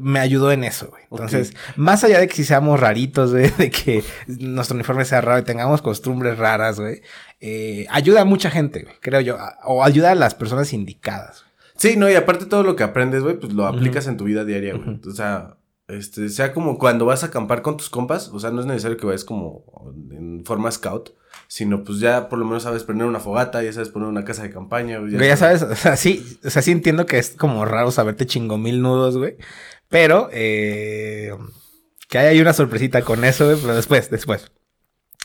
me 0.00 0.18
ayudó 0.20 0.52
en 0.52 0.64
eso, 0.64 0.88
güey. 0.88 1.04
Entonces, 1.10 1.54
más 1.76 2.04
allá 2.04 2.18
de 2.20 2.28
que 2.28 2.34
si 2.34 2.44
seamos 2.44 2.78
raritos, 2.78 3.32
güey, 3.32 3.50
de 3.58 3.70
que 3.70 4.04
nuestro 4.26 4.74
uniforme 4.74 5.04
sea 5.04 5.20
raro 5.20 5.38
y 5.40 5.44
tengamos 5.44 5.82
costumbres 5.82 6.36
raras, 6.38 6.78
güey, 6.78 7.00
eh, 7.40 7.86
ayuda 7.90 8.22
a 8.22 8.24
mucha 8.24 8.50
gente, 8.50 8.82
güey, 8.82 8.94
creo 9.00 9.20
yo. 9.20 9.36
a- 9.38 9.56
O 9.64 9.82
ayuda 9.84 10.10
a 10.12 10.14
las 10.14 10.34
personas 10.34 10.72
indicadas. 10.72 11.42
güey. 11.42 11.52
Sí, 11.76 11.96
no, 11.98 12.08
y 12.10 12.14
aparte 12.14 12.46
todo 12.46 12.62
lo 12.62 12.74
que 12.76 12.84
aprendes, 12.84 13.22
güey, 13.22 13.38
pues 13.38 13.52
lo 13.52 13.66
aplicas 13.66 14.06
en 14.06 14.16
tu 14.16 14.24
vida 14.24 14.44
diaria, 14.44 14.74
güey. 14.74 15.00
O 15.06 15.10
sea, 15.10 15.56
este, 15.88 16.28
sea 16.30 16.52
como 16.52 16.78
cuando 16.78 17.04
vas 17.06 17.22
a 17.22 17.26
acampar 17.26 17.62
con 17.62 17.76
tus 17.76 17.90
compas, 17.90 18.28
o 18.28 18.40
sea, 18.40 18.50
no 18.50 18.60
es 18.60 18.66
necesario 18.66 18.96
que 18.96 19.06
vayas 19.06 19.24
como 19.24 19.64
en 20.10 20.42
forma 20.44 20.70
scout, 20.70 21.10
sino 21.48 21.84
pues 21.84 22.00
ya 22.00 22.28
por 22.28 22.38
lo 22.38 22.44
menos 22.44 22.62
sabes 22.64 22.82
prender 22.84 23.06
una 23.06 23.20
fogata, 23.20 23.62
ya 23.62 23.72
sabes 23.72 23.88
poner 23.90 24.08
una 24.08 24.24
casa 24.24 24.42
de 24.42 24.50
campaña, 24.50 24.98
güey. 24.98 25.12
Ya 25.12 25.36
sabes, 25.36 25.62
o 25.62 25.74
sea, 25.76 25.96
sí, 25.96 26.38
o 26.44 26.50
sea, 26.50 26.62
sí 26.62 26.72
entiendo 26.72 27.06
que 27.06 27.18
es 27.18 27.30
como 27.30 27.64
raro 27.64 27.90
saberte 27.90 28.26
chingo 28.26 28.58
mil 28.58 28.82
nudos, 28.82 29.16
güey. 29.16 29.36
Pero, 29.88 30.28
eh, 30.32 31.30
que 32.08 32.18
hay 32.18 32.40
una 32.40 32.52
sorpresita 32.52 33.02
con 33.02 33.24
eso, 33.24 33.46
güey, 33.46 33.56
pero 33.60 33.74
después, 33.74 34.10
después. 34.10 34.50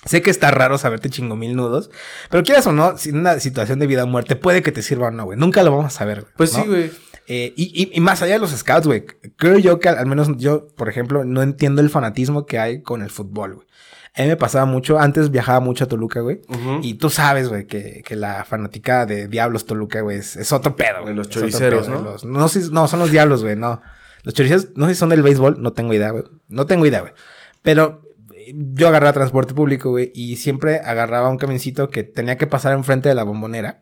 Sé 0.06 0.22
que 0.24 0.32
está 0.32 0.50
raro 0.50 0.78
saberte 0.80 1.10
chingo 1.12 1.36
mil 1.36 1.56
nudos, 1.56 1.92
pero 2.32 2.42
quieras 2.44 2.66
o 2.66 2.72
no, 2.72 2.98
si 2.98 3.10
en 3.10 3.18
una 3.20 3.40
situación 3.40 3.78
de 3.78 3.86
vida 3.88 4.04
o 4.04 4.08
muerte 4.08 4.36
puede 4.36 4.64
que 4.64 4.72
te 4.72 4.82
sirva 4.82 5.08
o 5.08 5.12
no, 5.12 5.26
güey. 5.26 5.38
Nunca 5.38 5.62
lo 5.64 5.72
vamos 5.72 5.86
a 5.86 5.90
saber, 5.98 6.22
güey. 6.22 6.34
Pues 6.38 6.54
¿no? 6.58 6.64
sí, 6.64 6.68
güey. 6.70 6.92
Eh, 7.28 7.54
y, 7.56 7.84
y- 7.84 7.96
y 7.96 8.00
más 8.02 8.22
allá 8.24 8.34
de 8.34 8.40
los 8.40 8.50
scouts, 8.50 8.88
güey, 8.88 9.06
creo 9.38 9.60
yo 9.60 9.80
que 9.80 9.90
al, 9.90 10.00
al 10.00 10.08
menos 10.08 10.30
yo, 10.38 10.68
por 10.76 10.90
ejemplo, 10.90 11.24
no 11.24 11.44
entiendo 11.44 11.82
el 11.82 11.92
fanatismo 11.92 12.48
que 12.48 12.58
hay 12.58 12.82
con 12.82 13.04
el 13.04 13.12
fútbol, 13.12 13.54
güey. 13.56 13.68
A 14.16 14.24
mí 14.24 14.28
me 14.28 14.36
pasaba 14.36 14.66
mucho, 14.66 15.00
antes 15.00 15.32
viajaba 15.32 15.60
mucho 15.62 15.86
a 15.86 15.88
Toluca, 15.88 16.20
güey. 16.20 16.42
Y 16.84 16.96
tú 16.96 17.10
sabes, 17.10 17.48
güey, 17.48 17.66
que, 17.66 18.04
que 18.06 18.16
la 18.18 18.44
fanática 18.44 19.06
de 19.06 19.28
Diablos 19.30 19.66
Toluca, 19.66 20.02
güey, 20.02 20.18
es, 20.18 20.36
es 20.36 20.52
otro 20.52 20.76
pedo, 20.76 21.02
güey. 21.04 21.14
Los 21.16 21.30
choriceros, 21.30 21.88
pedo, 21.88 21.98
¿no? 22.00 22.04
Los- 22.12 22.26
no, 22.26 22.48
sé 22.50 22.62
si- 22.64 22.72
no, 22.72 22.88
son 22.90 23.00
los 23.00 23.12
Diablos, 23.12 23.42
güey, 23.44 23.56
no. 23.56 23.82
Los 24.24 24.34
choriceros, 24.34 24.68
no 24.76 24.88
sé 24.88 24.96
si 24.96 25.00
son 25.00 25.10
del 25.10 25.24
béisbol, 25.24 25.62
no 25.62 25.72
tengo 25.74 25.94
idea, 25.94 26.12
güey. 26.12 26.24
No 26.50 26.66
tengo 26.66 26.86
idea, 26.86 27.00
güey. 27.02 27.14
Pero 27.62 28.02
yo 28.56 28.88
agarraba 28.88 29.14
transporte 29.14 29.54
público, 29.54 29.90
güey, 29.90 30.12
y 30.14 30.38
siempre 30.38 30.80
agarraba 30.84 31.30
un 31.30 31.38
camioncito 31.38 31.90
que 31.90 32.04
tenía 32.04 32.38
que 32.38 32.48
pasar 32.48 32.74
enfrente 32.74 33.10
de 33.10 33.16
la 33.16 33.24
bombonera. 33.24 33.80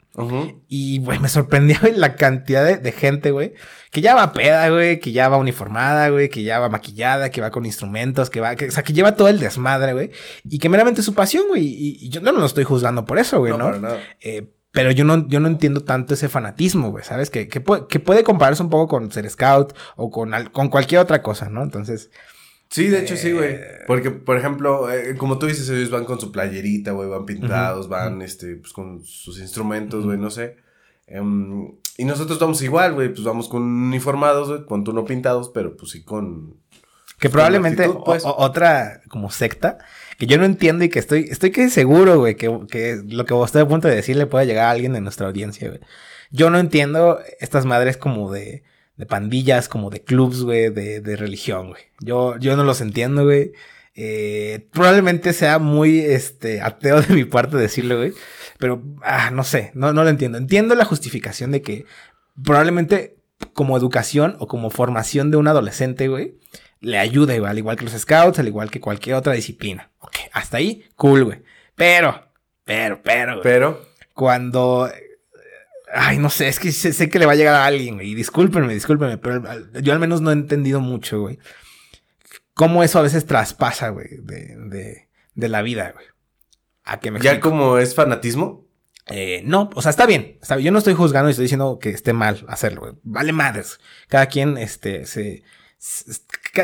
Y, 0.68 1.00
güey, 1.00 1.20
me 1.20 1.30
sorprendió 1.30 1.78
güey, 1.82 1.96
la 1.96 2.16
cantidad 2.16 2.66
de, 2.66 2.78
de 2.78 2.92
gente, 2.92 3.32
güey, 3.32 3.54
que 3.92 4.02
ya 4.02 4.16
va 4.16 4.34
peda, 4.34 4.70
güey, 4.70 5.00
que 5.00 5.12
ya 5.12 5.30
va 5.30 5.38
uniformada, 5.38 6.10
güey, 6.10 6.30
que 6.30 6.44
ya 6.44 6.60
va 6.60 6.70
maquillada, 6.70 7.32
que 7.32 7.42
va 7.42 7.52
con 7.52 7.66
instrumentos, 7.66 8.30
que 8.30 8.42
va, 8.42 8.56
que, 8.56 8.68
o 8.68 8.72
sea, 8.72 8.84
que 8.84 8.94
lleva 8.94 9.16
todo 9.16 9.30
el 9.30 9.40
desmadre, 9.40 9.94
güey, 9.94 10.12
y 10.44 10.60
que 10.60 10.70
meramente 10.70 11.02
es 11.02 11.06
su 11.06 11.14
pasión, 11.14 11.46
güey, 11.48 11.64
y, 11.64 11.98
y 12.02 12.10
yo 12.10 12.22
no 12.22 12.32
lo 12.32 12.46
estoy 12.46 12.64
juzgando 12.66 13.06
por 13.06 13.20
eso, 13.20 13.40
güey, 13.40 13.58
No, 13.58 13.72
¿no? 13.72 13.90
Eh, 14.22 14.52
Pero 14.72 14.92
yo 14.92 15.04
no, 15.06 15.28
yo 15.28 15.40
no 15.40 15.48
entiendo 15.48 15.82
tanto 15.82 16.14
ese 16.14 16.30
fanatismo, 16.30 16.92
güey, 16.92 17.04
¿sabes? 17.04 17.30
Que, 17.30 17.48
que, 17.48 17.62
puede, 17.62 17.88
que 17.88 18.00
puede 18.00 18.24
compararse 18.24 18.62
un 18.62 18.70
poco 18.70 18.88
con 18.88 19.12
ser 19.12 19.30
scout 19.30 19.74
o 19.96 20.12
con, 20.12 20.32
con 20.52 20.70
cualquier 20.70 21.02
otra 21.02 21.22
cosa, 21.22 21.50
¿no? 21.50 21.64
Entonces... 21.64 22.12
Sí, 22.70 22.88
de 22.88 23.02
hecho 23.02 23.18
sí, 23.18 23.32
güey. 23.32 23.54
Eh, 23.54 23.84
Porque, 23.88 24.12
por 24.12 24.38
ejemplo, 24.38 24.92
eh, 24.92 25.16
como 25.18 25.40
tú 25.40 25.48
dices, 25.48 25.68
ellos 25.70 25.90
van 25.90 26.06
con 26.06 26.20
su 26.20 26.32
playerita, 26.32 26.92
güey, 26.92 27.10
van 27.10 27.26
pintados, 27.26 27.90
van, 27.90 28.22
este, 28.22 28.56
pues 28.58 28.74
con 28.74 29.04
sus 29.04 29.40
instrumentos, 29.40 30.06
güey, 30.06 30.20
no 30.20 30.30
sé. 30.30 30.58
Em, 31.08 31.72
y 31.98 32.06
nosotros 32.06 32.38
vamos 32.38 32.62
igual, 32.62 32.94
güey, 32.94 33.10
pues 33.10 33.24
vamos 33.24 33.50
con 33.50 33.64
uniformados, 33.64 34.50
güey, 34.50 34.66
con 34.66 34.84
tú 34.84 34.94
no 34.94 35.06
pintados, 35.06 35.50
pero 35.50 35.76
pues 35.76 35.92
sí 35.92 36.04
con... 36.04 36.58
Que 37.20 37.30
probablemente 37.30 37.90
pues. 38.06 38.24
otra 38.26 39.02
como 39.10 39.30
secta 39.30 39.80
que 40.18 40.26
yo 40.26 40.38
no 40.38 40.46
entiendo 40.46 40.86
y 40.86 40.90
que 40.90 41.00
estoy, 41.00 41.28
estoy 41.30 41.52
que 41.52 41.70
seguro, 41.70 42.18
güey, 42.20 42.36
que, 42.36 42.60
que 42.70 43.02
lo 43.06 43.26
que 43.26 43.34
vos 43.34 43.48
estoy 43.48 43.64
a 43.64 43.68
punto 43.68 43.90
de 43.90 43.96
decir 43.96 44.16
le 44.16 44.26
puede 44.26 44.46
llegar 44.46 44.66
a 44.66 44.72
alguien 44.72 44.94
de 44.94 45.02
nuestra 45.02 45.28
audiencia, 45.28 45.68
güey. 45.68 45.82
Yo 46.32 46.50
no 46.50 46.60
entiendo 46.60 47.20
estas 47.42 47.66
madres 47.66 47.98
como 47.98 48.32
de, 48.32 48.64
de 49.00 49.06
pandillas, 49.06 49.70
como 49.70 49.90
de 49.90 50.02
clubs, 50.02 50.44
güey, 50.44 50.70
de, 50.72 51.00
de 51.00 51.16
religión, 51.16 51.70
güey. 51.70 51.84
Yo, 52.02 52.38
yo 52.38 52.58
no 52.58 52.66
los 52.66 52.82
entiendo, 52.82 53.24
güey. 53.24 53.54
Eh, 53.96 54.68
probablemente 54.74 55.32
sea 55.32 55.58
muy, 55.58 56.00
este, 56.00 56.60
ateo 56.60 57.02
de 57.02 57.16
mi 57.16 57.24
parte 57.24 57.56
decirlo, 57.56 57.96
güey. 57.96 58.12
Pero, 58.58 58.84
ah, 59.02 59.32
no 59.32 59.46
sé, 59.46 59.72
no, 59.74 59.94
no 59.94 60.04
lo 60.04 60.10
entiendo. 60.10 60.38
Entiendo 60.38 60.76
la 60.76 60.84
justificación 60.84 61.52
de 61.52 61.62
que 61.62 61.86
probablemente 62.44 63.16
como 63.54 63.78
educación 63.78 64.36
o 64.40 64.50
como 64.50 64.70
formación 64.70 65.32
de 65.32 65.38
un 65.38 65.48
adolescente, 65.48 66.10
güey, 66.10 66.36
le 66.82 66.98
ayude, 66.98 67.40
güey, 67.40 67.50
al 67.50 67.58
igual 67.58 67.78
que 67.78 67.86
los 67.86 67.94
scouts, 67.94 68.40
al 68.40 68.50
igual 68.50 68.70
que 68.70 68.82
cualquier 68.82 69.16
otra 69.16 69.32
disciplina. 69.32 69.92
Ok, 70.00 70.18
hasta 70.34 70.58
ahí, 70.58 70.84
cool, 70.98 71.24
güey. 71.24 71.42
Pero, 71.74 72.22
pero, 72.66 73.02
pero, 73.02 73.32
güey. 73.36 73.44
Pero. 73.44 73.82
Cuando. 74.14 74.92
Ay, 75.94 76.20
no 76.20 76.30
sé, 76.30 76.48
es 76.48 76.60
que 76.60 76.72
sé, 76.72 77.10
que 77.10 77.20
le 77.20 77.26
va 77.26 77.32
a 77.34 77.36
llegar 77.36 77.56
a 77.56 77.66
alguien, 77.66 77.96
güey. 77.96 78.12
Y 78.12 78.16
discúlpenme, 78.16 78.74
discúlpenme, 78.74 79.18
pero 79.18 79.44
yo 79.82 79.94
al 79.94 80.00
menos 80.00 80.22
no 80.22 80.30
he 80.30 80.34
entendido 80.34 80.80
mucho, 80.80 81.22
güey. 81.22 81.40
Cómo 82.54 82.84
eso 82.84 83.00
a 83.00 83.04
veces 83.04 83.26
traspasa, 83.26 83.90
güey, 83.90 84.08
de, 84.22 84.56
de, 84.68 85.08
de 85.34 85.50
la 85.50 85.62
vida, 85.62 85.92
güey. 85.94 86.06
¿A 86.84 87.00
qué 87.00 87.12
me 87.12 87.20
¿Ya 87.20 87.40
como 87.40 87.78
es 87.78 87.96
fanatismo? 87.96 88.68
Eh, 89.08 89.42
no, 89.46 89.70
o 89.74 89.82
sea, 89.82 89.90
está 89.90 90.06
bien, 90.06 90.38
está 90.42 90.56
bien. 90.56 90.66
Yo 90.66 90.72
no 90.72 90.78
estoy 90.80 90.94
juzgando 90.94 91.30
y 91.30 91.32
estoy 91.32 91.46
diciendo 91.46 91.80
que 91.80 91.90
esté 91.90 92.14
mal 92.14 92.46
hacerlo, 92.48 92.82
güey. 92.82 92.94
Vale 93.04 93.32
madres. 93.32 93.80
Cada 94.08 94.28
quien, 94.28 94.58
este, 94.58 95.06
se 95.06 95.44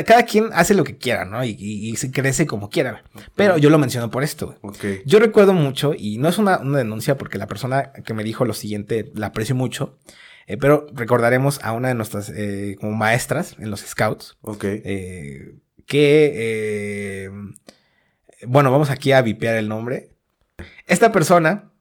cada 0.03 0.23
quien 0.23 0.49
hace 0.53 0.73
lo 0.73 0.83
que 0.83 0.97
quiera, 0.97 1.25
¿no? 1.25 1.43
Y, 1.43 1.95
se 1.97 2.11
crece 2.11 2.45
como 2.45 2.69
quiera. 2.69 3.03
Pero 3.35 3.57
yo 3.57 3.69
lo 3.69 3.77
menciono 3.77 4.09
por 4.09 4.23
esto. 4.23 4.57
Yo 5.05 5.19
recuerdo 5.19 5.53
mucho, 5.53 5.93
y 5.97 6.17
no 6.17 6.29
es 6.29 6.37
una, 6.37 6.57
denuncia 6.57 7.17
porque 7.17 7.37
la 7.37 7.47
persona 7.47 7.91
que 7.93 8.13
me 8.13 8.23
dijo 8.23 8.45
lo 8.45 8.53
siguiente 8.53 9.11
la 9.13 9.27
aprecio 9.27 9.55
mucho, 9.55 9.97
eh, 10.47 10.57
pero 10.57 10.87
recordaremos 10.93 11.59
a 11.63 11.71
una 11.71 11.87
de 11.87 11.95
nuestras 11.95 12.29
eh, 12.29 12.75
como 12.79 12.93
maestras 12.93 13.55
en 13.59 13.71
los 13.71 13.81
scouts. 13.81 14.37
Ok. 14.41 14.63
Eh, 14.65 15.55
que, 15.85 17.29
bueno, 18.47 18.71
vamos 18.71 18.89
aquí 18.89 19.11
a 19.11 19.21
vipear 19.21 19.55
el 19.55 19.69
nombre. 19.69 20.09
Esta 20.87 21.11
persona 21.11 21.71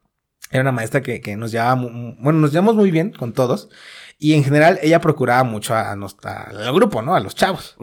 era 0.51 0.63
una 0.63 0.73
maestra 0.73 1.03
que, 1.03 1.21
que 1.21 1.37
nos 1.37 1.51
llevaba, 1.51 1.75
bueno, 1.75 2.41
nos 2.41 2.53
llevamos 2.53 2.77
muy 2.77 2.91
bien 2.91 3.13
con 3.13 3.33
todos. 3.33 3.69
Y 4.19 4.35
en 4.35 4.45
general 4.45 4.79
ella 4.83 5.01
procuraba 5.01 5.43
mucho 5.43 5.75
a, 5.75 5.91
al 5.91 6.75
grupo, 6.75 7.03
¿no? 7.03 7.15
A 7.15 7.21
los 7.21 7.35
chavos. 7.35 7.77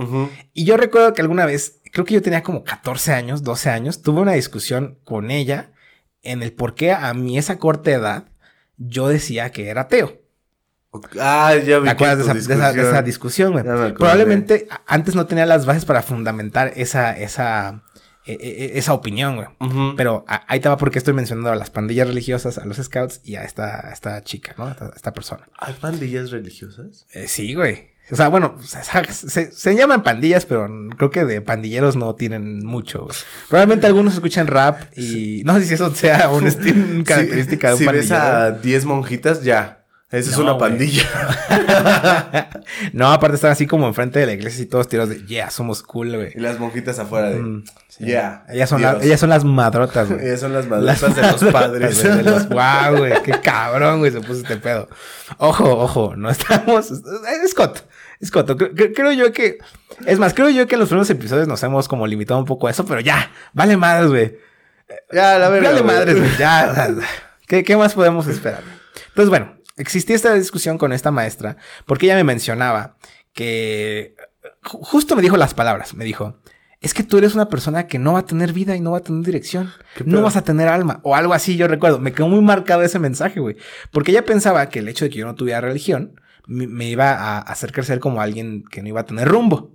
Y 0.54 0.64
yo 0.64 0.78
recuerdo 0.78 1.14
que 1.14 1.22
alguna 1.22 1.46
vez, 1.46 1.82
creo 1.92 2.06
que 2.06 2.14
yo 2.14 2.22
tenía 2.22 2.42
como 2.42 2.64
14 2.64 3.14
años, 3.14 3.44
12 3.44 3.70
años, 3.70 4.02
tuve 4.02 4.22
una 4.22 4.34
discusión 4.34 4.98
con 5.04 5.30
ella 5.30 5.72
en 6.24 6.42
el 6.42 6.54
por 6.54 6.76
qué 6.76 6.94
a 6.94 7.14
mi 7.14 7.38
esa 7.38 7.58
corta 7.58 7.92
edad 7.92 8.26
yo 8.78 9.08
decía 9.08 9.52
que 9.52 9.70
era 9.70 9.82
ateo. 9.82 10.22
Ah, 11.20 11.56
ya 11.56 11.80
vi. 11.80 11.86
¿Te 11.86 11.92
acuerdas 11.92 12.48
de 12.48 12.54
esa, 12.54 13.02
discusión, 13.02 13.54
güey? 13.54 13.64
Probablemente 13.64 14.68
antes 14.88 15.16
no 15.16 15.26
tenía 15.26 15.46
las 15.46 15.66
bases 15.66 15.86
para 15.86 16.02
fundamentar 16.02 16.74
esa, 16.76 17.18
esa, 17.18 17.84
esa 18.40 18.94
opinión, 18.94 19.36
güey. 19.36 19.48
Pero 19.96 20.26
ahí 20.28 20.58
estaba 20.58 20.78
porque 20.78 20.98
estoy 20.98 21.14
mencionando 21.14 21.52
a 21.52 21.56
las 21.56 21.70
pandillas 21.70 22.08
religiosas, 22.08 22.58
a 22.58 22.66
los 22.66 22.78
scouts 22.78 23.22
y 23.24 23.36
a 23.36 23.44
esta, 23.44 23.92
esta 23.92 24.24
chica, 24.24 24.56
¿no? 24.58 24.66
A 24.66 24.76
esta, 24.96 25.14
persona. 25.14 25.48
¿Hay 25.58 25.74
pandillas 25.74 26.32
religiosas? 26.32 27.06
Eh, 27.14 27.28
sí, 27.28 27.54
güey. 27.54 27.92
O 28.12 28.16
sea, 28.16 28.28
bueno, 28.28 28.56
se, 29.10 29.52
se, 29.52 29.76
llaman 29.76 30.04
pandillas, 30.04 30.46
pero 30.46 30.70
creo 30.98 31.10
que 31.10 31.26
de 31.26 31.42
pandilleros 31.42 31.96
no 31.96 32.16
tienen 32.16 32.66
mucho. 32.66 33.08
Probablemente 33.50 33.88
algunos 33.88 34.14
escuchan 34.14 34.48
rap 34.48 34.82
y 34.98 35.44
no 35.46 35.58
sé 35.58 35.66
si 35.66 35.74
eso 35.74 35.94
sea 35.96 36.30
un 36.30 36.48
estilo, 36.48 37.04
característica 37.06 37.70
de 37.70 37.74
un 37.76 37.80
si 37.80 37.88
ves 37.88 38.12
a 38.12 38.52
10 38.52 38.86
monjitas, 38.86 39.44
ya. 39.44 39.81
Esa 40.12 40.30
es 40.30 40.38
una 40.38 40.58
pandilla. 40.58 41.06
no, 42.94 43.14
aparte 43.14 43.36
están 43.36 43.52
así 43.52 43.66
como 43.66 43.88
enfrente 43.88 44.20
de 44.20 44.26
la 44.26 44.34
iglesia 44.34 44.64
y 44.64 44.66
todos 44.66 44.90
tiros 44.90 45.08
de, 45.08 45.26
yeah, 45.26 45.50
somos 45.50 45.82
cool, 45.84 46.14
güey. 46.14 46.34
Y 46.36 46.40
las 46.42 46.60
monjitas 46.60 47.00
afuera 47.00 47.30
de, 47.30 47.40
mm, 47.40 47.64
yeah. 48.00 48.44
Ellas 48.50 48.70
son, 48.70 48.84
ellas 49.02 49.22
son 49.22 49.30
las 49.30 49.46
madrotas, 49.46 50.10
güey. 50.10 50.20
ellas 50.28 50.42
son 50.42 50.52
las 50.52 50.68
madrotas 50.68 51.16
de 51.16 51.22
los 51.22 51.44
padres. 51.46 52.04
de 52.04 52.24
los, 52.24 52.50
wow, 52.50 52.98
güey, 52.98 53.24
qué 53.24 53.40
cabrón, 53.40 54.00
güey, 54.00 54.12
se 54.12 54.20
puso 54.20 54.42
este 54.42 54.58
pedo. 54.58 54.90
Ojo, 55.38 55.80
ojo, 55.80 56.14
no 56.18 56.30
estamos, 56.30 56.92
es 56.92 57.52
Scott. 57.52 57.86
Scott, 58.24 58.52
creo 58.76 59.14
yo 59.14 59.32
que, 59.32 59.60
es 60.06 60.20
más, 60.20 60.34
creo 60.34 60.50
yo 60.50 60.68
que 60.68 60.76
en 60.76 60.80
los 60.80 60.90
primeros 60.90 61.10
episodios 61.10 61.48
nos 61.48 61.64
hemos 61.64 61.88
como 61.88 62.06
limitado 62.06 62.38
un 62.38 62.46
poco 62.46 62.68
a 62.68 62.72
eso, 62.72 62.86
pero 62.86 63.00
ya, 63.00 63.32
vale 63.54 63.78
madres, 63.78 64.10
güey. 64.10 64.38
Ya, 65.14 65.40
la 65.40 65.48
verdad. 65.48 65.72
Vale 65.72 65.84
madres, 65.84 66.20
güey, 66.20 66.38
ya. 66.38 66.90
¿qué, 67.48 67.64
¿Qué 67.64 67.78
más 67.78 67.94
podemos 67.94 68.28
esperar? 68.28 68.62
Entonces, 69.08 69.30
bueno, 69.30 69.61
existía 69.78 70.16
esta 70.16 70.34
discusión 70.34 70.78
con 70.78 70.94
esta 70.94 71.12
maestra 71.12 71.58
porque 71.86 72.06
ella 72.06 72.16
me 72.16 72.24
mencionaba 72.24 72.98
que 73.34 74.16
justo 74.64 75.16
me 75.16 75.22
dijo 75.22 75.38
las 75.38 75.54
palabras, 75.54 75.94
me 75.94 76.06
dijo, 76.06 76.38
es 76.82 76.94
que 76.94 77.04
tú 77.04 77.18
eres 77.18 77.36
una 77.36 77.48
persona 77.48 77.88
que 77.88 78.00
no 78.00 78.14
va 78.14 78.20
a 78.20 78.26
tener 78.26 78.54
vida 78.54 78.76
y 78.76 78.82
no 78.82 78.92
va 78.92 78.98
a 78.98 79.04
tener 79.04 79.24
dirección, 79.24 79.72
no 80.06 80.22
vas 80.22 80.36
a 80.36 80.44
tener 80.44 80.68
alma 80.68 81.00
o 81.04 81.16
algo 81.16 81.34
así, 81.34 81.56
yo 81.56 81.68
recuerdo, 81.68 82.00
me 82.00 82.12
quedó 82.12 82.28
muy 82.28 82.42
marcado 82.42 82.82
ese 82.82 83.00
mensaje, 83.00 83.40
güey, 83.40 83.56
porque 83.92 84.12
ella 84.12 84.26
pensaba 84.26 84.68
que 84.70 84.80
el 84.80 84.88
hecho 84.88 85.06
de 85.06 85.12
que 85.12 85.20
yo 85.20 85.26
no 85.26 85.36
tuviera 85.36 85.62
religión 85.62 86.20
me, 86.48 86.90
iba 86.90 87.12
a 87.12 87.40
hacer 87.40 87.72
crecer 87.72 88.00
como 88.00 88.22
alguien 88.22 88.64
que 88.64 88.82
no 88.82 88.90
iba 88.90 89.02
a 89.02 89.06
tener 89.06 89.28
rumbo. 89.28 89.72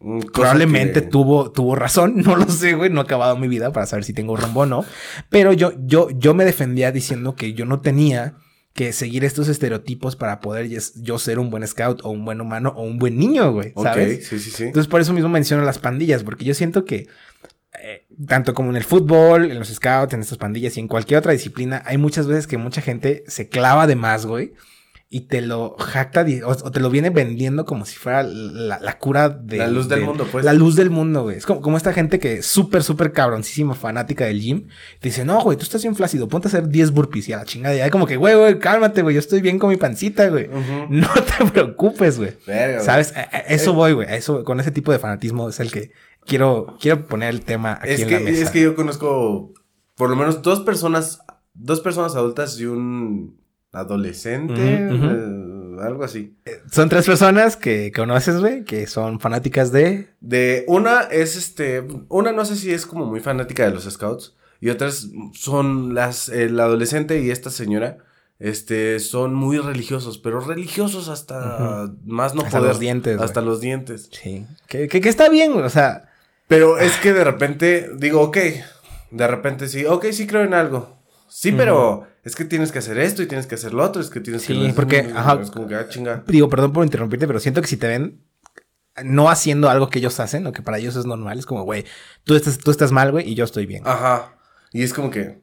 Mm, 0.00 0.20
Probablemente 0.32 1.02
tuvo, 1.02 1.52
tuvo 1.52 1.74
razón, 1.74 2.14
no 2.24 2.36
lo 2.36 2.46
sé, 2.46 2.74
güey, 2.74 2.90
no 2.90 3.00
he 3.00 3.04
acabado 3.04 3.36
mi 3.36 3.48
vida 3.48 3.72
para 3.72 3.86
saber 3.86 4.04
si 4.04 4.12
tengo 4.12 4.36
rumbo 4.36 4.60
o 4.60 4.66
no. 4.66 4.84
Pero 5.28 5.52
yo, 5.52 5.72
yo, 5.84 6.08
yo 6.10 6.34
me 6.34 6.44
defendía 6.44 6.92
diciendo 6.92 7.36
que 7.36 7.52
yo 7.52 7.66
no 7.66 7.80
tenía 7.80 8.34
que 8.72 8.92
seguir 8.92 9.24
estos 9.24 9.48
estereotipos 9.48 10.16
para 10.16 10.40
poder 10.40 10.68
yo 10.68 11.18
ser 11.18 11.38
un 11.38 11.50
buen 11.50 11.66
scout 11.66 12.00
o 12.04 12.10
un 12.10 12.24
buen 12.24 12.40
humano 12.40 12.72
o 12.76 12.82
un 12.84 12.98
buen 12.98 13.18
niño, 13.18 13.52
güey. 13.52 13.72
¿Sabes? 13.82 14.26
sí, 14.26 14.38
sí, 14.38 14.50
sí. 14.50 14.64
Entonces 14.64 14.88
por 14.88 15.00
eso 15.00 15.12
mismo 15.12 15.28
menciono 15.28 15.64
las 15.64 15.78
pandillas, 15.78 16.22
porque 16.22 16.44
yo 16.44 16.54
siento 16.54 16.84
que 16.84 17.08
eh, 17.82 18.06
tanto 18.26 18.54
como 18.54 18.70
en 18.70 18.76
el 18.76 18.84
fútbol, 18.84 19.50
en 19.50 19.58
los 19.58 19.68
scouts, 19.68 20.14
en 20.14 20.20
estas 20.20 20.38
pandillas 20.38 20.76
y 20.76 20.80
en 20.80 20.88
cualquier 20.88 21.18
otra 21.18 21.32
disciplina, 21.32 21.82
hay 21.84 21.98
muchas 21.98 22.26
veces 22.26 22.46
que 22.46 22.58
mucha 22.58 22.80
gente 22.80 23.24
se 23.26 23.48
clava 23.48 23.86
de 23.86 23.96
más, 23.96 24.24
güey 24.24 24.52
y 25.12 25.22
te 25.22 25.40
lo 25.40 25.74
jacta 25.76 26.24
o, 26.44 26.70
te 26.70 26.78
lo 26.78 26.88
viene 26.88 27.10
vendiendo 27.10 27.64
como 27.64 27.84
si 27.84 27.96
fuera 27.96 28.22
la, 28.22 28.96
cura 28.98 29.28
de 29.28 29.58
la 29.58 29.66
luz 29.66 29.88
del 29.88 30.02
mundo, 30.02 30.24
pues. 30.30 30.44
La 30.44 30.52
luz 30.52 30.76
del 30.76 30.88
mundo, 30.88 31.24
güey. 31.24 31.36
Es 31.36 31.46
como, 31.46 31.60
como 31.60 31.76
esta 31.76 31.92
gente 31.92 32.20
que 32.20 32.34
es 32.34 32.46
súper, 32.46 32.84
súper 32.84 33.10
cabroncísima 33.10 33.74
fanática 33.74 34.26
del 34.26 34.40
gym. 34.40 34.68
Te 35.00 35.08
dice, 35.08 35.24
no, 35.24 35.42
güey, 35.42 35.58
tú 35.58 35.64
estás 35.64 35.82
bien 35.82 35.96
flácido, 35.96 36.28
ponte 36.28 36.46
a 36.46 36.50
hacer 36.50 36.68
10 36.68 36.92
burpees 36.92 37.28
y 37.28 37.32
a 37.32 37.38
la 37.38 37.44
chingada. 37.44 37.74
Y 37.74 37.80
hay 37.80 37.90
como 37.90 38.06
que, 38.06 38.16
güey, 38.16 38.36
güey, 38.36 38.60
cálmate, 38.60 39.02
güey, 39.02 39.16
yo 39.16 39.18
estoy 39.18 39.40
bien 39.40 39.58
con 39.58 39.70
mi 39.70 39.76
pancita, 39.76 40.28
güey. 40.28 40.48
No 40.88 41.08
te 41.12 41.44
preocupes, 41.50 42.16
güey. 42.16 42.36
¿Sabes? 42.80 43.12
eso 43.48 43.74
voy, 43.74 43.94
güey. 43.94 44.06
Eso, 44.14 44.44
con 44.44 44.60
ese 44.60 44.70
tipo 44.70 44.92
de 44.92 45.00
fanatismo 45.00 45.48
es 45.48 45.58
el 45.58 45.72
que 45.72 45.90
quiero, 46.24 46.76
quiero 46.80 47.08
poner 47.08 47.30
el 47.30 47.40
tema 47.40 47.80
aquí 47.82 47.94
es 47.94 48.00
en 48.02 48.08
que, 48.08 48.14
la 48.14 48.20
mesa. 48.20 48.42
Es 48.44 48.50
que 48.50 48.62
yo 48.62 48.76
conozco 48.76 49.52
por 49.96 50.08
lo 50.08 50.14
menos 50.14 50.42
dos 50.42 50.60
personas, 50.60 51.18
dos 51.52 51.80
personas 51.80 52.14
adultas 52.14 52.60
y 52.60 52.66
un 52.66 53.39
adolescente, 53.72 54.54
eh, 54.56 55.76
algo 55.80 56.04
así. 56.04 56.36
Eh, 56.44 56.60
son 56.70 56.88
tres 56.88 57.06
personas 57.06 57.56
que 57.56 57.92
conoces, 57.92 58.40
güey, 58.40 58.64
que 58.64 58.86
son 58.86 59.20
fanáticas 59.20 59.72
de... 59.72 60.08
De 60.20 60.64
una 60.66 61.02
es 61.02 61.36
este, 61.36 61.84
una 62.08 62.32
no 62.32 62.44
sé 62.44 62.56
si 62.56 62.72
es 62.72 62.86
como 62.86 63.06
muy 63.06 63.20
fanática 63.20 63.64
de 63.64 63.70
los 63.72 63.84
scouts 63.84 64.36
y 64.60 64.68
otras 64.68 65.08
son 65.32 65.94
las, 65.94 66.28
el 66.28 66.58
adolescente 66.60 67.20
y 67.20 67.30
esta 67.30 67.50
señora. 67.50 67.98
Este, 68.38 69.00
son 69.00 69.34
muy 69.34 69.58
religiosos, 69.58 70.16
pero 70.16 70.40
religiosos 70.40 71.08
hasta 71.08 71.92
más 72.06 72.34
no 72.34 72.42
hasta 72.42 72.60
los 72.60 72.80
dientes. 72.80 73.20
Hasta 73.20 73.42
los 73.42 73.60
dientes. 73.60 74.08
Sí. 74.12 74.46
Que, 74.66 74.88
que, 74.88 75.08
está 75.08 75.28
bien, 75.28 75.52
o 75.52 75.68
sea. 75.68 76.10
Pero 76.48 76.78
es 76.78 76.96
que 76.96 77.12
de 77.12 77.22
repente 77.22 77.90
digo, 77.98 78.22
ok, 78.22 78.38
de 79.10 79.26
repente 79.26 79.68
sí, 79.68 79.84
ok, 79.84 80.06
sí 80.12 80.26
creo 80.26 80.42
en 80.42 80.54
algo. 80.54 80.96
Sí, 81.28 81.52
pero 81.52 82.06
es 82.22 82.36
que 82.36 82.44
tienes 82.44 82.72
que 82.72 82.78
hacer 82.80 82.98
esto 82.98 83.22
y 83.22 83.26
tienes 83.26 83.46
que 83.46 83.54
hacer 83.54 83.72
lo 83.72 83.82
otro, 83.82 84.00
es 84.02 84.10
que 84.10 84.20
tienes 84.20 84.46
que... 84.46 84.54
Sí, 84.54 84.72
porque, 84.74 85.10
ajá, 85.14 85.38
es 85.42 85.50
como 85.50 85.66
que, 85.66 85.74
ah, 85.74 85.88
chinga. 85.88 86.24
Digo, 86.26 86.48
perdón 86.48 86.72
por 86.72 86.84
interrumpirte, 86.84 87.26
pero 87.26 87.40
siento 87.40 87.60
que 87.62 87.68
si 87.68 87.76
te 87.76 87.86
ven 87.88 88.20
no 89.04 89.30
haciendo 89.30 89.70
algo 89.70 89.88
que 89.88 89.98
ellos 90.00 90.20
hacen, 90.20 90.46
o 90.46 90.52
que 90.52 90.62
para 90.62 90.78
ellos 90.78 90.96
es 90.96 91.06
normal, 91.06 91.38
es 91.38 91.46
como, 91.46 91.62
güey, 91.62 91.84
tú 92.24 92.34
estás, 92.34 92.58
tú 92.58 92.70
estás 92.70 92.92
mal, 92.92 93.10
güey, 93.12 93.28
y 93.28 93.34
yo 93.34 93.44
estoy 93.44 93.64
bien. 93.66 93.82
Ajá. 93.86 94.34
Y 94.72 94.82
es 94.82 94.92
como 94.92 95.10
que... 95.10 95.40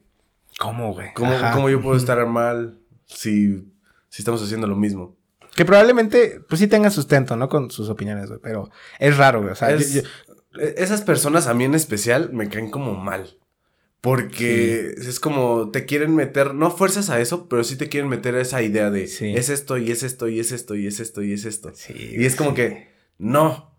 ¿Cómo, 0.58 0.92
güey? 0.92 1.12
¿Cómo, 1.14 1.32
cómo 1.52 1.68
yo 1.70 1.80
puedo 1.80 1.96
estar 1.96 2.24
mal 2.26 2.78
si, 3.06 3.56
si 4.08 4.22
estamos 4.22 4.42
haciendo 4.42 4.66
lo 4.66 4.76
mismo? 4.76 5.16
Que 5.54 5.64
probablemente, 5.64 6.40
pues 6.48 6.60
sí 6.60 6.66
tengan 6.68 6.90
sustento, 6.90 7.36
¿no? 7.36 7.48
Con 7.48 7.70
sus 7.70 7.88
opiniones, 7.88 8.28
güey. 8.28 8.40
Pero 8.42 8.70
es 9.00 9.16
raro, 9.16 9.40
güey. 9.40 9.52
O 9.52 9.56
sea, 9.56 9.70
Es- 9.72 9.92
yo- 9.94 10.02
yo- 10.02 10.08
e- 10.60 10.74
Esas 10.78 11.02
personas 11.02 11.46
a 11.48 11.54
mí 11.54 11.64
en 11.64 11.74
especial 11.74 12.30
me 12.32 12.48
caen 12.48 12.70
como 12.70 12.94
mal. 12.94 13.36
Porque 14.00 14.94
es 14.96 15.18
como 15.18 15.70
te 15.70 15.84
quieren 15.84 16.14
meter, 16.14 16.54
no 16.54 16.70
fuerzas 16.70 17.10
a 17.10 17.20
eso, 17.20 17.48
pero 17.48 17.64
sí 17.64 17.76
te 17.76 17.88
quieren 17.88 18.08
meter 18.08 18.34
a 18.36 18.40
esa 18.40 18.62
idea 18.62 18.90
de 18.90 19.06
Sí. 19.08 19.34
es 19.36 19.48
esto 19.48 19.76
y 19.76 19.90
es 19.90 20.02
esto 20.04 20.28
y 20.28 20.38
es 20.38 20.52
esto 20.52 20.74
y 20.76 20.86
es 20.86 21.00
esto 21.00 21.22
y 21.22 21.32
es 21.32 21.44
esto. 21.44 21.72
sí, 21.74 21.94
Y 22.16 22.24
es 22.24 22.36
como 22.36 22.54
que 22.54 22.88
no, 23.18 23.76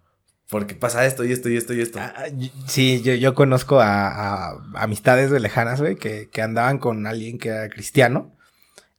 porque 0.49 0.75
pasa 0.75 1.05
esto 1.05 1.23
y 1.23 1.31
esto 1.31 1.47
y 1.49 1.55
esto 1.55 1.73
y 1.73 1.81
esto. 1.81 1.99
Ah, 2.01 2.27
y- 2.37 2.51
Sí, 2.67 3.01
yo, 3.01 3.13
yo 3.13 3.33
conozco 3.33 3.79
a, 3.79 4.49
a 4.49 4.57
amistades 4.75 5.31
de 5.31 5.39
lejanas, 5.39 5.79
güey, 5.79 5.95
que, 5.95 6.29
que 6.29 6.41
andaban 6.41 6.79
con 6.79 7.07
alguien 7.07 7.37
que 7.37 7.49
era 7.49 7.69
cristiano 7.69 8.35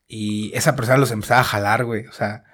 y 0.09 0.53
esa 0.55 0.75
persona 0.75 0.97
los 0.99 1.11
empezaba 1.11 1.41
a 1.43 1.45
jalar, 1.45 1.85
güey. 1.85 2.07
O 2.07 2.13
sea, 2.13 2.45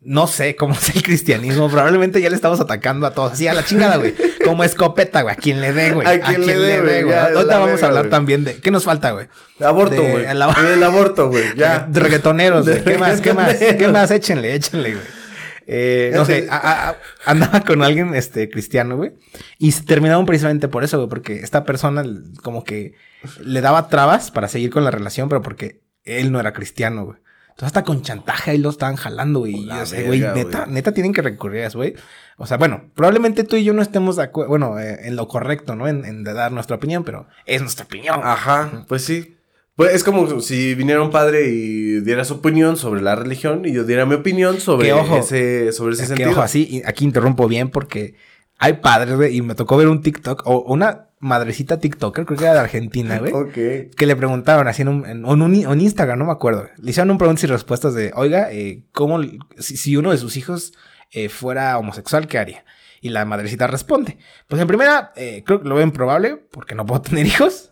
no 0.00 0.26
sé 0.26 0.54
cómo 0.56 0.74
es 0.74 0.94
el 0.94 1.02
cristianismo. 1.02 1.68
Probablemente 1.68 2.20
ya 2.20 2.30
le 2.30 2.36
estamos 2.36 2.60
atacando 2.60 3.06
a 3.06 3.12
todos. 3.12 3.32
Así 3.32 3.48
a 3.48 3.54
la 3.54 3.64
chingada, 3.64 3.96
güey. 3.96 4.14
Como 4.44 4.62
escopeta, 4.64 5.22
güey. 5.22 5.34
A 5.34 5.36
quien 5.36 5.60
le 5.60 5.72
dé, 5.72 5.90
güey. 5.92 6.06
A 6.06 6.20
quien 6.20 6.46
le 6.46 6.56
dé, 6.58 6.80
güey, 7.02 7.12
Ahorita 7.12 7.58
vamos 7.58 7.82
a 7.82 7.86
hablar 7.86 8.08
también 8.08 8.44
de. 8.44 8.56
¿Qué 8.56 8.70
nos 8.70 8.84
falta, 8.84 9.10
güey? 9.10 9.26
Aborto, 9.60 10.00
güey. 10.02 10.24
el 10.24 10.40
ab- 10.40 10.56
El 10.72 10.82
aborto, 10.82 11.28
güey. 11.28 11.44
Ya. 11.56 11.80
De 11.80 12.00
reggaetoneros, 12.00 12.66
güey. 12.66 12.84
¿Qué 12.84 12.96
más? 12.98 13.20
¿Qué 13.20 13.32
más? 13.34 13.54
¿Qué 13.56 13.88
más? 13.88 14.10
Échenle, 14.10 14.54
échenle, 14.54 14.92
güey. 14.94 15.04
Eh, 15.70 16.12
no 16.14 16.24
sé, 16.24 16.46
a- 16.48 16.56
a- 16.56 16.88
a- 16.90 16.96
andaba 17.26 17.60
con 17.60 17.82
alguien 17.82 18.14
este, 18.14 18.48
cristiano, 18.48 18.96
güey. 18.96 19.12
Y 19.58 19.72
se 19.72 19.82
terminaron 19.82 20.24
precisamente 20.24 20.66
por 20.68 20.82
eso, 20.84 20.96
güey. 20.96 21.08
Porque 21.10 21.40
esta 21.40 21.64
persona 21.64 22.04
como 22.42 22.64
que 22.64 22.94
le 23.40 23.60
daba 23.60 23.88
trabas 23.88 24.30
para 24.30 24.48
seguir 24.48 24.70
con 24.70 24.84
la 24.84 24.90
relación, 24.90 25.28
pero 25.28 25.42
porque 25.42 25.82
él 26.04 26.32
no 26.32 26.40
era 26.40 26.52
cristiano, 26.54 27.04
güey. 27.04 27.18
Entonces 27.58 27.76
hasta 27.76 27.82
con 27.82 28.02
chantaje 28.02 28.52
ahí 28.52 28.58
lo 28.58 28.70
estaban 28.70 28.94
jalando, 28.94 29.40
güey. 29.40 29.56
Y 29.56 29.64
La 29.64 29.80
yo 29.80 29.86
sé, 29.86 30.04
güey, 30.04 30.20
verga, 30.20 30.34
neta, 30.36 30.66
neta 30.66 30.92
tienen 30.92 31.12
que 31.12 31.22
recurrir 31.22 31.64
a 31.64 31.66
eso, 31.66 31.78
güey. 31.78 31.92
O 32.36 32.46
sea, 32.46 32.56
bueno, 32.56 32.84
probablemente 32.94 33.42
tú 33.42 33.56
y 33.56 33.64
yo 33.64 33.72
no 33.72 33.82
estemos 33.82 34.14
de 34.14 34.22
acuerdo, 34.22 34.50
bueno, 34.50 34.78
eh, 34.78 35.08
en 35.08 35.16
lo 35.16 35.26
correcto, 35.26 35.74
¿no? 35.74 35.88
En, 35.88 36.22
dar 36.22 36.52
nuestra 36.52 36.76
opinión, 36.76 37.02
pero 37.02 37.26
es 37.46 37.60
nuestra 37.60 37.86
opinión. 37.86 38.20
Ajá, 38.22 38.84
pues 38.86 39.02
sí. 39.02 39.34
Pues 39.74 39.92
es 39.92 40.04
como 40.04 40.40
si 40.40 40.76
viniera 40.76 41.02
un 41.02 41.10
padre 41.10 41.48
y 41.48 41.98
diera 42.02 42.24
su 42.24 42.34
opinión 42.34 42.76
sobre 42.76 43.02
la 43.02 43.16
religión 43.16 43.66
y 43.66 43.72
yo 43.72 43.82
diera 43.82 44.06
mi 44.06 44.14
opinión 44.14 44.60
sobre 44.60 44.86
Que 44.86 44.92
ojo, 44.92 45.16
ese, 45.16 45.72
sobre 45.72 45.94
ese 45.94 46.04
Es 46.04 46.08
que, 46.10 46.14
sentido. 46.14 46.30
ojo, 46.30 46.42
así, 46.42 46.80
aquí 46.86 47.04
interrumpo 47.04 47.48
bien 47.48 47.70
porque 47.70 48.14
hay 48.58 48.74
padres, 48.74 49.16
güey, 49.16 49.36
y 49.36 49.42
me 49.42 49.54
tocó 49.54 49.76
ver 49.76 49.88
un 49.88 50.02
TikTok, 50.02 50.42
o 50.46 50.60
una 50.72 51.06
madrecita 51.20 51.78
TikToker, 51.80 52.26
creo 52.26 52.38
que 52.38 52.44
era 52.44 52.54
de 52.54 52.60
Argentina, 52.60 53.18
güey, 53.18 53.32
Ok. 53.32 53.52
que 53.96 54.06
le 54.06 54.14
preguntaron 54.16 54.68
así 54.68 54.82
en 54.82 54.88
un, 54.88 55.04
en, 55.06 55.24
en 55.26 55.42
un, 55.42 55.54
en 55.54 55.80
Instagram, 55.80 56.18
no 56.18 56.24
me 56.26 56.32
acuerdo. 56.32 56.68
Le 56.76 56.90
hicieron 56.90 57.10
un 57.10 57.18
preguntas 57.18 57.42
y 57.44 57.46
respuestas 57.48 57.94
de, 57.94 58.12
oiga, 58.14 58.52
eh, 58.52 58.84
¿cómo, 58.92 59.20
si, 59.58 59.76
si 59.76 59.96
uno 59.96 60.10
de 60.12 60.18
sus 60.18 60.36
hijos 60.36 60.72
eh, 61.10 61.28
fuera 61.28 61.76
homosexual, 61.78 62.26
qué 62.28 62.38
haría? 62.38 62.64
Y 63.00 63.10
la 63.10 63.24
madrecita 63.24 63.68
responde. 63.68 64.18
Pues 64.48 64.60
en 64.60 64.66
primera, 64.66 65.12
eh, 65.14 65.44
creo 65.46 65.60
que 65.62 65.68
lo 65.68 65.76
veo 65.76 65.84
improbable 65.84 66.36
porque 66.50 66.74
no 66.74 66.84
puedo 66.84 67.00
tener 67.02 67.26
hijos. 67.26 67.68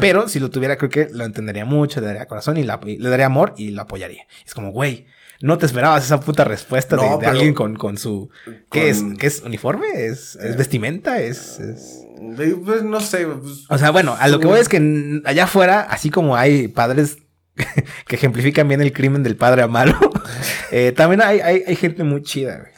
pero 0.00 0.28
si 0.28 0.38
lo 0.40 0.50
tuviera, 0.50 0.76
creo 0.76 0.88
que 0.90 1.08
lo 1.12 1.24
entendería 1.24 1.64
mucho, 1.64 2.00
le 2.00 2.06
daría 2.06 2.26
corazón 2.26 2.56
y 2.56 2.62
la- 2.62 2.80
y 2.86 2.96
le 2.98 3.08
daría 3.10 3.26
amor 3.26 3.54
y 3.56 3.70
lo 3.72 3.82
apoyaría. 3.82 4.24
Es 4.46 4.54
como, 4.54 4.70
güey, 4.70 5.06
no 5.42 5.58
te 5.58 5.66
esperabas 5.66 6.04
esa 6.04 6.20
puta 6.20 6.44
respuesta 6.44 6.96
de, 6.96 7.02
No, 7.02 7.12
de 7.12 7.18
pero- 7.18 7.30
alguien 7.32 7.52
con, 7.52 7.76
con 7.76 7.98
su. 7.98 8.30
¿Qué 8.46 8.62
Con- 8.68 8.80
es? 8.82 9.04
¿Qué 9.18 9.26
es? 9.26 9.42
¿Uniforme? 9.42 9.86
¿Es, 10.06 10.36
es 10.36 10.54
Eh. 10.54 10.56
vestimenta? 10.56 11.20
¿Es, 11.20 11.58
es- 11.60 11.98
Eh, 12.38 12.56
Pues 12.64 12.82
no 12.84 13.00
sé. 13.00 13.26
pues, 13.26 13.64
O 13.68 13.76
sea, 13.78 13.90
bueno, 13.90 14.16
a 14.18 14.28
lo 14.28 14.38
que 14.40 14.46
voy 14.46 14.60
es 14.60 14.68
que 14.68 15.20
allá 15.24 15.44
afuera, 15.44 15.80
así 15.82 16.08
como 16.10 16.36
hay 16.36 16.68
padres 16.68 17.18
que 18.06 18.16
ejemplifican 18.16 18.66
bien 18.68 18.80
el 18.80 18.92
crimen 18.92 19.22
del 19.22 19.36
padre 19.36 19.62
a 19.62 19.66
malo, 19.68 19.98
eh, 20.70 20.92
también 20.96 21.20
hay, 21.22 21.40
hay, 21.40 21.64
hay 21.66 21.76
gente 21.76 22.04
muy 22.04 22.22
chida, 22.22 22.58
güey. 22.58 22.72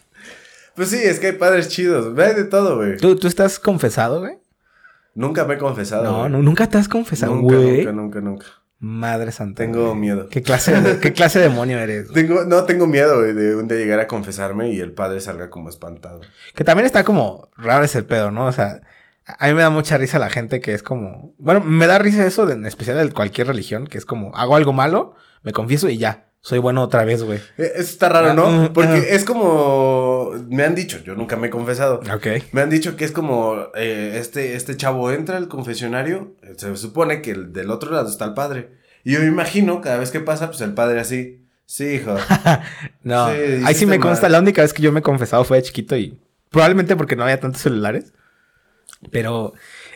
Pues 0.75 0.89
sí, 0.89 0.97
es 1.01 1.21
que 1.21 1.29
hay 1.29 1.33
padres 1.35 1.69
chidos. 1.69 2.15
Ve 2.15 2.35
de 2.35 2.45
todo, 2.45 2.77
güey. 2.77 2.97
¿Tú, 2.97 3.15
tú 3.17 3.29
estás 3.29 3.61
confesado, 3.61 4.19
güey? 4.21 4.39
Nunca 5.15 5.45
me 5.45 5.55
he 5.55 5.59
confesado. 5.59 6.03
No, 6.03 6.19
güey. 6.21 6.31
no, 6.33 6.43
nunca 6.43 6.69
te 6.69 6.79
has 6.79 6.89
confesado, 6.89 7.37
Nunca, 7.37 7.55
güey. 7.55 7.77
nunca, 7.85 7.93
nunca, 7.93 8.21
nunca. 8.21 8.47
Madre 8.85 9.33
santa. 9.33 9.63
Tengo 9.63 9.87
güey. 9.89 9.97
miedo. 9.99 10.29
¿Qué 10.29 10.43
clase 10.43 10.79
de, 10.81 10.99
qué 11.01 11.13
clase 11.15 11.39
de 11.39 11.49
demonio 11.49 11.79
eres? 11.79 12.11
güey? 12.11 12.27
Tengo, 12.27 12.45
no 12.45 12.65
tengo 12.65 12.87
miedo, 12.87 13.19
güey, 13.21 13.33
de 13.33 13.57
un 13.57 13.67
día 13.67 13.79
llegar 13.79 13.99
a 14.01 14.07
confesarme 14.07 14.71
y 14.71 14.81
el 14.81 14.93
padre 14.93 15.21
salga 15.21 15.49
como 15.49 15.69
espantado. 15.71 16.21
Que 16.55 16.65
también 16.65 16.85
está 16.87 17.03
como 17.05 17.49
raro 17.57 17.85
ese 17.85 18.03
pedo, 18.03 18.31
¿no? 18.31 18.47
O 18.47 18.53
sea, 18.53 18.83
a 19.27 19.47
mí 19.49 19.55
me 19.55 19.63
da 19.63 19.71
mucha 19.71 19.97
risa 19.97 20.19
la 20.19 20.29
gente 20.29 20.61
que 20.61 20.75
es 20.75 20.83
como. 20.83 21.35
Bueno, 21.39 21.61
me 21.61 21.87
da 21.87 21.99
risa 21.99 22.27
eso, 22.27 22.45
de, 22.45 22.55
en 22.55 22.67
especial 22.67 22.99
de 22.99 23.13
cualquier 23.15 23.47
religión, 23.47 23.87
que 23.87 23.97
es 23.97 24.05
como, 24.05 24.35
hago 24.37 24.55
algo 24.55 24.73
malo, 24.75 25.15
me 25.43 25.53
confieso 25.53 25.89
y 25.89 25.97
ya, 25.97 26.27
soy 26.43 26.59
bueno 26.59 26.83
otra 26.83 27.05
vez, 27.07 27.23
güey. 27.23 27.39
Eh, 27.57 27.73
Eso 27.77 27.91
está 27.91 28.11
raro, 28.11 28.33
Ah, 28.33 28.35
¿no? 28.35 28.51
mm, 28.51 28.73
Porque 28.75 29.15
es 29.15 29.25
como. 29.25 30.14
Me 30.49 30.65
han 30.65 30.75
dicho, 30.75 30.99
yo 31.05 31.15
nunca 31.15 31.37
me 31.37 31.49
he 31.49 31.51
confesado. 31.51 32.01
Ok. 32.15 32.27
Me 32.53 32.61
han 32.63 32.71
dicho 32.71 32.97
que 32.97 33.05
es 33.05 33.13
como 33.13 33.69
eh, 33.75 34.17
este, 34.21 34.55
este 34.57 34.77
chavo 34.77 35.11
entra 35.11 35.37
al 35.37 35.49
confesionario, 35.49 36.35
se 36.57 36.77
supone 36.77 37.23
que 37.23 37.33
el, 37.33 37.53
del 37.53 37.71
otro 37.71 37.91
lado 37.93 38.09
está 38.09 38.25
el 38.25 38.35
padre. 38.35 38.71
Y 39.05 39.13
yo 39.13 39.21
me 39.21 39.27
imagino, 39.27 39.81
cada 39.81 39.99
vez 39.99 40.11
que 40.11 40.21
pasa, 40.21 40.49
pues 40.49 40.61
el 40.63 40.73
padre 40.75 41.01
así, 41.01 41.47
sí, 41.67 41.85
hijo. 41.97 42.17
No, 43.03 43.29
Sí, 43.31 43.37
ahí 43.65 43.75
sí 43.75 43.85
me 43.87 43.99
mal. 43.99 44.09
consta. 44.09 44.29
La 44.29 44.39
única 44.41 44.63
vez 44.63 44.73
que 44.73 44.83
yo 44.83 44.93
me 44.93 45.01
he 45.01 45.03
confesado 45.03 45.45
fue 45.45 45.59
de 45.59 45.63
chiquito 45.65 45.95
y 45.97 46.19
probablemente 46.51 46.97
porque 46.97 47.17
no 47.17 47.23
había 47.25 47.39
tantos 47.41 47.61
celulares. 47.63 48.13
Pero 49.11 49.53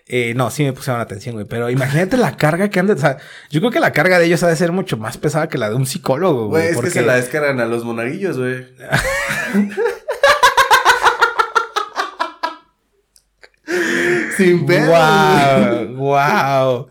eh, 0.06 0.34
no, 0.34 0.50
sí 0.50 0.64
me 0.64 0.74
pusieron 0.74 1.00
atención, 1.00 1.34
güey. 1.34 1.46
Pero 1.46 1.70
imagínate 1.70 2.18
la 2.18 2.36
carga 2.36 2.68
que 2.68 2.78
anda. 2.78 2.92
O 2.92 2.98
sea, 2.98 3.16
yo 3.48 3.60
creo 3.60 3.70
que 3.72 3.80
la 3.80 3.92
carga 3.92 4.18
de 4.18 4.26
ellos 4.26 4.42
ha 4.42 4.48
de 4.48 4.56
ser 4.56 4.70
mucho 4.72 4.98
más 4.98 5.16
pesada 5.16 5.48
que 5.48 5.56
la 5.56 5.70
de 5.70 5.76
un 5.76 5.86
psicólogo, 5.86 6.48
Güey, 6.48 6.62
güey. 6.64 6.68
es 6.68 6.74
porque- 6.74 6.90
que 6.90 7.00
se 7.00 7.06
la 7.06 7.14
descargan 7.16 7.58
a 7.60 7.64
los 7.64 7.84
monaguillos, 7.84 8.36
güey. 8.36 8.66
Sin 14.38 14.64
pedo. 14.66 14.86
Guau, 14.88 15.86
guau. 15.94 16.88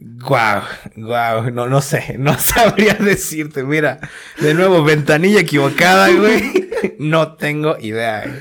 Guau, 0.00 0.62
guau, 0.96 1.50
no, 1.50 1.66
no 1.68 1.80
sé, 1.82 2.14
no 2.18 2.38
sabría 2.38 2.94
decirte, 2.94 3.64
mira, 3.64 3.98
de 4.40 4.54
nuevo, 4.54 4.84
ventanilla 4.84 5.40
equivocada, 5.40 6.08
güey, 6.12 6.70
no 7.00 7.34
tengo 7.34 7.76
idea, 7.80 8.22
güey. 8.24 8.40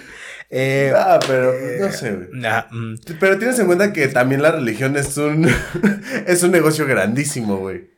Eh, 0.51 0.93
Ah, 0.95 1.19
pero 1.27 1.51
no 1.81 1.91
sé, 1.91 2.11
güey. 2.11 2.27
nah, 2.33 2.65
mm, 2.69 2.95
Pero 3.19 3.39
tienes 3.39 3.57
en 3.57 3.65
cuenta 3.65 3.91
que 3.91 4.07
también 4.07 4.43
la 4.43 4.51
religión 4.51 4.95
es 4.97 5.17
un 5.17 5.49
es 6.27 6.43
un 6.43 6.51
negocio 6.51 6.85
grandísimo, 6.85 7.57
güey. 7.57 7.89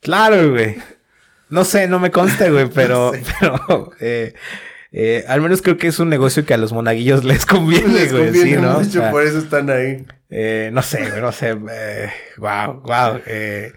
Claro, 0.00 0.50
güey. 0.52 0.76
No 1.48 1.64
sé, 1.64 1.88
no 1.88 1.98
me 1.98 2.12
consta, 2.12 2.48
güey, 2.48 2.70
pero, 2.74 3.10
No 3.12 3.18
sé. 3.18 3.24
pero 3.40 3.90
eh, 4.00 4.34
eh, 4.92 5.24
al 5.28 5.40
menos 5.40 5.62
creo 5.62 5.76
que 5.76 5.86
es 5.88 5.98
un 5.98 6.08
negocio 6.08 6.44
que 6.44 6.54
a 6.54 6.56
los 6.56 6.72
monaguillos 6.72 7.24
les 7.30 7.46
conviene, 7.46 7.88
Les 7.92 8.12
güey, 8.12 8.24
conviene 8.26 8.50
sí, 8.56 8.60
¿no? 8.60 8.76
O 8.76 8.80
mucho, 8.80 8.90
sea, 9.00 9.10
por 9.10 9.22
eso 9.24 9.38
están 9.38 9.70
ahí. 9.70 10.04
eh, 10.30 10.70
no 10.72 10.82
sé, 10.82 11.08
güey, 11.08 11.20
no 11.20 11.32
sé. 11.32 11.56
Eh, 11.70 12.10
wow, 12.38 12.80
wow. 12.82 13.20
Eh, 13.26 13.72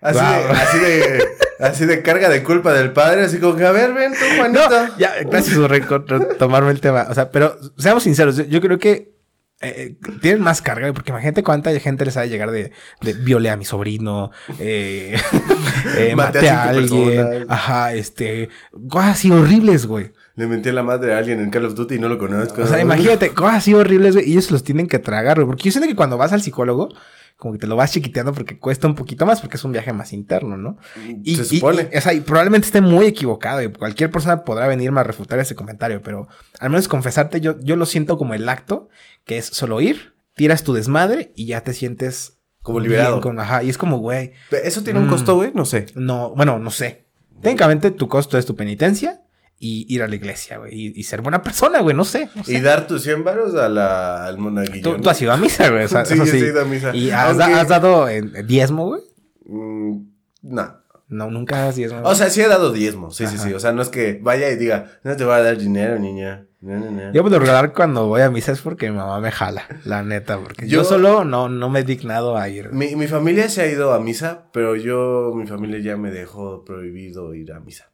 Así, 0.00 0.18
Wow. 0.20 0.28
de, 0.28 0.52
así 0.60 0.78
de 0.78 1.24
así 1.58 1.84
de 1.86 2.02
carga 2.02 2.28
de 2.28 2.44
culpa 2.44 2.72
del 2.72 2.92
padre, 2.92 3.22
así 3.24 3.38
como 3.40 3.56
que 3.56 3.64
a 3.66 3.72
ver, 3.72 3.92
ven 3.92 4.12
tú, 4.12 4.24
Juanito. 4.38 4.60
no, 4.70 4.96
ya, 4.96 5.12
gracias 5.28 5.58
por 5.58 5.68
retomarme 5.72 6.70
el 6.70 6.80
tema. 6.80 7.08
O 7.10 7.14
sea, 7.14 7.32
pero 7.32 7.58
seamos 7.76 8.04
sinceros, 8.04 8.36
yo, 8.36 8.44
yo 8.44 8.60
creo 8.60 8.78
que 8.78 9.16
eh, 9.60 9.96
tienen 10.22 10.40
más 10.40 10.62
carga, 10.62 10.82
güey, 10.82 10.92
porque 10.92 11.10
imagínate 11.10 11.42
cuánta 11.42 11.76
gente 11.80 12.04
les 12.04 12.16
ha 12.16 12.20
de 12.20 12.28
llegar 12.28 12.52
de, 12.52 12.70
de 13.00 13.12
violé 13.14 13.50
a 13.50 13.56
mi 13.56 13.64
sobrino, 13.64 14.30
eh, 14.60 15.16
eh, 15.98 16.14
Maté 16.14 16.38
maté 16.42 16.50
a 16.50 16.62
alguien, 16.68 17.46
ajá, 17.48 17.92
este, 17.94 18.50
cosas 18.88 19.10
así 19.16 19.32
horribles, 19.32 19.86
güey. 19.86 20.12
Le 20.38 20.46
mentí 20.46 20.68
a 20.68 20.72
la 20.72 20.82
madre 20.82 21.14
a 21.14 21.18
alguien 21.18 21.40
en 21.40 21.50
Call 21.50 21.64
of 21.64 21.74
Duty 21.74 21.96
y 21.96 21.98
no 21.98 22.08
lo 22.08 22.16
conozco. 22.16 22.62
O 22.62 22.66
sea, 22.66 22.80
imagínate, 22.80 23.30
cosas 23.30 23.56
así 23.56 23.74
horribles, 23.74 24.14
güey, 24.14 24.28
y 24.28 24.32
ellos 24.32 24.50
los 24.50 24.62
tienen 24.62 24.86
que 24.86 24.98
tragar, 25.00 25.36
güey. 25.36 25.46
Porque 25.48 25.64
yo 25.64 25.72
siento 25.72 25.88
que 25.88 25.96
cuando 25.96 26.16
vas 26.16 26.32
al 26.32 26.40
psicólogo, 26.42 26.88
como 27.36 27.54
que 27.54 27.58
te 27.58 27.66
lo 27.66 27.74
vas 27.76 27.92
chiquiteando 27.92 28.32
porque 28.32 28.58
cuesta 28.58 28.86
un 28.86 28.94
poquito 28.94 29.26
más, 29.26 29.40
porque 29.40 29.56
es 29.56 29.64
un 29.64 29.72
viaje 29.72 29.92
más 29.92 30.12
interno, 30.12 30.56
¿no? 30.56 30.76
Y, 31.24 31.36
Se 31.36 31.42
y- 31.42 31.58
supone. 31.58 31.88
y, 31.92 31.96
o 31.96 32.00
sea, 32.00 32.12
y 32.14 32.20
probablemente 32.20 32.66
esté 32.66 32.80
muy 32.80 33.06
equivocado, 33.06 33.62
y 33.62 33.72
cualquier 33.72 34.10
persona 34.10 34.44
podrá 34.44 34.66
venirme 34.68 35.00
a 35.00 35.04
refutar 35.04 35.38
ese 35.40 35.54
comentario, 35.56 36.02
pero 36.02 36.28
al 36.60 36.70
menos 36.70 36.88
confesarte, 36.88 37.40
yo, 37.40 37.58
yo 37.60 37.76
lo 37.76 37.86
siento 37.86 38.16
como 38.16 38.34
el 38.34 38.48
acto, 38.48 38.88
que 39.24 39.38
es 39.38 39.46
solo 39.46 39.80
ir, 39.80 40.14
tiras 40.34 40.62
tu 40.62 40.72
desmadre 40.72 41.32
y 41.36 41.46
ya 41.46 41.62
te 41.62 41.74
sientes 41.74 42.38
Como 42.62 42.78
liberado. 42.80 43.20
con- 43.20 43.38
ajá, 43.40 43.62
y 43.64 43.70
es 43.70 43.78
como, 43.78 43.98
güey, 43.98 44.32
¿Eso 44.64 44.82
tiene 44.84 45.00
un 45.00 45.06
Mm. 45.08 45.10
costo, 45.10 45.34
güey? 45.36 45.50
No 45.54 45.64
sé. 45.64 45.86
no, 45.96 46.32
bueno, 46.36 46.58
no 46.60 46.70
sé. 46.70 47.06
Técnicamente 47.42 47.90
tu 47.92 48.08
costo 48.08 48.36
es 48.38 48.46
tu 48.46 48.56
penitencia 48.56 49.22
y 49.60 49.86
ir 49.92 50.02
a 50.02 50.08
la 50.08 50.14
iglesia, 50.14 50.58
güey, 50.58 50.72
y, 50.72 50.92
y 50.94 51.02
ser 51.04 51.20
buena 51.20 51.42
persona, 51.42 51.80
güey, 51.80 51.94
no 51.96 52.04
sé. 52.04 52.28
no 52.34 52.44
sé. 52.44 52.54
Y 52.54 52.60
dar 52.60 52.86
tus 52.86 53.02
100 53.02 53.24
varos 53.24 53.54
a 53.56 53.68
la, 53.68 54.24
al 54.26 54.38
monaguillo. 54.38 54.94
Tú, 54.96 55.00
tú 55.02 55.10
has 55.10 55.20
ido 55.20 55.32
a 55.32 55.36
misa, 55.36 55.68
güey. 55.70 55.84
O 55.84 55.88
sea, 55.88 56.04
Sí, 56.06 56.14
sí, 56.26 56.36
he 56.36 56.48
ido 56.48 56.62
a 56.62 56.64
misa. 56.64 56.94
¿Y 56.94 57.10
has, 57.10 57.36
da- 57.36 57.46
Aunque- 57.46 57.60
has 57.60 57.68
dado 57.68 58.08
en- 58.08 58.46
diezmo, 58.46 58.86
güey? 58.86 59.02
Mm, 59.46 60.02
no. 60.42 60.78
No, 61.08 61.30
nunca 61.30 61.66
has 61.68 61.76
diezmo. 61.76 62.02
O 62.04 62.14
sea, 62.14 62.28
sí 62.28 62.42
he 62.42 62.48
dado 62.48 62.70
diezmo. 62.70 63.10
Sí, 63.10 63.26
sí, 63.26 63.36
Ajá. 63.36 63.44
sí. 63.48 63.54
O 63.54 63.60
sea, 63.60 63.72
no 63.72 63.80
es 63.80 63.88
que 63.88 64.20
vaya 64.22 64.50
y 64.50 64.56
diga, 64.56 64.98
no 65.04 65.16
te 65.16 65.24
voy 65.24 65.34
a 65.34 65.42
dar 65.42 65.56
dinero, 65.56 65.98
niña. 65.98 66.44
No, 66.60 66.76
no, 66.78 66.90
no. 66.90 67.12
Yo 67.14 67.22
por 67.22 67.32
lo 67.32 67.38
regular 67.38 67.72
cuando 67.72 68.06
voy 68.08 68.20
a 68.20 68.30
misa 68.30 68.52
es 68.52 68.60
porque 68.60 68.90
mi 68.90 68.96
mamá 68.96 69.18
me 69.20 69.30
jala, 69.32 69.62
la 69.84 70.02
neta, 70.02 70.38
porque 70.38 70.66
yo, 70.68 70.82
Yo- 70.82 70.84
solo 70.84 71.24
no, 71.24 71.48
no 71.48 71.70
me 71.70 71.80
he 71.80 71.84
dignado 71.84 72.36
a 72.36 72.48
ir. 72.50 72.72
Mi, 72.72 72.94
mi 72.94 73.06
familia 73.06 73.48
se 73.48 73.62
ha 73.62 73.66
ido 73.66 73.94
a 73.94 74.00
misa, 74.00 74.48
pero 74.52 74.76
yo, 74.76 75.32
mi 75.34 75.46
familia 75.46 75.78
ya 75.78 75.96
me 75.96 76.10
dejó 76.10 76.62
prohibido 76.64 77.32
ir 77.34 77.52
a 77.52 77.60
misa. 77.60 77.90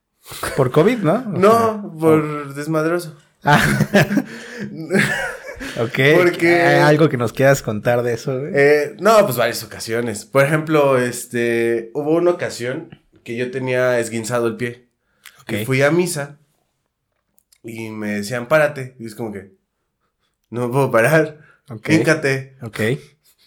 Por 0.57 0.71
COVID, 0.71 0.99
¿no? 0.99 1.21
No, 1.23 1.95
por 1.99 2.55
desmadroso. 2.55 3.17
sea, 3.43 3.59
ah. 3.59 4.25
ok. 5.83 5.99
Porque- 6.17 6.63
¿Hay 6.63 6.81
algo 6.81 7.09
que 7.09 7.17
nos 7.17 7.33
quieras 7.33 7.63
contar 7.63 8.03
de 8.03 8.15
eso, 8.15 8.39
güey? 8.39 8.53
Eh, 8.55 8.97
no, 9.01 9.25
pues 9.25 9.37
varias 9.37 9.63
ocasiones. 9.63 10.25
Por 10.25 10.45
ejemplo, 10.45 10.99
este, 10.99 11.91
hubo 11.95 12.13
una 12.13 12.31
ocasión 12.33 12.99
que 13.23 13.37
yo 13.37 13.51
tenía 13.51 13.99
esguinzado 13.99 14.47
el 14.47 14.57
pie. 14.57 14.89
Ok. 15.43 15.53
Y 15.53 15.65
fui 15.67 15.83
a 15.83 15.91
misa 15.91 16.39
y 17.63 17.91
me 17.91 18.13
decían, 18.17 18.49
párate. 18.49 18.97
Y 18.99 19.07
es 19.07 19.15
como 19.15 19.31
que, 19.33 19.53
no 20.49 20.71
puedo 20.71 20.91
parar. 20.91 21.39
Ok. 21.69 21.91
Híncate. 21.91 22.57
Ok. 22.63 22.81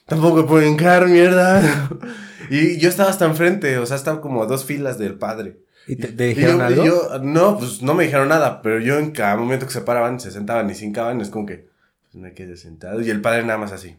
Tampoco 0.05 0.45
puedo 0.45 0.65
hincar, 0.65 1.07
mierda. 1.07 1.89
y 2.51 2.77
yo 2.77 2.87
estaba 2.87 3.09
hasta 3.09 3.25
enfrente, 3.25 3.77
o 3.79 3.85
sea, 3.87 3.97
estaba 3.97 4.21
como 4.21 4.43
a 4.43 4.45
dos 4.45 4.63
filas 4.63 4.97
del 4.99 5.15
padre. 5.15 5.57
¿Y 5.87 5.95
te, 5.95 6.09
te 6.09 6.25
Y 6.25 6.27
dijeron 6.35 6.59
yo, 6.59 6.65
algo? 6.65 6.85
yo- 6.85 7.19
no, 7.23 7.57
pues 7.57 7.81
no 7.81 7.93
me 7.93 8.03
dijeron 8.05 8.27
nada, 8.29 8.61
pero 8.61 8.79
yo 8.79 8.97
en 8.99 9.11
cada 9.11 9.35
momento 9.37 9.65
que 9.65 9.71
se 9.73 9.81
paraban, 9.81 10.19
se 10.19 10.31
sentaban 10.31 10.69
y 10.69 10.75
se 10.75 10.85
hincaban, 10.85 11.21
es 11.21 11.29
como 11.29 11.45
que, 11.45 11.69
pues 12.03 12.15
me 12.15 12.33
quedé 12.33 12.57
sentado. 12.57 13.01
Y 13.01 13.09
el 13.09 13.21
padre 13.21 13.43
nada 13.43 13.57
más 13.57 13.71
así. 13.71 13.97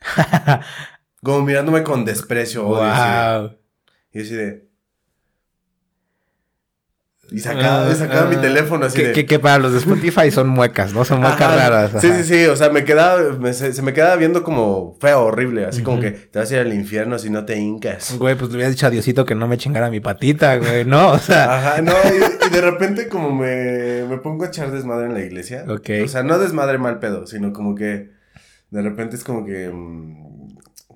Como 1.22 1.42
mirándome 1.42 1.82
con 1.82 2.04
desprecio. 2.04 2.66
odio, 2.66 2.80
wow. 2.80 3.56
Y 4.12 4.20
así 4.20 4.34
de. 4.34 4.68
Y 7.34 7.40
sacaba, 7.40 7.90
y 7.90 7.94
sacaba 7.94 8.22
Ah, 8.26 8.30
mi 8.30 8.36
teléfono 8.36 8.86
así 8.86 8.96
que, 8.98 9.06
de. 9.08 9.12
que, 9.12 9.26
que 9.26 9.38
para 9.38 9.58
los 9.58 9.72
de 9.72 9.78
Spotify 9.78 10.30
son 10.30 10.48
muecas, 10.48 10.92
¿no? 10.94 11.04
Son 11.04 11.20
muecas 11.20 11.40
Ajá. 11.42 11.56
raras. 11.56 11.90
Sí, 12.00 12.06
ajá. 12.08 12.22
sí, 12.22 12.24
sí. 12.24 12.46
O 12.46 12.56
sea, 12.56 12.70
me 12.70 12.84
quedaba. 12.84 13.20
me- 13.38 13.52
se, 13.52 13.72
se 13.72 13.82
me 13.82 13.92
quedaba 13.92 14.16
viendo 14.16 14.42
como 14.44 14.96
feo, 15.00 15.22
horrible. 15.24 15.66
Así 15.66 15.82
como 15.82 16.00
que 16.00 16.12
te 16.12 16.38
vas 16.38 16.50
a 16.50 16.54
ir 16.54 16.60
al 16.60 16.72
infierno 16.72 17.18
si 17.18 17.30
no 17.30 17.44
te 17.44 17.56
hincas. 17.58 18.16
Güey, 18.18 18.36
pues 18.36 18.50
le 18.50 18.56
hubiera 18.56 18.70
dicho 18.70 18.86
a 18.86 18.90
Diosito 18.90 19.24
que 19.24 19.34
no 19.34 19.48
me 19.48 19.58
chingara 19.58 19.90
mi 19.90 20.00
patita, 20.00 20.56
güey, 20.56 20.84
¿no? 20.84 21.12
O 21.12 21.18
sea, 21.18 21.56
Ajá, 21.56 21.82
no, 21.82 21.92
y, 21.92 22.46
y 22.46 22.50
de 22.50 22.60
repente 22.60 23.08
como 23.08 23.32
me, 23.34 24.04
me 24.08 24.18
pongo 24.18 24.44
a 24.44 24.48
echar 24.48 24.70
desmadre 24.70 25.06
en 25.06 25.14
la 25.14 25.20
iglesia. 25.20 25.64
Ok. 25.68 25.90
O 26.04 26.08
sea, 26.08 26.22
no 26.22 26.38
desmadre 26.38 26.78
mal 26.78 26.98
pedo, 27.00 27.26
sino 27.26 27.52
como 27.52 27.74
que 27.74 28.10
de 28.70 28.82
repente 28.82 29.16
es 29.16 29.24
como 29.24 29.44
que, 29.44 29.68
mm, 29.72 30.43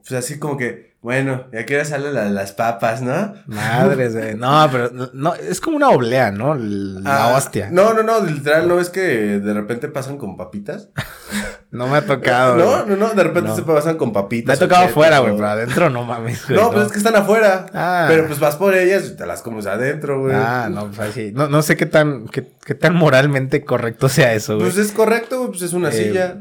pues 0.08 0.24
así 0.24 0.38
como 0.38 0.56
que, 0.56 0.96
bueno, 1.02 1.46
ya 1.52 1.64
que 1.66 1.84
salen 1.84 2.14
la- 2.14 2.28
las 2.30 2.52
papas, 2.52 3.02
¿no? 3.02 3.34
madres. 3.46 4.14
No, 4.36 4.68
pero 4.72 4.90
no, 5.12 5.34
es 5.34 5.60
como 5.60 5.76
una 5.76 5.90
oblea, 5.90 6.30
¿no? 6.32 6.54
La 6.56 7.28
Ah, 7.30 7.36
hostia. 7.36 7.68
No, 7.70 7.94
no, 7.94 8.02
no, 8.02 8.20
literal, 8.24 8.66
no 8.66 8.80
es 8.80 8.90
que 8.90 9.00
de 9.40 9.54
repente 9.54 9.88
pasan 9.88 10.16
con 10.18 10.36
papitas. 10.36 10.88
No 11.70 11.86
me 11.86 11.98
ha 11.98 12.06
tocado. 12.06 12.56
No, 12.56 12.86
no, 12.86 12.96
no, 12.96 13.10
de 13.10 13.22
repente 13.22 13.50
No. 13.50 13.54
se 13.54 13.60
pasan 13.60 13.98
con 13.98 14.08
Me 14.08 14.14
papitas. 14.14 14.56
ha 14.56 14.58
tocado 14.58 14.86
afuera, 14.86 15.18
güey, 15.18 15.34
pero 15.34 15.48
adentro 15.48 15.90
no 15.90 16.02
mames. 16.02 16.46
güey, 16.48 16.58
No, 16.58 16.70
pues 16.70 16.86
es 16.86 16.92
que 16.92 16.96
están 16.96 17.14
afuera. 17.14 17.66
Ah. 17.74 18.06
Pero 18.08 18.26
pues 18.26 18.38
vas 18.40 18.56
por 18.56 18.74
ellas 18.74 19.04
y 19.04 19.16
te 19.18 19.26
las 19.26 19.42
comes 19.42 19.66
adentro, 19.66 20.18
güey. 20.22 20.34
Ah, 20.34 20.68
no, 20.72 20.86
pues 20.86 20.98
así. 20.98 21.30
No, 21.34 21.46
no 21.50 21.60
sé 21.60 21.76
qué 21.76 21.84
tan, 21.84 22.26
qué, 22.28 22.48
qué 22.64 22.74
tan 22.74 22.94
moralmente 22.94 23.66
correcto 23.66 24.08
sea 24.08 24.32
eso, 24.32 24.54
güey. 24.56 24.70
Pues 24.70 24.78
es 24.78 24.92
correcto, 24.92 25.48
pues 25.50 25.60
es 25.60 25.74
una 25.74 25.90
Eh, 25.90 25.92
silla. 25.92 26.38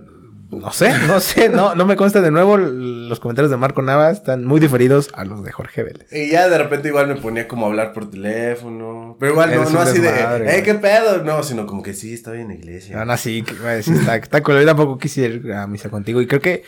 No 0.50 0.72
sé, 0.72 0.94
no 1.08 1.20
sé, 1.20 1.50
no, 1.50 1.76
no 1.76 1.86
me 1.86 1.96
consta 1.96 2.22
de 2.22 2.32
nuevo. 2.32 2.58
Los 2.58 3.20
comentarios 3.20 3.52
de 3.52 3.58
Marco 3.58 3.82
Nava 3.82 4.12
están 4.12 4.46
muy 4.46 4.60
diferidos 4.60 5.10
a 5.14 5.26
los 5.26 5.44
de 5.44 5.52
Jorge 5.52 5.84
Vélez. 5.84 6.12
Y 6.12 6.30
ya 6.30 6.48
de 6.48 6.58
repente 6.58 6.88
igual 6.88 7.08
me 7.08 7.16
ponía 7.16 7.48
como 7.48 7.66
a 7.66 7.70
hablar 7.70 7.92
por 7.92 8.10
teléfono. 8.10 9.18
Pero 9.20 9.34
igual 9.34 9.50
no, 9.52 9.62
Eres 9.62 9.74
no 9.74 9.80
así 9.82 10.00
desmadre, 10.00 10.46
de, 10.46 10.60
eh, 10.60 10.64
qué 10.64 10.76
pedo. 10.76 11.24
No, 11.24 11.44
sino 11.44 11.66
como 11.66 11.84
que 11.84 11.94
sí, 11.94 12.14
estoy 12.14 12.42
en 12.42 12.48
la 12.50 12.54
iglesia. 12.56 12.96
Que, 13.44 13.54
güey, 13.56 13.84
sí 13.84 13.92
está, 13.94 14.16
está 14.16 14.42
cool. 14.42 14.60
Yo 14.60 14.66
tampoco 14.66 14.98
quisiera 14.98 15.34
ir 15.34 15.54
a 15.54 15.68
misa 15.68 15.90
contigo. 15.90 16.22
Y 16.22 16.28
creo 16.28 16.42
que 16.42 16.64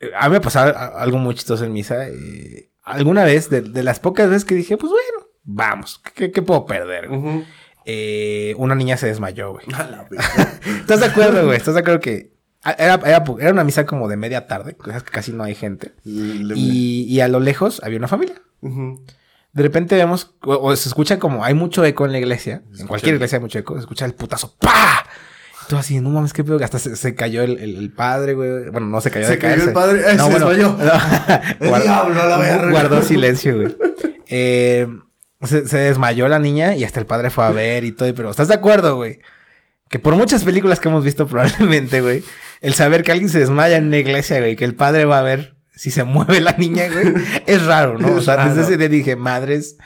eh, 0.00 0.10
a 0.18 0.28
mí 0.28 0.34
me 0.34 0.40
pasaba 0.40 0.70
algo 0.70 1.18
muy 1.18 1.34
chistoso 1.34 1.64
en 1.64 1.72
misa. 1.72 2.08
eh, 2.08 2.70
alguna 2.82 3.24
vez, 3.24 3.48
de, 3.50 3.62
de 3.62 3.82
las 3.82 4.00
pocas 4.00 4.28
veces 4.28 4.44
que 4.44 4.54
dije, 4.54 4.76
pues 4.76 4.90
bueno, 4.90 5.28
vamos, 5.44 6.02
¿qué, 6.14 6.30
qué 6.30 6.42
puedo 6.42 6.66
perder? 6.66 7.08
Eh, 7.84 8.54
una 8.58 8.74
niña 8.74 8.96
se 8.96 9.06
desmayó, 9.06 9.52
güey. 9.52 9.64
¿Estás 10.80 11.00
de 11.00 11.06
acuerdo, 11.06 11.46
güey? 11.46 11.56
¿Estás 11.56 11.74
de 11.74 11.80
acuerdo 11.80 12.00
que 12.00 12.37
era, 12.78 12.94
era, 13.06 13.24
era 13.40 13.52
una 13.52 13.64
misa 13.64 13.86
como 13.86 14.08
de 14.08 14.16
media 14.16 14.46
tarde, 14.46 14.76
que 14.76 14.90
casi 15.10 15.32
no 15.32 15.44
hay 15.44 15.54
gente? 15.54 15.92
Y, 16.04 17.04
y 17.08 17.20
a 17.20 17.28
lo 17.28 17.40
lejos 17.40 17.80
había 17.84 17.98
una 17.98 18.08
familia. 18.08 18.36
De 18.60 19.62
repente 19.62 19.96
vemos, 19.96 20.34
o, 20.42 20.54
o 20.56 20.76
se 20.76 20.88
escucha 20.88 21.18
como 21.18 21.44
hay 21.44 21.54
mucho 21.54 21.84
eco 21.84 22.04
en 22.06 22.12
la 22.12 22.18
iglesia. 22.18 22.62
En 22.66 22.72
escucha 22.72 22.86
cualquier 22.88 23.14
iglesia 23.14 23.36
hay 23.36 23.42
mucho 23.42 23.58
eco. 23.58 23.74
Se 23.74 23.80
escucha 23.80 24.04
el 24.04 24.14
putazo. 24.14 24.54
¡Pah! 24.60 25.04
Y 25.64 25.68
Tú 25.68 25.76
así, 25.76 26.00
no 26.00 26.10
mames, 26.10 26.32
qué 26.32 26.44
pedo. 26.44 26.62
Hasta 26.62 26.78
se, 26.78 26.96
se 26.96 27.14
cayó 27.14 27.42
el, 27.42 27.58
el- 27.58 27.76
el 27.76 27.92
padre, 27.92 28.34
güey. 28.34 28.70
Bueno, 28.70 28.86
no 28.88 29.00
se 29.00 29.10
cayó 29.10 29.26
Se 29.26 29.32
de 29.32 29.38
cayó 29.38 29.50
caerse. 29.54 29.68
el 29.68 29.72
padre. 29.74 30.02
Ay, 30.06 30.16
no, 30.16 30.26
se 30.26 30.30
bueno, 30.30 30.48
desmayó. 30.48 30.76
no. 31.60 31.76
El 31.76 31.82
diablo, 31.82 32.28
la 32.28 32.38
verga. 32.38 32.70
Guardó 32.70 33.02
silencio, 33.02 33.56
güey. 33.56 33.76
Eh, 34.26 34.86
se, 35.42 35.66
se 35.66 35.78
desmayó 35.78 36.28
la 36.28 36.38
niña 36.38 36.74
y 36.76 36.84
hasta 36.84 37.00
el 37.00 37.06
padre 37.06 37.30
fue 37.30 37.44
a 37.44 37.50
ver 37.50 37.84
y 37.84 37.92
todo. 37.92 38.12
Pero 38.14 38.30
¿estás 38.30 38.48
de 38.48 38.54
acuerdo, 38.54 38.96
güey? 38.96 39.18
Que 39.88 39.98
por 39.98 40.14
muchas 40.14 40.44
películas 40.44 40.78
que 40.80 40.88
hemos 40.88 41.02
visto 41.04 41.26
probablemente, 41.26 42.00
güey, 42.02 42.22
el 42.60 42.74
saber 42.74 43.02
que 43.02 43.12
alguien 43.12 43.28
se 43.30 43.38
desmaya 43.38 43.76
en 43.76 43.86
una 43.86 43.98
iglesia, 43.98 44.38
güey, 44.38 44.56
que 44.56 44.64
el 44.64 44.74
padre 44.74 45.04
va 45.04 45.18
a 45.18 45.22
ver 45.22 45.54
si 45.74 45.90
se 45.90 46.04
mueve 46.04 46.40
la 46.40 46.52
niña, 46.52 46.84
güey, 46.92 47.14
es 47.46 47.64
raro, 47.64 47.98
¿no? 47.98 48.14
O 48.14 48.20
sea, 48.20 48.34
Es 48.48 48.56
desde 48.56 48.62
ese 48.62 48.76
día 48.78 48.88
dije, 48.88 49.16
madres, 49.16 49.76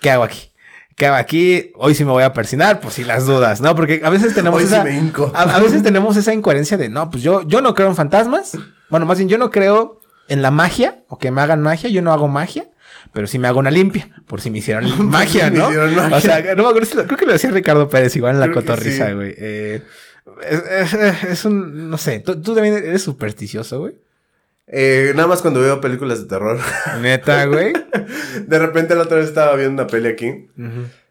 ¿qué 0.00 0.10
hago 0.10 0.24
aquí? 0.24 0.52
¿Qué 0.96 1.06
hago 1.06 1.16
aquí? 1.16 1.70
Hoy 1.76 1.94
sí 1.94 2.04
me 2.04 2.10
voy 2.10 2.24
a 2.24 2.32
persinar, 2.32 2.80
pues 2.80 2.94
si 2.94 3.04
las 3.04 3.24
dudas, 3.26 3.60
¿no? 3.60 3.74
Porque 3.76 4.00
a 4.02 4.10
veces 4.10 4.34
tenemos 4.34 4.60
Hoy 4.60 4.66
sí 4.66 4.74
esa... 4.74 4.82
me. 4.84 5.12
A, 5.34 5.42
a 5.42 5.60
veces 5.60 5.82
tenemos 5.82 6.16
esa 6.16 6.32
incoherencia 6.34 6.76
de, 6.76 6.88
no, 6.88 7.10
pues 7.10 7.22
yo, 7.22 7.46
yo 7.46 7.60
no 7.60 7.74
creo 7.74 7.88
en 7.88 7.94
fantasmas. 7.94 8.58
Bueno, 8.90 9.06
más 9.06 9.18
bien 9.18 9.28
yo 9.28 9.38
no 9.38 9.50
creo 9.50 10.00
en 10.28 10.42
la 10.42 10.50
magia 10.50 11.04
o 11.08 11.18
que 11.18 11.30
me 11.30 11.40
hagan 11.40 11.60
magia. 11.62 11.88
Yo 11.88 12.02
no 12.02 12.12
hago 12.12 12.26
magia, 12.26 12.68
pero 13.12 13.26
sí 13.28 13.38
me 13.38 13.46
hago 13.46 13.60
una 13.60 13.70
limpia 13.70 14.08
por 14.26 14.40
si 14.40 14.50
me 14.50 14.58
hicieron 14.58 15.08
magia, 15.08 15.44
si 15.46 15.50
me 15.52 15.58
¿no? 15.58 15.66
hicieron 15.68 15.94
magia. 15.94 16.16
O 16.16 16.20
sea, 16.20 16.40
no 16.56 16.62
me 16.64 16.68
acuerdo 16.70 17.04
creo 17.04 17.16
que 17.18 17.26
lo 17.26 17.32
decía 17.32 17.50
Ricardo 17.50 17.88
Pérez 17.88 18.16
igual 18.16 18.34
en 18.34 18.40
la 18.40 18.46
Creo 18.46 18.56
cotorriza, 18.56 19.08
sí. 19.08 19.12
güey. 19.14 19.34
Eh, 19.36 19.82
es, 20.48 20.92
es- 20.94 21.24
es 21.24 21.44
un, 21.44 21.90
no 21.90 21.98
sé, 21.98 22.20
tú, 22.20 22.40
tú 22.40 22.54
también 22.54 22.74
eres 22.76 23.02
supersticioso, 23.02 23.80
güey. 23.80 23.94
Eh, 24.66 25.12
nada 25.16 25.26
más 25.28 25.40
cuando 25.40 25.60
veo 25.60 25.80
películas 25.80 26.20
de 26.22 26.26
terror. 26.28 26.58
Neta, 27.00 27.46
güey. 27.46 27.72
de 28.46 28.58
repente 28.58 28.94
la 28.94 29.02
otra 29.02 29.16
vez 29.18 29.26
estaba 29.28 29.56
viendo 29.56 29.82
una 29.82 29.90
peli 29.90 30.08
aquí. 30.08 30.48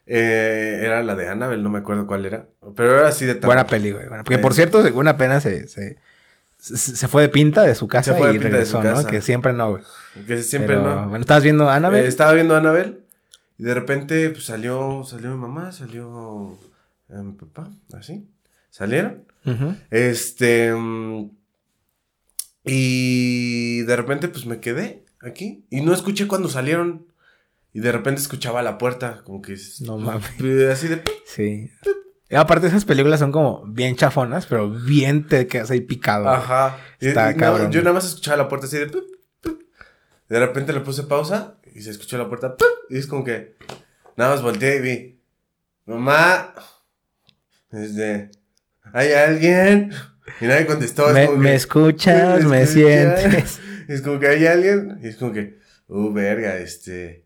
Eh, 0.05 0.81
era 0.83 1.01
la 1.03 1.15
de 1.15 1.27
Annabelle, 1.27 1.61
no 1.63 1.69
me 1.69 1.79
acuerdo 1.79 2.05
cuál 2.07 2.25
era. 2.25 2.45
Pero 2.75 2.99
era 2.99 3.07
así 3.07 3.25
de 3.25 3.33
terror. 3.33 3.47
Buena 3.47 3.65
peli, 3.67 3.91
güey. 3.91 4.07
Bueno, 4.07 4.23
porque 4.23 4.35
Eh. 4.35 4.43
por 4.43 4.53
cierto, 4.53 4.83
según 4.83 5.07
apenas 5.07 5.43
se, 5.43 5.67
se, 5.67 5.97
se, 6.59 7.07
fue 7.07 7.23
de 7.23 7.29
pinta 7.29 7.63
de 7.63 7.73
su 7.75 7.87
casa 7.87 8.13
Se 8.13 8.17
fue 8.19 8.29
de 8.29 8.35
y 8.35 8.39
pinta 8.39 8.57
de 8.57 8.65
su 8.65 8.77
regresó, 8.77 8.89
¿no? 8.95 8.95
casa. 9.03 9.09
Que 9.09 9.21
siempre 9.21 9.53
no, 9.53 9.71
güey. 9.71 9.83
Que 10.27 10.43
siempre 10.43 10.77
Pero, 10.77 10.95
no. 11.01 11.09
Bueno, 11.09 11.21
¿estabas 11.23 11.43
viendo 11.43 11.69
Annabelle? 11.69 12.05
Eh, 12.05 12.09
estaba 12.09 12.33
viendo 12.33 12.53
a 12.53 12.59
Annabelle 12.59 12.99
y 13.57 13.63
de 13.63 13.73
repente 13.73 14.29
pues, 14.29 14.45
salió, 14.45 15.03
salió 15.03 15.31
mi 15.31 15.37
mamá, 15.37 15.71
salió 15.71 16.57
mi 17.09 17.31
papá, 17.33 17.69
así. 17.97 18.29
Salieron. 18.77 19.25
Este. 19.89 20.71
mm, 20.71 21.31
y 22.63 23.81
de 23.81 23.95
repente 23.95 24.27
pues 24.27 24.45
me 24.45 24.59
quedé 24.59 25.03
aquí 25.19 25.65
y 25.71 25.81
no 25.81 25.95
escuché 25.95 26.27
cuando 26.27 26.47
salieron. 26.47 27.07
Y 27.73 27.79
de 27.79 27.91
repente 27.91 28.21
escuchaba 28.21 28.61
la 28.61 28.77
puerta, 28.77 29.23
como 29.23 29.41
que... 29.41 29.55
No 29.81 29.97
mames. 29.97 30.29
Así 30.71 30.87
de... 30.87 31.03
Sí. 31.25 31.71
Y 32.29 32.35
aparte 32.35 32.67
esas 32.67 32.85
películas 32.85 33.19
son 33.19 33.31
como 33.31 33.63
bien 33.67 33.95
chafonas, 33.95 34.45
pero 34.45 34.69
bien 34.69 35.27
te 35.27 35.47
quedas 35.47 35.71
ahí 35.71 35.81
picado. 35.81 36.27
Ajá. 36.29 36.77
Está 36.99 37.31
y 37.31 37.35
no, 37.35 37.39
cabrón. 37.39 37.71
yo 37.71 37.81
nada 37.81 37.93
más 37.93 38.05
escuchaba 38.05 38.37
la 38.37 38.47
puerta 38.47 38.67
así 38.67 38.77
de... 38.77 38.91
De 40.29 40.39
repente 40.39 40.73
le 40.73 40.81
puse 40.81 41.03
pausa 41.03 41.57
y 41.73 41.81
se 41.81 41.91
escuchó 41.91 42.17
la 42.17 42.27
puerta. 42.27 42.55
Y 42.89 42.97
es 42.97 43.07
como 43.07 43.23
que... 43.23 43.55
Nada 44.15 44.35
más 44.35 44.43
volteé 44.43 44.77
y 44.77 44.81
vi... 44.81 45.19
Mamá... 45.85 46.53
Este... 47.71 48.31
¿Hay 48.93 49.11
alguien? 49.13 49.91
Y 50.41 50.45
nadie 50.45 50.65
contestó. 50.65 51.07
es 51.09 51.13
me, 51.13 51.25
como 51.27 51.37
me 51.39 51.49
que- 51.49 51.55
escuchas, 51.55 52.43
me 52.43 52.61
escuchas? 52.63 52.69
sientes. 53.21 53.59
Es 53.87 54.01
como 54.01 54.19
que 54.19 54.27
hay 54.27 54.45
alguien. 54.45 54.99
Y 55.01 55.07
es 55.07 55.15
como 55.17 55.33
que... 55.33 55.57
Uh, 55.87 56.11
verga, 56.11 56.57
este... 56.57 57.25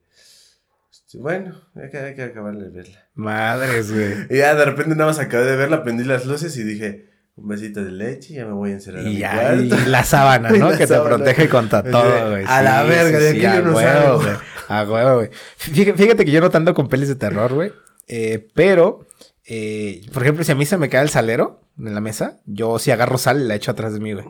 este, 0.91 1.17
bueno, 1.17 1.59
hay 1.75 1.89
que, 1.89 1.97
hay 1.97 2.13
que 2.13 2.21
acabar 2.23 2.55
de 2.55 2.69
verla. 2.69 2.99
Madres, 3.15 3.91
güey. 3.91 4.13
Y 4.29 4.37
ya 4.37 4.53
de 4.55 4.65
repente 4.65 4.91
nada 4.95 5.07
más 5.07 5.19
acabé 5.19 5.45
de 5.45 5.55
verla, 5.55 5.83
prendí 5.83 6.03
las 6.03 6.25
luces 6.25 6.55
y 6.57 6.63
dije... 6.63 7.09
Un 7.33 7.47
besito 7.47 7.83
de 7.83 7.91
leche 7.91 8.33
y 8.33 8.35
ya 8.35 8.45
me 8.45 8.51
voy 8.51 8.71
a 8.71 8.73
encerrar 8.73 8.99
a 9.05 9.09
Y 9.09 9.13
mi 9.13 9.17
ya, 9.19 9.53
y 9.55 9.69
la 9.87 10.03
sábana, 10.03 10.49
¿no? 10.51 10.69
la 10.69 10.77
que 10.77 10.85
sábana. 10.85 11.09
te 11.17 11.23
protege 11.23 11.49
contra 11.49 11.81
todo, 11.81 12.29
güey. 12.31 12.43
a 12.45 12.61
la 12.61 12.83
verga, 12.83 13.17
de 13.19 13.29
aquí 13.29 13.39
yo 13.39 13.49
a 13.49 13.61
no 13.61 13.73
huevo, 13.73 13.79
salgo. 13.79 14.17
güey. 14.21 14.33
A 14.67 14.83
huevo, 14.83 15.15
güey. 15.15 15.29
Fíjate, 15.55 15.93
fíjate 15.97 16.25
que 16.25 16.31
yo 16.31 16.41
no 16.41 16.49
tanto 16.49 16.73
con 16.73 16.89
pelis 16.89 17.07
de 17.07 17.15
terror, 17.15 17.53
güey. 17.53 17.71
Eh, 18.09 18.47
pero, 18.53 19.07
eh, 19.53 20.01
por 20.13 20.23
ejemplo, 20.23 20.45
si 20.45 20.53
a 20.53 20.55
mí 20.55 20.65
se 20.65 20.77
me 20.77 20.87
cae 20.87 21.01
el 21.01 21.09
salero 21.09 21.59
en 21.77 21.93
la 21.93 21.99
mesa, 21.99 22.39
yo 22.45 22.79
si 22.79 22.89
agarro 22.91 23.17
sal 23.17 23.41
y 23.41 23.47
la 23.47 23.55
echo 23.55 23.71
atrás 23.71 23.93
de 23.93 23.99
mí, 23.99 24.13
güey. 24.13 24.25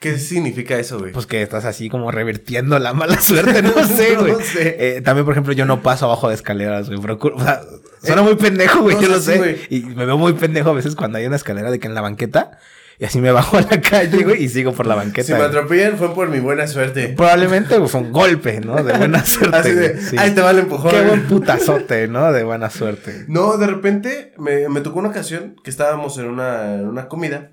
¿Qué 0.00 0.18
significa 0.18 0.78
eso, 0.78 0.98
güey? 0.98 1.12
Pues 1.12 1.26
que 1.26 1.42
estás 1.42 1.66
así 1.66 1.90
como 1.90 2.10
revirtiendo 2.10 2.78
la 2.78 2.94
mala 2.94 3.20
suerte, 3.20 3.60
no 3.60 3.86
sé, 3.86 4.16
güey. 4.16 4.32
No 4.32 4.40
sé. 4.40 4.76
Eh, 4.78 5.00
también, 5.02 5.26
por 5.26 5.34
ejemplo, 5.34 5.52
yo 5.52 5.66
no 5.66 5.82
paso 5.82 6.06
abajo 6.06 6.28
de 6.28 6.34
escaleras, 6.34 6.88
güey. 6.88 6.98
Procuro, 6.98 7.36
o 7.36 7.42
sea, 7.42 7.60
suena 8.02 8.22
muy 8.22 8.36
pendejo, 8.36 8.80
güey, 8.80 8.96
no, 8.96 9.02
yo 9.02 9.08
lo 9.08 9.18
sí, 9.18 9.32
sé. 9.32 9.36
güey. 9.38 9.56
Y 9.68 9.80
me 9.82 10.06
veo 10.06 10.16
muy 10.16 10.32
pendejo 10.32 10.70
a 10.70 10.74
veces 10.74 10.94
cuando 10.96 11.18
hay 11.18 11.26
una 11.26 11.36
escalera 11.36 11.70
de 11.70 11.78
que 11.78 11.86
en 11.86 11.94
la 11.94 12.00
banqueta. 12.00 12.58
Y 12.98 13.04
así 13.06 13.20
me 13.20 13.32
bajo 13.32 13.56
a 13.56 13.62
la 13.62 13.80
calle, 13.80 14.22
güey, 14.22 14.44
y 14.44 14.48
sigo 14.48 14.72
por 14.72 14.86
la 14.86 14.94
banqueta. 14.94 15.26
Si 15.26 15.32
me 15.32 15.40
atropellan 15.40 15.96
fue 15.98 16.14
por 16.14 16.28
mi 16.28 16.38
buena 16.38 16.66
suerte. 16.68 17.08
Probablemente 17.16 17.80
fue 17.88 18.00
un 18.00 18.12
golpe, 18.12 18.60
¿no? 18.60 18.82
De 18.84 18.92
buena 18.96 19.24
suerte. 19.26 19.56
Así 19.56 19.72
de, 19.72 20.00
sí. 20.00 20.16
ahí 20.18 20.32
te 20.32 20.40
va 20.40 20.52
el 20.52 20.60
empujón. 20.60 20.92
Qué 20.92 21.02
buen 21.02 21.24
putazote, 21.26 22.06
¿no? 22.06 22.32
De 22.32 22.44
buena 22.44 22.70
suerte. 22.70 23.24
No, 23.28 23.56
de 23.58 23.66
repente 23.66 24.32
me, 24.38 24.68
me 24.68 24.80
tocó 24.80 25.00
una 25.00 25.08
ocasión 25.08 25.56
que 25.64 25.70
estábamos 25.70 26.18
en 26.18 26.26
una, 26.26 26.74
en 26.74 26.86
una 26.86 27.08
comida 27.08 27.52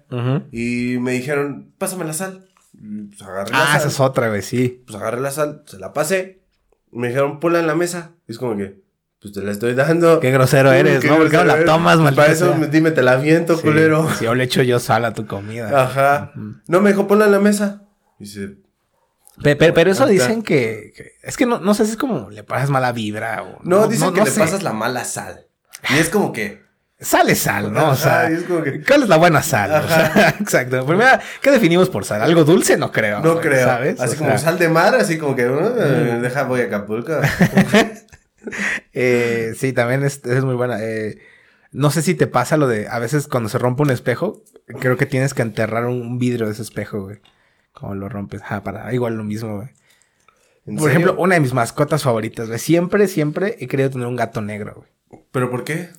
y 0.52 0.98
me 1.00 1.14
dijeron, 1.14 1.74
pásame 1.78 2.06
la 2.06 2.14
sal. 2.14 2.48
Pues 3.10 3.22
agarré 3.22 3.52
la 3.52 3.62
Ah, 3.64 3.66
sal. 3.68 3.78
esa 3.78 3.88
es 3.88 4.00
otra, 4.00 4.30
güey, 4.30 4.42
sí. 4.42 4.84
Pues 4.86 4.96
agarré 5.00 5.22
la 5.22 5.32
sal, 5.32 5.64
se 5.66 5.78
la 5.80 5.92
pasé. 5.94 6.42
Me 6.92 7.08
dijeron, 7.08 7.40
ponla 7.40 7.60
en 7.60 7.68
la 7.68 7.76
mesa. 7.76 8.12
Y 8.28 8.34
es 8.34 8.38
como 8.38 8.56
que, 8.58 8.81
pues 9.22 9.34
te 9.34 9.42
la 9.44 9.52
estoy 9.52 9.76
dando. 9.76 10.20
Qué 10.20 10.32
grosero 10.32 10.72
eres, 10.72 11.00
Qué 11.00 11.08
¿no? 11.08 11.18
Porque 11.18 11.38
no 11.38 11.44
la 11.44 11.64
tomas, 11.64 12.00
maldita 12.00 12.24
Para 12.24 12.34
eso 12.34 12.48
sea. 12.50 12.58
me- 12.58 12.68
dime, 12.68 12.92
te 12.92 13.04
la 13.04 13.12
aviento, 13.14 13.56
Sí, 13.56 13.62
culero. 13.62 14.10
Sí, 14.18 14.26
o 14.26 14.34
le 14.36 14.44
echo 14.46 14.62
yo 14.64 14.80
sal 14.80 15.06
a 15.06 15.14
tu 15.14 15.28
comida. 15.28 15.84
Ajá. 15.84 16.32
No, 16.68 16.82
me 16.82 16.90
dijo, 16.90 17.08
ponla 17.08 17.26
en 17.26 17.32
la 17.32 17.40
mesa. 17.40 17.84
Dice, 18.20 18.56
Pe- 19.42 19.56
Pero, 19.56 19.74
pero 19.74 19.92
eso 19.92 20.06
dicen 20.06 20.44
que, 20.44 20.92
que- 20.96 21.12
Es 21.24 21.38
que 21.38 21.46
no, 21.46 21.60
no 21.60 21.74
sé 21.74 21.86
si 21.86 21.92
es 21.92 21.98
como 21.98 22.30
le 22.30 22.44
pasas 22.44 22.70
mala 22.70 22.92
vibra 22.92 23.42
o. 23.44 23.60
no, 23.64 23.88
dicen 23.88 24.12
que 24.14 24.20
no 24.20 24.26
le 24.26 24.32
sé. 24.32 24.40
pasas 24.40 24.62
la 24.64 24.74
mala 24.74 25.04
sal. 25.06 25.46
Y 25.90 25.98
es 26.00 26.10
como 26.10 26.32
que, 26.34 26.62
Sale 27.04 27.34
sal, 27.34 27.74
¿no? 27.74 27.90
O 27.90 27.96
sea. 27.96 28.20
Ajá, 28.26 28.30
es 28.30 28.44
como 28.44 28.62
que- 28.62 28.84
¿Cuál 28.84 29.02
es 29.02 29.10
la 29.10 29.18
buena 29.18 29.42
sal? 29.42 29.72
O 29.84 29.88
sea, 29.88 30.36
exacto. 30.40 30.86
Primero, 30.86 31.18
¿qué 31.42 31.50
definimos 31.50 31.90
por 31.90 32.06
sal? 32.06 32.22
¿Algo 32.22 32.44
dulce? 32.44 32.78
No 32.78 32.92
creo. 32.92 33.22
no 33.22 33.40
creo. 33.40 33.66
¿Sabes? 33.66 34.00
Así 34.00 34.14
O 34.16 34.18
como 34.20 34.30
sea, 34.32 34.38
sal 34.38 34.60
de 34.60 34.70
mar, 34.70 34.94
así 34.94 35.18
como 35.18 35.36
que, 35.36 35.50
"Uh, 35.50 36.22
deja, 36.22 36.44
voy 36.44 36.62
a 36.62 36.66
Acapulco. 36.66 37.14
eh, 38.94 39.54
sí, 39.56 39.74
también 39.74 40.04
es, 40.04 40.26
es 40.26 40.44
muy 40.44 40.56
buena. 40.56 40.78
Eh, 40.82 41.20
no 41.72 41.92
sé 41.92 42.02
si 42.02 42.16
te 42.16 42.28
pasa 42.28 42.58
lo 42.58 42.68
de. 42.68 42.88
A 42.88 43.00
veces 43.00 43.28
cuando 43.28 43.50
se 43.50 43.58
rompe 43.58 43.84
un 43.84 43.92
espejo, 43.92 44.44
creo 44.80 44.98
que 44.98 45.06
tienes 45.06 45.34
que 45.34 45.42
enterrar 45.42 45.86
un, 45.86 46.20
vidrio 46.20 46.48
de 46.48 46.54
ese 46.54 46.62
espejo, 46.62 47.02
güey. 47.02 47.20
Como 47.74 47.96
lo 47.96 48.10
rompes. 48.10 48.42
Ah, 48.48 48.64
para. 48.64 48.94
Igual 48.94 49.16
lo 49.16 49.24
mismo, 49.24 49.58
güey. 49.58 49.70
¿En 50.66 50.76
Por 50.76 50.90
serio? 50.90 51.06
ejemplo, 51.06 51.24
una 51.24 51.36
de 51.36 51.42
mis 51.42 51.54
mascotas 51.54 52.04
favoritas, 52.04 52.48
güey. 52.48 52.60
Siempre, 52.60 53.08
siempre 53.08 53.58
he 53.60 53.68
querido 53.68 53.90
tener 53.90 54.08
un 54.08 54.16
gato 54.16 54.42
negro, 54.42 54.86
güey. 55.10 55.24
¿Pero 55.32 55.50
por 55.50 55.64
qué? 55.64 55.90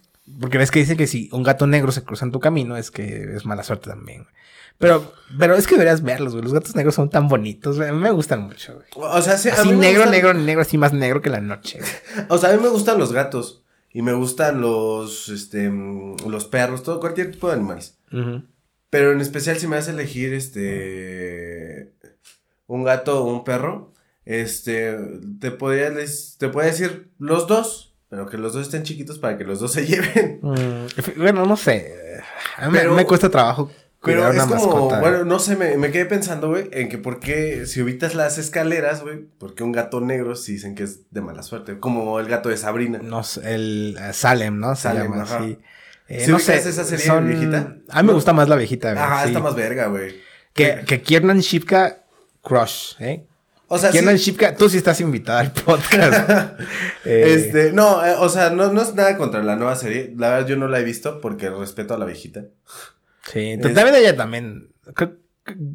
Porque 0.41 0.59
ves 0.59 0.71
que 0.71 0.79
dicen 0.79 0.97
que 0.97 1.07
si 1.07 1.29
un 1.33 1.43
gato 1.43 1.67
negro 1.67 1.91
se 1.91 2.05
cruza 2.05 2.25
en 2.25 2.33
tu 2.33 2.41
camino 2.41 2.77
es 2.77 2.91
que 2.91 3.35
es 3.35 3.45
mala 3.45 3.63
suerte 3.63 3.91
también. 3.91 4.23
güey. 4.23 4.35
Pero, 4.79 5.13
pero 5.39 5.55
es 5.55 5.67
que 5.67 5.75
deberías 5.77 6.03
verlos, 6.03 6.33
güey. 6.33 6.43
Los 6.43 6.53
gatos 6.53 6.75
negros 6.75 6.95
son 6.95 7.09
tan 7.11 7.29
bonitos, 7.29 7.77
güey. 7.77 7.89
A 7.89 7.93
mí 7.93 8.01
me 8.01 8.11
gustan 8.11 8.43
mucho, 8.43 8.75
güey. 8.75 8.87
O 8.97 9.23
sea, 9.23 9.39
sí, 9.39 9.49
a 9.49 9.55
Así 9.55 9.69
mí 9.69 9.77
negro, 9.77 10.03
gustan- 10.03 10.11
negro, 10.11 10.35
negro, 10.35 10.63
así 10.63 10.77
más 10.79 10.93
negro 10.93 11.21
que 11.23 11.31
la 11.31 11.41
noche. 11.41 11.79
güey. 11.79 12.27
O 12.29 12.39
sea, 12.39 12.51
a 12.51 12.57
mí 12.57 12.63
me 12.63 12.69
gustan 12.69 12.99
los 12.99 13.13
gatos. 13.13 13.65
Y 13.95 14.01
me 14.03 14.15
gustan 14.15 14.61
los, 14.63 15.29
este, 15.29 15.71
los 16.27 16.47
perros, 16.47 16.83
todo, 16.83 16.99
cualquier 16.99 17.31
tipo 17.31 17.49
de 17.49 17.55
animales. 17.55 17.99
Pero 18.91 19.13
en 19.13 19.21
especial 19.21 19.59
si 19.59 19.67
me 19.69 19.77
hace 19.77 19.91
elegir, 19.91 20.33
este, 20.33 21.93
un 22.67 22.85
gato 22.85 23.23
o 23.25 23.33
un 23.33 23.45
perro, 23.45 23.93
este, 24.25 24.97
te 25.41 25.51
podría, 25.51 25.91
te 26.39 26.49
podría 26.49 26.71
decir 26.73 27.11
los 27.19 27.47
dos, 27.47 27.95
pero 28.09 28.29
que 28.29 28.39
los 28.39 28.53
dos 28.55 28.63
estén 28.63 28.83
chiquitos 28.83 29.19
para 29.19 29.37
que 29.39 29.45
los 29.45 29.61
dos 29.61 29.73
se 29.73 29.87
lleven. 29.87 30.41
Mm, 30.43 31.19
bueno, 31.19 31.45
no 31.47 31.57
sé. 31.57 31.93
A 32.57 32.69
mí 32.69 32.79
Pero- 32.79 32.95
me 32.95 33.05
cuesta 33.05 33.29
trabajo 33.31 33.71
Pero 34.05 34.33
es 34.33 34.41
como, 34.43 34.55
mascota. 34.57 35.01
bueno, 35.01 35.25
no 35.25 35.39
sé, 35.39 35.55
me, 35.57 35.77
me 35.77 35.91
quedé 35.93 36.07
pensando, 36.07 36.49
güey, 36.49 36.69
en 36.73 36.89
que 36.89 36.99
por 36.99 37.21
qué, 37.21 37.67
si 37.67 37.81
evitas 37.81 38.15
las 38.17 38.37
escaleras, 38.39 39.03
güey, 39.03 39.19
por 39.39 39.55
qué 39.55 39.63
un 39.63 39.71
gato 39.73 40.01
negro 40.01 40.35
si 40.35 40.53
dicen 40.55 40.75
que 40.75 40.83
es 40.83 41.11
de 41.13 41.21
mala 41.21 41.43
suerte, 41.45 41.79
como 41.79 42.19
el 42.19 42.27
gato 42.27 42.49
de 42.49 42.57
Sabrina. 42.57 42.99
No 43.03 43.23
sé, 43.23 43.55
el 43.55 43.97
eh, 44.01 44.13
Salem, 44.13 44.59
¿no? 44.59 44.75
Se 44.75 44.83
Salem, 44.83 45.05
llama 45.05 45.23
ajá. 45.23 45.39
así. 45.39 45.59
Eh, 46.09 46.25
¿Sí 46.25 46.31
no 46.33 46.39
sé. 46.41 46.57
esa 46.57 46.85
serie 46.85 47.05
son- 47.07 47.29
viejita? 47.29 47.77
A 47.89 48.03
mí 48.03 48.09
me 48.09 48.13
gusta 48.15 48.33
más 48.33 48.49
la 48.49 48.57
viejita, 48.57 48.93
güey. 48.93 49.03
Ajá, 49.05 49.23
sí. 49.23 49.29
está 49.29 49.41
más 49.41 49.55
verga, 49.55 49.87
güey. 49.87 50.17
Que, 50.53 50.83
que 50.87 51.01
Kiernan 51.01 51.39
Shipka 51.39 52.03
Crush, 52.43 52.95
¿eh? 52.99 53.25
O 53.69 53.79
sea, 53.79 53.91
Kiernan 53.91 54.19
sí, 54.19 54.25
Shipka, 54.25 54.55
tú 54.57 54.69
sí 54.69 54.77
estás 54.77 55.01
invitada 55.01 55.41
al 55.41 55.53
podcast. 55.53 56.29
Eh, 57.05 57.35
Este, 57.35 57.73
no, 57.73 58.05
eh, 58.05 58.15
o 58.19 58.29
sea, 58.29 58.51
no, 58.51 58.73
no 58.73 58.83
es 58.83 58.95
nada 58.95 59.17
contra 59.17 59.43
la 59.43 59.57
nueva 59.57 59.75
serie. 59.77 60.13
La 60.17 60.29
verdad, 60.31 60.47
yo 60.49 60.57
no 60.57 60.69
la 60.69 60.79
he 60.81 60.85
visto 60.85 61.21
porque 61.21 61.49
respeto 61.51 61.95
a 61.95 61.99
la 61.99 62.05
viejita. 62.05 62.45
Sí, 63.31 63.53
Es- 63.53 63.61
también 63.61 63.95
ella 63.95 64.17
también. 64.17 64.69
creo 64.95 65.21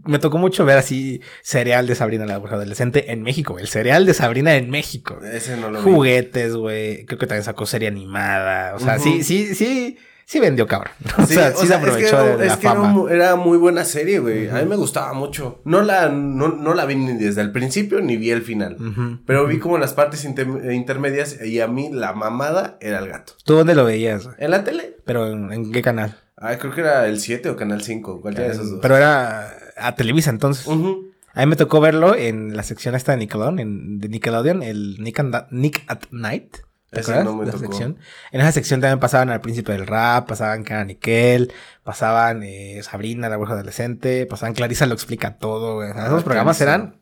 me 0.06 0.18
tocó 0.18 0.38
mucho 0.38 0.64
ver 0.64 0.78
así 0.78 1.20
cereal 1.43 1.88
de 1.88 1.95
Sabrina 1.95 2.26
la 2.26 2.38
bruja 2.38 2.56
adolescente 2.56 3.12
en 3.12 3.22
México. 3.22 3.60
El 3.60 3.68
cereal 3.68 4.06
de 4.06 4.14
Sabrina 4.14 4.56
en 4.56 4.70
México. 4.70 5.20
Ese 5.22 5.58
no 5.58 5.70
lo. 5.70 5.82
Juguetes, 5.82 6.56
güey. 6.56 7.06
Creo 7.06 7.20
que 7.20 7.28
también 7.28 7.43
sacó 7.43 7.66
serie 7.66 7.89
animada. 7.89 8.76
O 8.76 8.80
sea, 8.80 8.98
sí, 8.98 9.24
sí, 9.24 9.56
sí, 9.56 9.98
sí 10.26 10.39
vendió 10.39 10.68
cabrón. 10.68 10.93
O 11.18 11.26
Sí, 11.26 11.34
sea, 11.34 11.50
o 11.50 11.52
sí 11.60 11.68
se 11.68 11.68
sea, 11.68 11.76
es 11.78 11.82
que 11.84 11.89
aprovechó 11.89 12.16
era- 12.24 12.38
de 12.38 12.43
es 12.45 12.52
la 12.54 12.60
que 12.60 12.68
fama. 12.68 13.12
era, 13.12 13.36
muy 13.36 13.58
buena 13.58 13.84
serie, 13.84 14.20
güey. 14.20 14.48
A 14.48 14.54
mí 14.62 14.66
me 14.70 14.78
gustaba 14.78 15.12
mucho. 15.12 15.62
No 15.66 15.82
la, 15.82 16.08
no, 16.08 16.48
no 16.48 16.74
la 16.74 16.86
vi 16.86 16.95
ni 16.95 17.18
desde 17.18 17.41
el 17.41 17.52
principio 17.52 18.00
ni 18.00 18.16
vi 18.16 18.30
el 18.32 18.43
final. 18.43 18.78
Pero 19.26 19.48
vi 19.48 19.60
como 19.60 19.78
las 19.78 19.91
partes 19.93 20.24
inter- 20.24 20.72
intermedias 20.74 21.41
y 21.43 21.60
a 21.60 21.68
mí 21.68 21.89
la 21.91 22.14
mamada 22.14 22.78
era 22.80 23.00
el 23.00 23.10
gato. 23.10 23.34
¿Tú 23.43 23.56
dónde 23.56 23.76
lo 23.76 23.84
veías? 23.84 24.30
En 24.38 24.52
la 24.52 24.64
tele. 24.64 24.95
¿Pero 25.04 25.28
en, 25.30 25.52
en 25.52 25.72
qué 25.74 25.82
canal? 25.82 26.16
Ah, 26.38 26.55
creo 26.57 26.73
que 26.73 26.81
era 26.81 27.07
el 27.07 27.19
7 27.19 27.49
o 27.49 27.55
Canal 27.55 27.81
5, 27.81 28.21
cualquiera 28.21 28.49
de 28.49 28.55
esos 28.55 28.69
dos. 28.71 28.79
Pero 28.81 28.95
era 28.95 29.51
a 29.75 29.95
Televisa 29.95 30.29
entonces. 30.29 30.67
A 30.67 31.41
mí 31.41 31.45
me 31.45 31.55
tocó 31.55 31.79
verlo 31.81 32.15
en 32.15 32.55
la 32.55 32.63
sección 32.63 32.95
esta 32.95 33.11
de 33.11 33.17
Nickelodeon, 33.19 33.59
en, 33.59 33.99
de 33.99 34.09
Nickelodeon, 34.09 34.63
el 34.63 34.97
Nick, 34.99 35.19
and 35.19 35.35
Nick 35.51 35.83
at 35.88 35.99
Night. 36.11 36.57
¿Te 36.89 37.01
Ese 37.01 37.11
acuerdas 37.11 37.25
no 37.25 37.41
me 37.43 37.45
tocó. 37.51 37.57
sección? 37.59 37.97
En 38.31 38.41
esa 38.41 38.51
sección 38.53 38.79
también 38.81 38.99
pasaban 38.99 39.29
al 39.29 39.41
Príncipe 39.41 39.71
del 39.73 39.85
Rap, 39.85 40.27
pasaban 40.29 40.63
Cara 40.63 40.85
Nickel, 40.85 41.51
pasaban 41.83 42.43
eh, 42.43 42.79
Sabrina, 42.81 43.27
la 43.29 43.38
bruja 43.38 43.53
adolescente, 43.53 44.25
pasaban 44.25 44.53
Clarisa 44.53 44.85
lo 44.85 44.93
explica 44.93 45.38
todo, 45.38 45.75
güey. 45.75 45.89
Ah, 45.93 46.05
esos 46.07 46.23
programas 46.23 46.57
Clarisa. 46.57 46.75
eran 46.75 46.99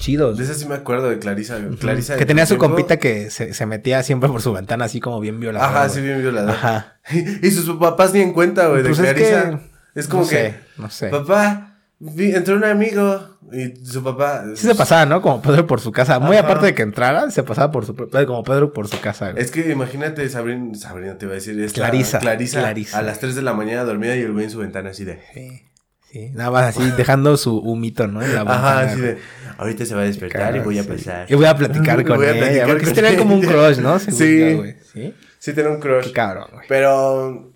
chidos. 0.00 0.36
De 0.38 0.44
esa 0.44 0.54
sí 0.54 0.66
me 0.66 0.74
acuerdo 0.74 1.08
de 1.10 1.18
Clarisa. 1.18 1.58
Clarisa 1.78 2.16
que 2.16 2.26
tenía 2.26 2.46
su 2.46 2.54
tiempo- 2.54 2.66
compita 2.74 2.96
que 2.98 3.30
se, 3.30 3.54
se 3.54 3.66
metía 3.66 4.02
siempre 4.02 4.28
por 4.28 4.42
su 4.42 4.52
ventana 4.52 4.86
así 4.86 4.98
como 4.98 5.20
bien 5.20 5.38
violador. 5.38 5.68
Ajá, 5.68 5.86
güey. 5.86 5.90
sí, 5.94 6.00
bien 6.00 6.20
violador. 6.20 6.50
Ajá. 6.50 6.98
y 7.42 7.50
sus 7.52 7.76
papás 7.78 8.12
ni 8.12 8.20
en 8.20 8.32
cuenta, 8.32 8.66
güey, 8.68 8.82
de 8.82 8.88
Pues 8.88 8.98
es 8.98 9.04
Clarisa. 9.14 9.50
que- 9.50 10.00
Es 10.00 10.08
como 10.08 10.22
no 10.24 10.28
que, 10.28 10.34
sé, 10.36 10.54
no 10.78 10.90
sé. 10.90 11.08
papá, 11.08 11.76
vi- 11.98 12.34
entró 12.34 12.56
un 12.56 12.64
amigo 12.64 13.38
y 13.52 13.84
su 13.84 14.02
papá. 14.04 14.44
Sí 14.54 14.66
se 14.68 14.74
pasaba, 14.76 15.04
¿no? 15.06 15.20
Como 15.20 15.42
Pedro 15.42 15.66
por 15.66 15.80
su 15.80 15.90
casa. 15.92 16.18
Muy 16.20 16.36
Ajá. 16.36 16.46
aparte 16.46 16.66
de 16.66 16.74
que 16.74 16.82
entrara, 16.82 17.30
se 17.32 17.42
pasaba 17.42 17.70
por 17.72 17.84
su... 17.84 17.94
Como 17.96 18.44
Pedro 18.44 18.72
por 18.72 18.86
su 18.88 19.00
casa. 19.00 19.32
güey. 19.32 19.42
Es 19.42 19.50
que 19.50 19.70
imagínate, 19.72 20.28
Sabrina, 20.28 20.74
Sabrina 20.78 21.18
te 21.18 21.24
iba 21.26 21.32
a 21.32 21.34
decir, 21.34 21.60
esta 21.60 21.80
Clarisa, 21.80 22.20
Clarisa, 22.20 22.60
Clarisa. 22.60 22.98
a 22.98 23.02
las 23.02 23.18
3 23.18 23.34
de 23.34 23.42
la 23.42 23.52
mañana 23.52 23.82
dormida 23.84 24.14
y 24.16 24.20
el 24.22 24.32
güey 24.32 24.44
en 24.44 24.50
su 24.50 24.58
ventana 24.58 24.90
así 24.90 25.04
de. 25.04 25.18
Sí, 25.34 25.62
sí, 26.10 26.30
nada 26.30 26.50
más 26.50 26.76
así 26.76 26.90
dejando 26.96 27.36
su 27.36 27.56
humito, 27.58 28.06
¿no? 28.06 28.22
En 28.22 28.34
la 28.34 28.42
Ajá, 28.42 28.52
ventana, 28.52 28.80
así 28.80 29.00
güey. 29.00 29.14
de. 29.14 29.18
Ahorita 29.58 29.84
se 29.84 29.94
va 29.94 30.00
a 30.02 30.04
despertar 30.04 30.40
Claro, 30.40 30.56
y 30.56 30.60
voy 30.60 30.78
a 30.78 30.82
sí. 30.82 30.88
pasar. 30.88 31.26
Y 31.30 31.34
voy 31.34 31.44
a 31.44 31.54
platicar 31.56 32.04
con 32.04 32.16
Voy 32.18 32.26
a 32.26 32.30
ella. 32.30 32.38
platicar 32.40 32.66
porque 32.68 32.80
con 32.84 32.88
sí 32.88 32.94
tenían 32.94 33.16
como 33.16 33.34
un 33.34 33.42
crush, 33.42 33.78
¿no? 33.78 33.98
Según 33.98 34.18
Sí. 34.18 34.74
Sí. 34.92 35.14
Sí, 35.38 35.52
tiene 35.52 35.68
un 35.70 35.80
crush. 35.80 36.04
Qué 36.06 36.12
cabrón, 36.12 36.46
güey. 36.52 36.66
Pero. 36.68 37.52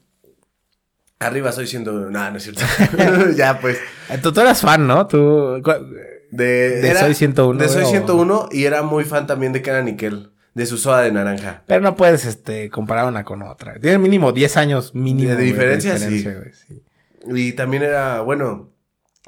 Arriba 1.21 1.53
soy 1.53 1.67
siendo. 1.67 2.11
No, 2.11 2.31
no 2.31 2.37
es 2.37 2.43
cierto. 2.43 2.63
ya, 3.37 3.59
pues. 3.61 3.79
Eh, 4.11 4.19
Tú, 4.23 4.33
tú 4.33 4.41
eras 4.41 4.61
fan, 4.61 4.87
¿no? 4.87 5.07
Tú... 5.07 5.63
De, 6.31 6.81
De 6.81 6.95
Soy 6.97 7.15
101, 7.15 7.59
De 7.61 7.69
Soy 7.69 7.83
güey, 7.83 7.87
o- 7.87 7.91
101 7.91 8.49
y 8.51 8.65
era 8.65 8.83
muy 8.83 9.05
fan 9.05 9.27
también 9.27 9.53
de 9.53 9.63
Kara 9.63 9.83
Nickel. 9.83 10.31
De 10.53 10.67
su 10.67 10.77
soda 10.79 11.01
de 11.03 11.11
naranja. 11.13 11.63
Pero 11.67 11.81
no 11.81 11.97
puedes 11.97 12.25
este, 12.27 12.71
comparar 12.71 13.07
una 13.07 13.25
con 13.25 13.43
otra. 13.43 13.75
Tienen 13.81 14.01
mínimo 14.03 14.31
10 14.33 14.57
años 14.57 14.95
mínimo. 14.95 15.31
De 15.31 15.35
güey, 15.37 15.47
diferencia, 15.47 15.99
sí. 15.99 16.23
güey, 16.23 16.53
sí. 16.53 16.83
Y 17.27 17.53
también 17.53 17.83
era, 17.83 18.21
bueno, 18.21 18.73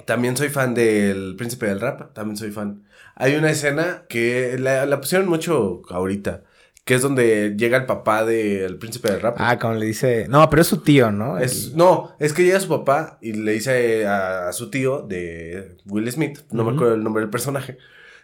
también 0.05 0.37
soy 0.37 0.49
fan 0.49 0.75
del 0.75 1.35
Príncipe 1.37 1.67
del 1.67 1.81
Rap, 1.81 2.13
también 2.13 2.37
soy 2.37 2.51
fan. 2.51 2.85
Hay 3.15 3.35
una 3.35 3.51
escena 3.51 4.05
que 4.09 4.57
la, 4.59 4.87
la 4.87 5.01
pusieron 5.01 5.29
mucho 5.29 5.83
ahorita, 5.89 6.43
que 6.85 6.95
es 6.95 7.03
donde 7.03 7.55
llega 7.57 7.79
el 7.79 7.87
papá 7.87 8.25
del 8.25 8.79
Príncipe 8.79 9.11
del 9.11 9.21
Rap. 9.21 9.37
Ah, 9.39 9.59
como 9.59 9.75
le 9.75 9.87
dice... 9.87 10.27
No, 10.29 10.49
pero 10.51 10.63
es 10.63 10.69
su 10.69 10.79
tío, 10.79 11.11
¿no? 11.11 11.39
Es, 11.39 11.75
no, 11.75 12.15
es 12.19 12.33
que 12.33 12.45
llega 12.45 12.61
su 12.61 12.69
papá 12.69 13.19
y 13.23 13.33
le 13.33 13.53
dice 13.53 14.07
a, 14.07 14.49
a 14.49 14.53
su 14.53 14.71
tío 14.71 15.03
de 15.03 15.79
Will 15.87 16.11
Smith, 16.13 16.41
no 16.51 16.65
me 16.65 16.73
acuerdo 16.73 16.95
el 16.95 17.03
nombre 17.03 17.23
del 17.23 17.31
personaje, 17.31 17.79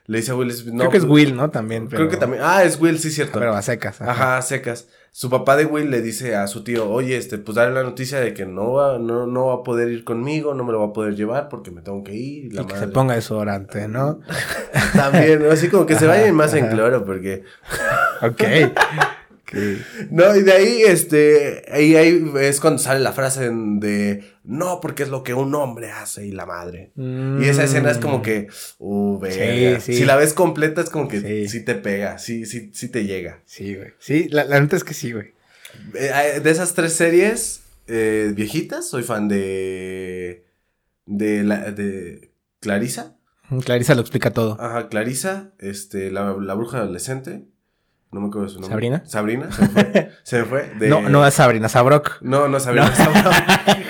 le 0.06 0.18
dice 0.18 0.32
a 0.32 0.34
Will 0.34 0.52
Smith, 0.52 0.74
no, 0.74 0.80
Creo 0.80 0.90
que 0.90 0.96
es 0.98 1.04
pues, 1.04 1.26
Will, 1.26 1.36
¿no? 1.36 1.50
También. 1.50 1.86
Creo 1.86 2.08
que 2.08 2.16
también, 2.16 2.42
ah, 2.44 2.64
es 2.64 2.78
Will, 2.80 2.98
sí, 2.98 3.10
cierto. 3.10 3.38
Pero 3.38 3.54
a 3.54 3.62
secas. 3.62 4.00
Ajá, 4.02 4.42
secas. 4.42 4.88
Su 5.14 5.28
papá 5.28 5.56
de 5.58 5.66
Will 5.66 5.90
le 5.90 6.00
dice 6.00 6.36
a 6.36 6.46
su 6.46 6.64
tío, 6.64 6.90
oye, 6.90 7.18
este, 7.18 7.36
pues 7.36 7.54
dale 7.56 7.74
la 7.74 7.82
noticia 7.82 8.18
de 8.18 8.32
que 8.32 8.46
no 8.46 8.72
va, 8.72 8.98
no, 8.98 9.26
no 9.26 9.48
va 9.48 9.54
a 9.56 9.62
poder 9.62 9.90
ir 9.90 10.04
conmigo, 10.04 10.54
no 10.54 10.64
me 10.64 10.72
lo 10.72 10.80
va 10.80 10.86
a 10.86 10.92
poder 10.94 11.14
llevar 11.14 11.50
porque 11.50 11.70
me 11.70 11.82
tengo 11.82 12.02
que 12.02 12.14
ir. 12.14 12.46
y 12.46 12.50
La 12.50 12.62
Y 12.62 12.66
que 12.66 12.72
madre. 12.72 12.86
se 12.86 12.92
ponga 12.92 13.14
desodorante, 13.14 13.88
¿no? 13.88 14.20
También, 14.94 15.42
¿no? 15.44 15.50
así 15.50 15.68
como 15.68 15.84
que 15.84 15.96
se 15.96 16.06
vayan 16.06 16.34
más 16.34 16.54
en 16.54 16.68
cloro 16.68 17.04
porque... 17.04 17.44
Ok. 18.22 18.42
No, 20.10 20.34
y 20.36 20.42
de 20.42 20.52
ahí, 20.52 20.82
este, 20.82 21.64
ahí, 21.70 21.94
ahí 21.96 22.32
es 22.40 22.60
cuando 22.60 22.78
sale 22.82 23.00
la 23.00 23.12
frase 23.12 23.50
de, 23.50 24.24
no, 24.44 24.80
porque 24.80 25.02
es 25.02 25.08
lo 25.08 25.22
que 25.22 25.34
un 25.34 25.54
hombre 25.54 25.90
hace 25.90 26.26
y 26.26 26.32
la 26.32 26.46
madre. 26.46 26.92
Y 26.96 27.44
esa 27.44 27.64
escena 27.64 27.90
es 27.90 27.98
como 27.98 28.22
que, 28.22 28.48
uh, 28.78 29.18
verga. 29.18 29.80
Sí, 29.80 29.92
sí. 29.92 29.98
Si 29.98 30.04
la 30.04 30.16
ves 30.16 30.32
completa 30.34 30.80
es 30.80 30.90
como 30.90 31.08
que 31.08 31.20
Sí. 31.20 31.48
sí, 31.48 31.64
te 31.64 31.74
pega, 31.74 32.18
sí, 32.18 32.46
sí, 32.46 32.70
sí 32.72 32.88
te 32.88 33.04
llega. 33.04 33.42
Sí, 33.46 33.74
güey. 33.74 33.92
Sí, 33.98 34.28
la, 34.30 34.44
la 34.44 34.60
neta 34.60 34.76
es 34.76 34.84
que 34.84 34.94
sí, 34.94 35.12
güey. 35.12 35.32
Eh, 35.94 36.40
de 36.42 36.50
esas 36.50 36.74
tres 36.74 36.92
series 36.94 37.62
eh, 37.86 38.32
viejitas, 38.34 38.88
soy 38.88 39.02
fan 39.02 39.28
de, 39.28 40.44
de, 41.06 41.42
la, 41.44 41.70
de 41.72 42.32
Clarisa. 42.60 43.16
Clarisa 43.64 43.94
lo 43.94 44.00
explica 44.00 44.30
todo. 44.30 44.56
Ajá, 44.60 44.88
Clarisa, 44.88 45.52
este, 45.58 46.10
la, 46.10 46.34
la 46.40 46.54
bruja 46.54 46.78
adolescente. 46.78 47.44
No 48.12 48.20
me 48.20 48.26
acuerdo 48.28 48.46
de 48.46 48.52
su 48.52 48.60
nombre. 48.60 48.70
¿Sabrina? 48.74 49.02
Sabrina, 49.06 49.50
se 49.52 49.62
me 49.62 49.68
fue. 49.68 50.10
se 50.22 50.44
fue. 50.44 50.70
De- 50.78 50.88
No, 50.88 51.00
no 51.08 51.26
es 51.26 51.32
Sabrina, 51.34 51.68
Sabrok. 51.68 52.18
No, 52.20 52.46
no, 52.48 52.60
Sabrina. 52.60 52.88
No. 52.90 52.94
Sabrina. 52.94 53.30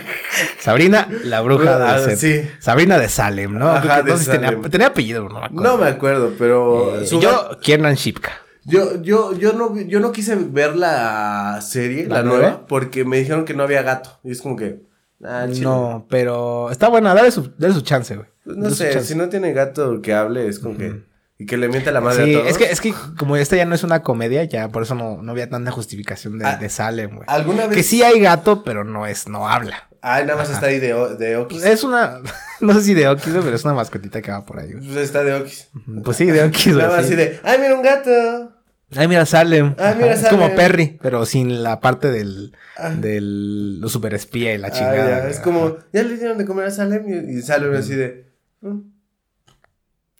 Sabrina, 0.60 1.08
la 1.24 1.40
bruja 1.40 1.76
Ah, 1.76 1.94
adolescente. 1.96 2.44
sí. 2.44 2.50
Sabrina 2.60 2.98
de 2.98 3.08
Salem, 3.08 3.58
¿no? 3.58 3.68
Ajá, 3.68 4.02
de 4.02 4.16
si 4.16 4.30
tenía, 4.30 4.56
tenía 4.70 4.86
apellido, 4.88 5.28
no 5.28 5.40
me 5.40 5.46
acuerdo. 5.46 5.62
No 5.62 5.76
me 5.76 5.88
acuerdo, 5.88 6.32
pero. 6.38 7.00
Eh, 7.00 7.06
su- 7.06 7.20
yo, 7.20 7.58
Kiernan 7.60 7.94
Shipka. 7.96 8.30
yo, 8.64 9.02
yo, 9.02 9.36
yo, 9.36 9.52
no, 9.52 9.76
yo 9.78 10.00
no 10.00 10.12
quise 10.12 10.36
ver 10.36 10.76
la 10.76 11.58
serie, 11.60 12.06
la, 12.06 12.16
¿La 12.18 12.22
nueva, 12.22 12.38
nueva? 12.42 12.66
porque 12.66 13.04
me 13.04 13.18
dijeron 13.18 13.44
que 13.44 13.54
no 13.54 13.64
había 13.64 13.82
gato. 13.82 14.20
Y 14.24 14.30
es 14.30 14.40
como 14.40 14.56
que. 14.56 14.82
Ah. 15.24 15.46
No, 15.60 16.06
pero 16.08 16.70
está 16.70 16.88
buena, 16.88 17.14
dale 17.14 17.30
su, 17.30 17.52
dale 17.58 17.74
su 17.74 17.82
chance, 17.82 18.16
güey. 18.16 18.28
No 18.44 18.64
Dale 18.70 18.74
sé, 18.76 19.04
si 19.04 19.14
no 19.14 19.28
tiene 19.28 19.52
gato 19.52 20.00
que 20.00 20.14
hable, 20.14 20.46
es 20.48 20.58
como 20.58 20.76
que. 20.78 21.02
Y 21.42 21.46
que 21.46 21.56
le 21.56 21.68
miente 21.68 21.90
la 21.92 22.00
madre 22.00 22.24
Sí, 22.24 22.34
a 22.34 22.38
todos. 22.38 22.50
es 22.50 22.58
que, 22.58 22.64
es 22.70 22.80
que 22.80 22.94
como 23.18 23.36
esta 23.36 23.56
ya 23.56 23.64
no 23.64 23.74
es 23.74 23.82
una 23.84 24.02
comedia, 24.02 24.44
ya 24.44 24.68
por 24.68 24.82
eso 24.84 24.94
no, 24.94 25.22
no 25.22 25.32
había 25.32 25.48
tanta 25.48 25.70
justificación 25.70 26.38
de, 26.38 26.46
Ah, 26.46 26.56
de 26.56 26.68
Salem, 26.68 27.16
güey. 27.16 27.24
¿Alguna 27.28 27.66
vez? 27.66 27.76
Que 27.76 27.82
sí 27.82 28.02
hay 28.02 28.20
gato, 28.20 28.62
pero 28.64 28.84
no 28.84 29.06
es, 29.06 29.28
no 29.28 29.48
habla. 29.48 29.88
Ay, 30.00 30.24
nada 30.26 30.38
más 30.38 30.50
está 30.50 30.66
ahí 30.66 30.78
de, 30.80 30.94
de 31.18 31.36
Okis. 31.36 31.64
Es 31.64 31.84
una, 31.84 32.20
no 32.60 32.74
sé 32.74 32.82
si 32.82 32.94
de 32.94 33.08
Okis, 33.08 33.32
pero 33.42 33.54
es 33.54 33.64
una 33.64 33.74
mascotita 33.74 34.20
que 34.20 34.30
va 34.32 34.44
por 34.44 34.58
ahí, 34.60 34.72
güey. 34.72 34.84
Pues 34.86 34.98
está 34.98 35.22
de 35.24 35.34
Okis. 35.34 35.68
Pues 36.04 36.16
sí, 36.16 36.26
de 36.26 36.44
Okis. 36.44 36.74
Nada 36.76 36.88
más 36.96 37.06
sí. 37.06 37.14
así 37.14 37.16
de. 37.16 37.40
¡Ay, 37.44 37.58
mira 37.60 37.74
un 37.74 37.82
gato! 37.82 38.52
Ay, 38.94 39.08
mira, 39.08 39.24
Salem. 39.24 39.74
Ay, 39.78 39.94
mira, 39.96 40.12
Es 40.12 40.26
como 40.28 40.42
Salem. 40.42 40.56
Perry, 40.56 40.98
pero 41.00 41.24
sin 41.24 41.62
la 41.62 41.80
parte 41.80 42.10
del, 42.10 42.54
Ah. 42.76 42.90
del 42.90 43.80
lo 43.80 43.88
super 43.88 44.12
espía 44.14 44.52
y 44.54 44.58
la 44.58 44.68
Ah, 44.68 44.70
chingada. 44.72 45.08
ya. 45.22 45.28
Es 45.28 45.40
como. 45.40 45.76
Ya 45.92 46.02
le 46.02 46.16
dieron 46.16 46.36
de 46.36 46.44
comer 46.44 46.66
a 46.66 46.70
Salem 46.70 47.04
y, 47.08 47.38
y 47.38 47.42
Salem 47.42 47.74
así 47.74 47.94
de. 47.94 48.26
"Mm". 48.60 48.91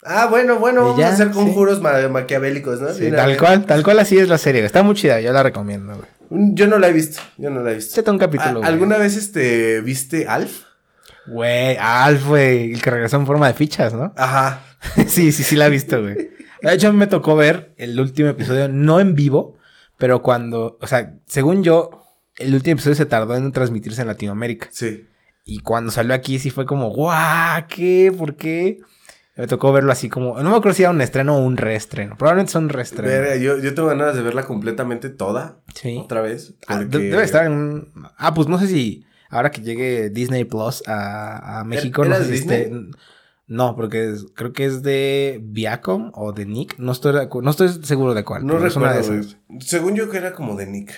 Ah, 0.05 0.27
bueno, 0.29 0.59
bueno, 0.59 0.83
vamos 0.83 0.99
ya, 0.99 1.09
a 1.09 1.13
hacer 1.13 1.29
sí. 1.29 1.35
conjuros 1.35 1.81
ma- 1.81 2.09
maquiavélicos, 2.09 2.81
¿no? 2.81 2.93
Sí, 2.93 3.11
tal 3.11 3.37
cual, 3.37 3.65
tal 3.67 3.83
cual 3.85 4.01
así 4.01 4.19
es 4.19 4.29
la 4.29 4.39
serie. 4.39 4.65
Está 4.65 4.83
muy 4.83 4.95
chida, 4.97 5.21
yo 5.21 5.33
la 5.33 5.43
recomiendo, 5.43 5.95
güey. 5.97 6.09
Yo 6.55 6.67
no 6.67 6.79
la 6.79 6.89
he 6.89 6.93
visto. 6.93 7.21
Yo 7.39 7.51
no 7.51 7.63
la 7.63 7.73
he 7.73 7.75
visto. 7.77 8.11
Un 8.11 8.19
capítulo, 8.19 8.55
güey. 8.61 8.65
¿Alguna 8.69 8.97
vez 8.99 9.17
este 9.17 9.81
viste 9.81 10.27
Alf? 10.27 10.63
Güey, 11.27 11.77
Alf, 11.79 12.27
güey, 12.27 12.73
el 12.73 12.83
que 12.83 12.91
regresó 12.91 13.17
en 13.17 13.27
forma 13.27 13.47
de 13.47 13.55
fichas, 13.55 13.95
¿no? 13.95 14.13
Ajá. 14.17 14.63
sí, 15.07 15.31
sí, 15.31 15.45
sí 15.45 15.55
la 15.57 15.67
he 15.67 15.71
visto, 15.71 16.01
güey. 16.01 16.15
De 16.63 16.73
hecho, 16.75 16.89
a 16.89 16.93
mí 16.93 16.99
me 16.99 17.07
tocó 17.07 17.37
ver 17.37 17.75
el 17.77 17.99
último 18.01 18.29
episodio, 18.29 18.69
no 18.69 18.99
en 18.99 19.15
vivo, 19.15 19.57
pero 19.99 20.23
cuando, 20.23 20.79
o 20.81 20.87
sea, 20.87 21.15
según 21.27 21.63
yo, 21.63 21.91
el 22.39 22.55
último 22.55 22.73
episodio 22.75 22.97
se 22.97 23.07
tardó 23.07 23.37
en 23.37 23.53
transmitirse 23.53 24.01
en 24.01 24.09
Latinoamérica. 24.09 24.69
Sí. 24.73 25.07
Y 25.45 25.61
cuando 25.61 25.93
salió 25.93 26.15
aquí 26.15 26.39
sí 26.39 26.51
fue 26.51 26.67
como, 26.67 26.91
guau, 26.91 27.67
¿qué? 27.69 28.13
¿Por 28.17 28.37
qué? 28.37 28.79
Me 29.37 29.47
tocó 29.47 29.73
verlo 29.73 29.91
así 29.93 30.09
como, 30.11 30.37
no 30.43 30.51
me 30.51 30.57
acuerdo 30.57 30.75
si 30.75 30.83
era 30.83 30.91
un 30.91 31.01
estreno 31.01 31.37
o 31.37 31.45
un 31.45 31.57
reestreno. 31.57 32.17
Probablemente 32.19 32.53
son 32.53 32.69
reestreno. 32.69 33.09
Verga, 33.09 33.37
yo, 33.37 33.57
yo 33.59 33.75
tengo 33.75 33.89
ganas 33.89 34.15
de 34.15 34.21
verla 34.23 34.45
completamente 34.45 35.09
toda. 35.09 35.61
Sí. 35.75 35.99
Otra 35.99 36.21
vez. 36.21 36.55
Ah, 36.67 36.81
Debe 36.85 37.23
estar 37.23 37.47
en 37.47 37.53
un... 37.53 37.93
Ah, 38.19 38.35
pues 38.35 38.49
no 38.49 38.59
sé 38.59 38.67
si 38.67 39.07
ahora 39.31 39.51
que 39.51 39.63
llegue 39.63 40.11
Disney 40.11 40.45
Plus 40.45 40.83
a, 40.87 41.61
a 41.61 41.65
México, 41.65 42.05
¿Era 42.05 42.19
no 42.19 42.25
sé 42.25 42.27
si 42.27 42.33
Disney? 42.33 42.91
No, 43.47 43.75
porque 43.75 44.11
es- 44.11 44.27
creo 44.35 44.53
que 44.53 44.67
es 44.67 44.83
de 44.83 45.41
Viacom 45.43 46.11
o 46.15 46.33
de 46.33 46.45
Nick. 46.47 46.79
No 46.79 46.93
estoy, 46.93 47.15
no 47.43 47.51
estoy 47.51 47.69
seguro 47.85 48.13
de 48.15 48.25
cuál. 48.25 48.47
No 48.47 48.59
recuerdo. 48.59 49.03
Según 49.61 49.95
yo 49.95 50.11
que 50.11 50.19
era 50.19 50.33
como 50.35 50.57
de 50.57 50.67
Nick. 50.67 50.93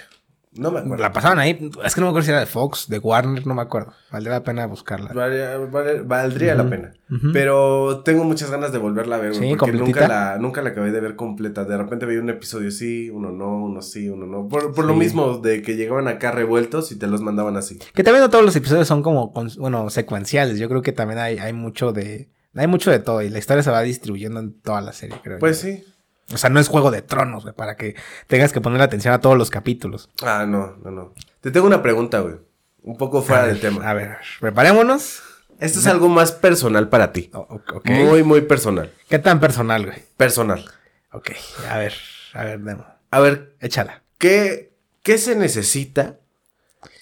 No 0.57 0.70
me 0.70 0.78
acuerdo. 0.80 1.02
La 1.02 1.12
pasaban 1.12 1.38
ahí. 1.40 1.70
Es 1.84 1.94
que 1.94 2.00
no 2.00 2.07
me 2.07 2.11
acuerdo 2.11 2.24
si 2.26 2.30
era 2.30 2.40
de 2.40 2.46
Fox, 2.46 2.88
de 2.88 2.98
Warner, 2.98 3.46
no 3.46 3.55
me 3.55 3.62
acuerdo. 3.62 3.92
Valdría 4.12 4.34
la 4.34 4.42
pena 4.44 4.66
buscarla. 4.66 5.12
Vale- 5.12 5.59
vale- 5.66 6.02
valdría 6.02 6.55
la 6.55 6.68
pena. 6.68 6.92
Pero 7.32 8.02
tengo 8.05 8.24
muchas 8.24 8.50
ganas 8.50 8.72
de 8.72 8.78
volverla 8.78 9.16
a 9.16 9.18
ver. 9.20 9.34
Sí, 9.34 9.55
porque 9.59 9.72
nunca 9.72 10.07
la, 10.09 10.38
nunca 10.38 10.62
la 10.62 10.70
acabé 10.70 10.90
de 10.92 11.00
ver 11.00 11.16
completa. 11.16 11.64
De 11.64 11.76
repente 11.76 12.07
veía 12.07 12.20
un 12.20 12.30
episodio 12.30 12.70
sí, 12.70 13.11
uno 13.11 13.30
no, 13.32 13.64
uno 13.64 13.82
sí, 13.82 14.09
uno 14.09 14.26
no. 14.26 14.48
Por, 14.48 14.74
por 14.74 14.84
lo 14.84 14.94
mismo 14.94 15.38
de 15.38 15.62
que 15.62 15.76
llegaban 15.76 16.09
acá 16.09 16.30
revueltos 16.30 16.92
y 16.92 16.98
te 16.98 17.07
los 17.07 17.20
mandaban 17.20 17.57
así. 17.57 17.78
Que 17.94 18.05
también 18.05 18.22
no 18.22 18.30
todos 18.30 18.44
los 18.44 18.55
episodios 18.57 18.86
son 18.88 19.02
como, 19.02 19.32
bueno, 19.59 19.90
secuenciales. 19.90 20.59
Yo 20.59 20.68
creo 20.68 20.82
que 20.82 20.92
también 20.92 21.18
hay, 21.18 21.38
hay 21.38 21.52
mucho 21.52 21.92
de... 21.92 22.30
Hay 22.57 22.68
mucho 22.68 22.92
de 22.92 23.00
todo 23.00 23.20
y 23.20 23.30
la 23.30 23.40
historia 23.40 23.64
se 23.64 23.70
va 23.72 23.80
distribuyendo 23.82 24.38
en 24.38 24.61
toda 24.61 24.80
la 24.80 24.92
serie, 24.92 25.16
creo. 25.24 25.40
Pues 25.40 25.61
yo. 25.61 25.68
sí. 25.70 25.84
O 26.32 26.36
sea, 26.38 26.48
no 26.50 26.58
es 26.60 26.68
Juego 26.68 26.90
de 26.90 27.02
Tronos, 27.02 27.42
güey, 27.42 27.54
para 27.54 27.76
que 27.76 27.94
tengas 28.26 28.52
que 28.52 28.60
poner 28.60 28.80
atención 28.80 29.12
a 29.14 29.20
todos 29.20 29.36
los 29.36 29.50
capítulos. 29.50 30.08
Ah, 30.22 30.46
no, 30.48 30.76
no, 30.82 30.90
no. 30.90 31.12
Te 31.40 31.50
tengo 31.50 31.66
una 31.66 31.82
pregunta, 31.82 32.20
güey. 32.20 32.36
Un 32.82 32.96
poco 32.96 33.22
fuera 33.22 33.46
del 33.46 33.60
tema. 33.60 33.88
A 33.88 33.94
ver, 33.94 34.16
preparémonos. 34.40 35.22
Esto 35.60 35.78
es 35.78 35.86
algo 35.86 36.08
más 36.08 36.32
personal 36.32 36.88
para 36.88 37.12
ti. 37.12 37.30
O- 37.32 37.38
o- 37.40 37.76
ok. 37.76 37.88
Muy, 37.90 38.22
muy 38.22 38.40
personal. 38.42 38.92
¿Qué 39.08 39.18
tan 39.18 39.38
personal, 39.40 39.86
güey? 39.86 39.98
Personal. 40.16 40.64
Ok, 41.12 41.30
a 41.70 41.78
ver, 41.78 41.94
a 42.32 42.44
ver, 42.44 42.60
Demo. 42.60 42.84
A 43.10 43.20
ver, 43.20 43.54
Échala. 43.60 44.02
¿qué, 44.18 44.72
qué 45.02 45.16
se 45.18 45.36
necesita? 45.36 46.18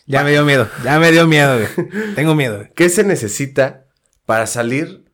Ya 0.06 0.22
me 0.24 0.32
dio 0.32 0.44
miedo, 0.44 0.68
ya 0.84 0.98
me 0.98 1.10
dio 1.12 1.26
miedo, 1.26 1.56
güey. 1.58 2.14
Tengo 2.14 2.34
miedo, 2.34 2.56
güey. 2.58 2.70
¿Qué 2.74 2.90
se 2.90 3.04
necesita 3.04 3.84
para 4.26 4.46
salir 4.46 5.04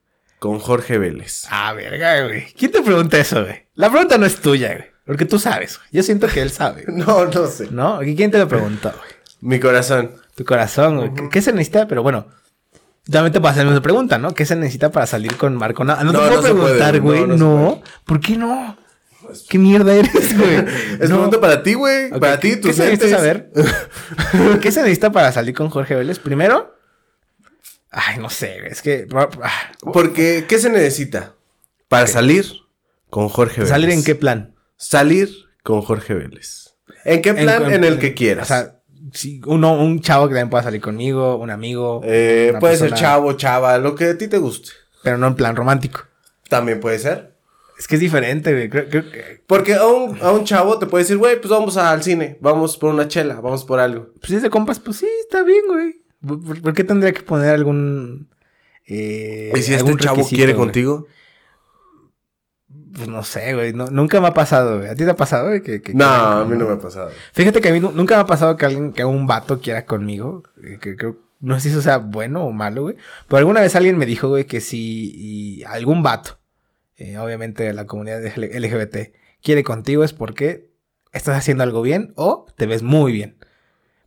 con 0.41 0.59
Jorge 0.59 0.99
Vélez? 0.99 1.45
Ah, 1.51 1.73
verga, 1.75 2.25
güey. 2.25 2.53
¿Quién 2.55 2.73
te 2.73 2.83
pregunta 2.83 3.19
eso, 3.19 3.45
güey? 3.45 3.67
La 3.79 3.89
pregunta 3.91 4.19
no 4.19 4.27
es 4.27 4.41
tuya, 4.41 4.75
güey. 4.75 4.87
Porque 5.07 5.25
tú 5.25 5.39
sabes, 5.39 5.79
güey. 5.79 5.89
Yo 5.93 6.03
siento 6.03 6.27
que 6.27 6.43
él 6.43 6.51
sabe, 6.51 6.85
güey. 6.85 6.99
No, 7.07 7.25
no 7.27 7.47
sé. 7.47 7.69
¿No? 7.71 8.03
¿Y 8.03 8.17
¿Quién 8.17 8.31
te 8.33 8.39
lo 8.39 8.49
preguntó, 8.49 8.91
güey? 8.91 9.11
Mi 9.41 9.61
corazón. 9.61 10.11
Tu 10.35 10.45
corazón, 10.45 10.97
güey. 10.99 11.15
¿Qué- 11.15 11.29
¿Qué 11.31 11.43
se 11.43 11.53
necesita? 11.53 11.87
Pero 11.87 12.03
bueno, 12.03 12.27
también 13.11 13.33
te 13.33 13.41
puedo 13.41 13.53
hacer 13.53 13.65
la 13.65 13.71
misma 13.71 13.83
pregunta, 13.83 14.19
¿no? 14.19 14.35
¿Qué 14.35 14.45
se 14.47 14.57
necesita 14.57 14.91
para 14.91 15.07
salir 15.07 15.37
con 15.37 15.55
Marco? 15.57 15.85
No, 15.85 15.95
no, 16.03 16.13
No, 16.13 16.13
te 16.13 16.19
puedo 16.19 16.37
no 16.37 16.43
preguntar, 16.43 17.01
güey. 17.01 17.27
no, 17.27 17.37
No, 17.37 17.83
¿Por 18.05 18.19
qué 18.21 18.37
no? 18.37 18.77
¿Qué 19.49 19.59
mierda 19.59 19.95
eres, 19.95 20.37
güey? 20.37 20.57
Es 21.01 21.09
No. 21.09 21.17
pregunta 21.17 21.41
para 21.41 21.63
ti, 21.63 21.75
güey. 21.75 22.11
Para 22.19 22.41
ti, 22.41 22.51
¿qué- 22.51 22.57
tus 22.57 22.71
¿Qué 22.73 22.77
se 22.83 22.85
necesita 22.91 23.17
saber? 23.17 23.51
¿Qué 24.61 24.73
se 24.73 24.81
necesita 24.81 25.13
para 25.13 25.31
salir 25.33 25.55
con 25.55 25.71
Jorge 25.71 25.95
Vélez? 25.95 26.19
Primero, 26.19 26.75
ay, 27.91 28.19
no 28.19 28.29
sé, 28.29 28.57
güey, 28.61 28.73
es 28.73 28.83
que 28.83 29.07
ah, 29.15 29.29
Porque, 29.93 30.47
¿qué 30.49 30.59
se 30.59 30.69
necesita 30.69 31.35
para 31.89 32.07
salir 32.09 32.45
con 33.11 33.29
Jorge 33.29 33.57
Vélez? 33.63 33.69
salir 33.71 33.91
en 33.91 34.05
qué 34.05 34.15
plan? 34.15 34.55
Salir 34.77 35.29
con 35.63 35.83
Jorge 35.83 36.15
Vélez. 36.15 36.75
¿En 37.05 37.23
qué 37.23 37.35
plan? 37.35 37.73
En, 37.73 37.85
el 37.85 37.99
que 37.99 38.15
quieras. 38.15 38.45
O 38.51 38.55
sea, 38.55 38.81
si 39.13 39.41
uno, 39.47 39.75
un 39.81 40.01
chavo 40.01 40.29
que 40.29 40.35
también 40.35 40.51
pueda 40.51 40.63
salir 40.65 40.81
conmigo, 40.81 41.37
un 41.37 41.51
amigo, 41.51 42.01
Eh, 42.05 42.53
puede 42.61 42.77
ser 42.77 42.93
chavo, 42.95 43.33
chava, 43.35 43.79
lo 43.79 43.95
que 43.95 44.05
a 44.07 44.19
ti 44.19 44.29
te 44.29 44.39
guste. 44.39 44.71
pero 45.03 45.17
no 45.19 45.27
en 45.29 45.35
plan 45.35 45.57
romántico. 45.57 46.01
También 46.49 46.81
puede 46.81 46.99
ser. 46.99 47.35
Es 47.79 47.87
que 47.87 47.95
es 47.95 48.01
diferente, 48.01 48.53
güey. 48.53 48.69
Creo, 48.69 48.89
creo 48.89 49.11
que, 49.11 49.41
Porque 49.47 49.75
a 49.75 49.87
un, 49.87 50.19
a 50.21 50.33
un 50.33 50.45
chavo 50.45 50.79
te 50.79 50.87
puede 50.87 51.05
decir, 51.05 51.17
güey, 51.17 51.37
pues 51.41 51.49
vamos 51.51 51.77
al 51.77 52.03
cine, 52.03 52.37
vamos 52.41 52.77
por 52.77 52.93
una 52.93 53.07
chela, 53.07 53.41
vamos 53.41 53.65
por 53.65 53.79
algo. 53.79 54.09
pues 54.15 54.27
si 54.31 54.35
es 54.37 54.43
de 54.43 54.51
compas, 54.51 54.81
pues 54.81 54.97
sí, 54.99 55.07
está 55.21 55.43
bien, 55.45 55.63
güey. 55.69 56.03
¿Por, 56.27 56.43
por- 56.43 56.61
por 56.63 56.75
qué 56.75 56.83
tendría 56.83 57.13
que 57.13 57.23
poner 57.23 57.51
algún 57.55 58.29
eh, 58.87 59.53
¿Y 59.55 59.57
si 59.59 59.73
este 59.73 59.77
algún 59.77 59.99
chavo 59.99 60.17
requisito, 60.17 60.37
quiere 60.37 60.53
güey? 60.55 60.67
contigo? 60.67 61.07
Pues 62.99 63.09
no 63.09 63.23
sé, 63.25 63.55
güey. 63.55 63.73
no- 63.73 63.87
nunca 63.91 64.21
me 64.21 64.27
ha 64.29 64.35
pasado, 64.35 64.79
güey. 64.79 64.91
¿A 64.91 64.95
ti 64.95 65.05
te 65.05 65.11
ha 65.11 65.17
pasado, 65.17 65.49
güey? 65.49 65.63
Que, 65.63 65.81
que- 65.81 65.95
No, 65.95 66.05
que- 66.05 66.11
a 66.11 66.45
mí 66.49 66.57
no 66.57 66.67
me 66.67 66.75
ha 66.75 66.79
pasado. 66.79 67.11
Fíjate 67.33 67.61
que 67.61 67.69
a 67.69 67.73
mí 67.73 67.81
nu- 67.81 67.93
nunca 67.93 68.17
me 68.17 68.23
ha 68.23 68.27
pasado 68.27 68.57
que 68.57 68.67
alguien, 68.67 68.93
que 68.93 69.05
un 69.05 69.27
vato 69.27 69.61
quiera 69.61 69.85
conmigo. 69.87 70.43
eh, 70.63 70.79
Que 70.81 70.97
no 71.41 71.55
sé 71.55 71.61
si 71.61 71.69
eso 71.71 71.83
sea 71.83 71.99
bueno 71.99 72.45
o 72.45 72.53
malo, 72.53 72.83
güey. 72.83 72.97
Pero 73.29 73.39
alguna 73.39 73.61
vez 73.61 73.77
alguien 73.77 73.97
me 73.97 74.07
dijo, 74.07 74.29
güey, 74.29 74.45
que 74.45 74.61
si 74.61 75.13
y 75.15 75.65
algún 75.65 76.03
vato, 76.03 76.39
eh, 76.97 77.17
obviamente 77.19 77.63
de 77.63 77.73
la 77.73 77.87
comunidad 77.87 78.21
LGBT, 78.25 79.13
quiere 79.43 79.63
contigo 79.63 80.03
es 80.03 80.13
porque 80.13 80.69
estás 81.13 81.37
haciendo 81.39 81.63
algo 81.63 81.81
bien 81.83 82.13
o 82.17 82.47
te 82.57 82.67
ves 82.67 82.83
muy 82.83 83.13
bien. 83.13 83.37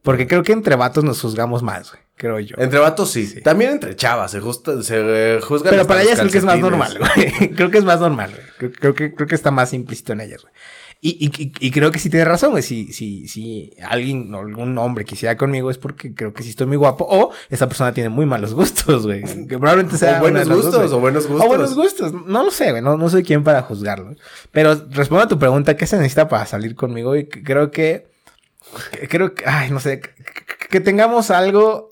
Porque 0.02 0.28
creo 0.28 0.44
que 0.44 0.52
entre 0.52 0.76
vatos 0.76 1.04
nos 1.04 1.22
juzgamos 1.22 1.64
más, 1.64 1.92
güey. 1.92 2.04
Creo 2.16 2.40
yo. 2.40 2.56
Entre 2.60 2.80
vatos 2.80 3.12
sí. 3.12 3.26
Sí. 3.26 3.42
También 3.42 3.72
entre 3.72 3.96
chavas 3.96 4.32
se, 4.32 4.40
justa, 4.40 4.82
se 4.84 4.96
eh, 5.00 5.42
juzgan. 5.42 5.72
Pero 5.72 5.88
para 5.88 6.04
ellas 6.04 6.20
creo 6.20 6.32
que 6.32 6.38
es 6.38 6.44
más 6.44 6.60
normal, 6.60 7.00
güey. 7.00 7.50
Creo 7.56 7.72
que 7.72 7.80
es 7.80 7.84
más 7.84 8.00
normal, 8.00 8.32
güey. 8.32 8.48
Creo, 8.58 8.72
creo 8.72 8.94
que, 8.94 9.16
creo 9.16 9.28
que 9.28 9.36
está 9.36 9.50
más 9.50 9.74
implícito 9.74 10.14
en 10.14 10.22
ellas, 10.22 10.44
güey. 10.44 10.54
Y, 11.04 11.26
y, 11.26 11.52
y- 11.60 11.72
creo 11.72 11.90
que 11.90 11.98
sí 11.98 12.12
tiene 12.12 12.26
razón, 12.26 12.52
güey. 12.52 12.62
Si, 12.62 12.94
si, 12.94 13.28
si 13.28 13.74
alguien 13.82 14.32
o 14.36 14.40
algún 14.42 14.78
hombre 14.78 15.04
quisiera 15.04 15.36
conmigo 15.36 15.72
es 15.72 15.80
porque 15.80 16.14
creo 16.14 16.32
que 16.32 16.44
sí 16.44 16.52
estoy 16.52 16.68
muy 16.68 16.78
guapo. 16.78 17.08
O 17.10 17.32
esa 17.50 17.68
persona 17.68 17.92
tiene 17.92 18.10
muy 18.10 18.28
malos 18.28 18.54
gustos, 18.54 19.08
güey. 19.08 19.24
Que 19.48 19.58
probablemente 19.58 19.98
sea. 19.98 20.18
O 20.18 20.20
buenos 20.20 20.48
dos, 20.48 20.64
gustos, 20.66 20.92
o 20.92 21.00
buenos 21.00 21.26
gustos. 21.26 21.46
O 21.46 21.48
buenos 21.48 21.74
gustos. 21.74 22.14
No 22.14 22.44
lo 22.44 22.52
sé, 22.52 22.70
güey. 22.70 22.84
No, 22.84 22.98
no 22.98 23.10
soy 23.10 23.24
quien 23.24 23.44
para 23.44 23.64
juzgarlo. 23.64 24.14
Pero 24.52 24.76
respondo 24.92 25.24
a 25.24 25.28
tu 25.28 25.40
pregunta, 25.40 25.76
¿qué 25.76 25.88
se 25.88 25.98
necesita 25.98 26.28
para 26.28 26.46
salir 26.46 26.76
conmigo? 26.76 27.16
Y 27.16 27.26
creo 27.28 27.72
que 27.72 28.12
Creo 29.10 29.34
que, 29.34 29.44
ay, 29.46 29.70
no 29.70 29.80
sé, 29.80 30.02
que 30.70 30.80
tengamos 30.80 31.30
algo, 31.32 31.90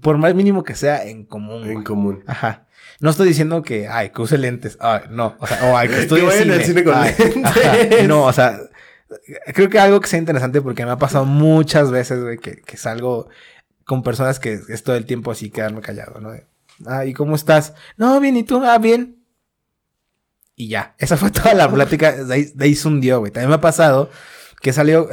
por 0.00 0.18
más 0.18 0.34
mínimo 0.34 0.64
que 0.64 0.74
sea, 0.74 1.04
en 1.04 1.24
común. 1.24 1.64
En 1.64 1.72
güey. 1.74 1.84
común. 1.84 2.24
Ajá. 2.26 2.66
No 3.00 3.10
estoy 3.10 3.28
diciendo 3.28 3.62
que, 3.62 3.88
ay, 3.88 4.10
que 4.10 4.22
use 4.22 4.38
lentes. 4.38 4.78
Ay, 4.80 5.02
no. 5.10 5.36
O 5.38 5.46
sea, 5.46 5.64
o 5.70 5.76
ay, 5.76 5.88
que 5.88 5.98
estudie 6.00 6.22
Que 6.22 6.26
vayan 6.28 6.50
al 6.50 6.64
cine 6.64 6.84
con 6.84 6.94
Ay, 6.94 7.14
lentes. 7.18 7.44
ajá. 7.44 7.76
No, 8.06 8.24
o 8.24 8.32
sea, 8.32 8.58
creo 9.54 9.68
que 9.68 9.78
algo 9.78 10.00
que 10.00 10.08
sea 10.08 10.18
interesante 10.18 10.60
porque 10.62 10.84
me 10.84 10.92
ha 10.92 10.98
pasado 10.98 11.24
muchas 11.24 11.90
veces, 11.90 12.22
güey, 12.22 12.38
que, 12.38 12.56
que 12.62 12.76
salgo 12.76 13.28
con 13.84 14.02
personas 14.02 14.40
que 14.40 14.58
es 14.68 14.82
todo 14.82 14.96
el 14.96 15.06
tiempo 15.06 15.30
así 15.30 15.50
quedarme 15.50 15.80
callado, 15.80 16.20
¿no? 16.20 16.30
Ah, 16.86 17.04
¿y 17.06 17.12
cómo 17.14 17.36
estás? 17.36 17.74
No, 17.96 18.18
bien, 18.20 18.36
¿y 18.36 18.42
tú? 18.42 18.62
Ah, 18.64 18.78
bien. 18.78 19.22
Y 20.56 20.68
ya. 20.68 20.94
Esa 20.98 21.16
fue 21.16 21.30
toda 21.30 21.54
la 21.54 21.70
plática. 21.70 22.12
De 22.12 22.34
ahí, 22.34 22.44
de 22.54 22.64
ahí 22.64 22.74
se 22.74 22.88
hundió, 22.88 23.20
güey. 23.20 23.30
También 23.30 23.50
me 23.50 23.56
ha 23.56 23.60
pasado 23.60 24.10
que 24.66 24.72
salió. 24.72 25.08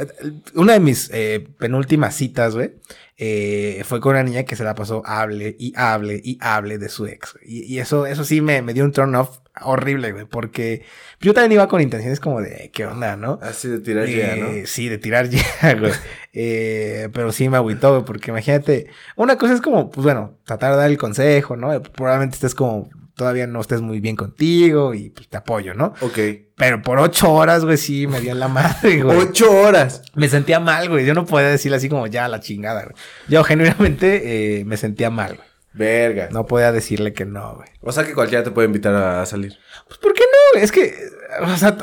Una 0.56 0.72
de 0.72 0.80
mis 0.80 1.08
eh, 1.14 1.46
penúltimas 1.60 2.16
citas, 2.16 2.56
güey. 2.56 2.72
eh, 3.16 3.82
fue 3.84 4.00
con 4.00 4.10
una 4.10 4.24
niña 4.24 4.42
que 4.42 4.56
se 4.56 4.64
la 4.64 4.74
pasó 4.74 5.00
hable 5.06 5.54
y 5.60 5.72
hable 5.76 6.20
y 6.24 6.38
hable 6.40 6.76
de 6.78 6.88
su 6.88 7.06
ex. 7.06 7.36
Y, 7.46 7.62
y 7.72 7.78
eso, 7.78 8.04
eso 8.06 8.24
sí 8.24 8.40
me, 8.40 8.62
me 8.62 8.74
dio 8.74 8.82
un 8.82 8.90
turn 8.90 9.14
off 9.14 9.38
horrible, 9.62 10.10
güey. 10.10 10.24
Porque 10.24 10.82
yo 11.20 11.32
también 11.34 11.52
iba 11.52 11.68
con 11.68 11.80
intenciones 11.80 12.18
como 12.18 12.40
de, 12.40 12.72
¿qué 12.74 12.84
onda, 12.84 13.16
no? 13.16 13.38
Así 13.42 13.68
de 13.68 13.78
tirar 13.78 14.08
ya, 14.08 14.34
¿no? 14.34 14.48
Eh, 14.48 14.66
Sí, 14.66 14.88
de 14.88 14.98
tirar 14.98 15.28
ya, 15.30 15.44
güey. 15.78 15.92
Eh, 16.32 17.08
pero 17.12 17.30
sí 17.30 17.48
me 17.48 17.56
agüitó, 17.56 17.92
güey, 17.92 18.04
porque 18.04 18.32
imagínate, 18.32 18.88
una 19.14 19.38
cosa 19.38 19.54
es 19.54 19.60
como, 19.60 19.88
pues 19.88 20.02
bueno, 20.02 20.36
tratar 20.44 20.72
de 20.72 20.78
dar 20.78 20.90
el 20.90 20.98
consejo, 20.98 21.54
¿no? 21.56 21.80
Probablemente 21.80 22.34
estés 22.34 22.56
como, 22.56 22.90
todavía 23.16 23.46
no 23.46 23.60
estés 23.60 23.80
muy 23.80 24.00
bien 24.00 24.16
contigo 24.16 24.94
y 24.94 25.10
pues 25.10 25.28
te 25.28 25.36
apoyo, 25.36 25.74
¿no? 25.74 25.94
Ok. 26.00 26.18
Pero 26.56 26.82
por 26.82 26.98
ocho 26.98 27.32
horas, 27.32 27.64
güey, 27.64 27.76
sí 27.76 28.06
me 28.06 28.20
dio 28.20 28.32
en 28.32 28.40
la 28.40 28.48
madre, 28.48 29.02
güey. 29.02 29.16
Ocho 29.18 29.50
horas. 29.52 30.02
Me 30.14 30.28
sentía 30.28 30.60
mal, 30.60 30.88
güey. 30.88 31.04
Yo 31.06 31.14
no 31.14 31.24
podía 31.26 31.48
decirle 31.48 31.76
así 31.76 31.88
como 31.88 32.06
ya 32.06 32.28
la 32.28 32.40
chingada, 32.40 32.82
güey. 32.84 32.94
Yo 33.28 33.42
genuinamente 33.44 34.60
eh, 34.60 34.64
me 34.64 34.76
sentía 34.76 35.10
mal, 35.10 35.36
güey. 35.36 35.48
Verga. 35.72 36.28
No 36.30 36.46
podía 36.46 36.70
decirle 36.70 37.12
que 37.12 37.24
no, 37.24 37.56
güey. 37.56 37.68
O 37.80 37.90
sea 37.90 38.04
que 38.04 38.14
cualquiera 38.14 38.44
te 38.44 38.52
puede 38.52 38.66
invitar 38.66 38.94
a 38.94 39.26
salir. 39.26 39.56
Pues, 39.88 39.98
¿por 39.98 40.12
qué 40.14 40.22
no? 40.54 40.60
Es 40.60 40.70
que, 40.70 40.94
o 41.42 41.56
sea, 41.56 41.76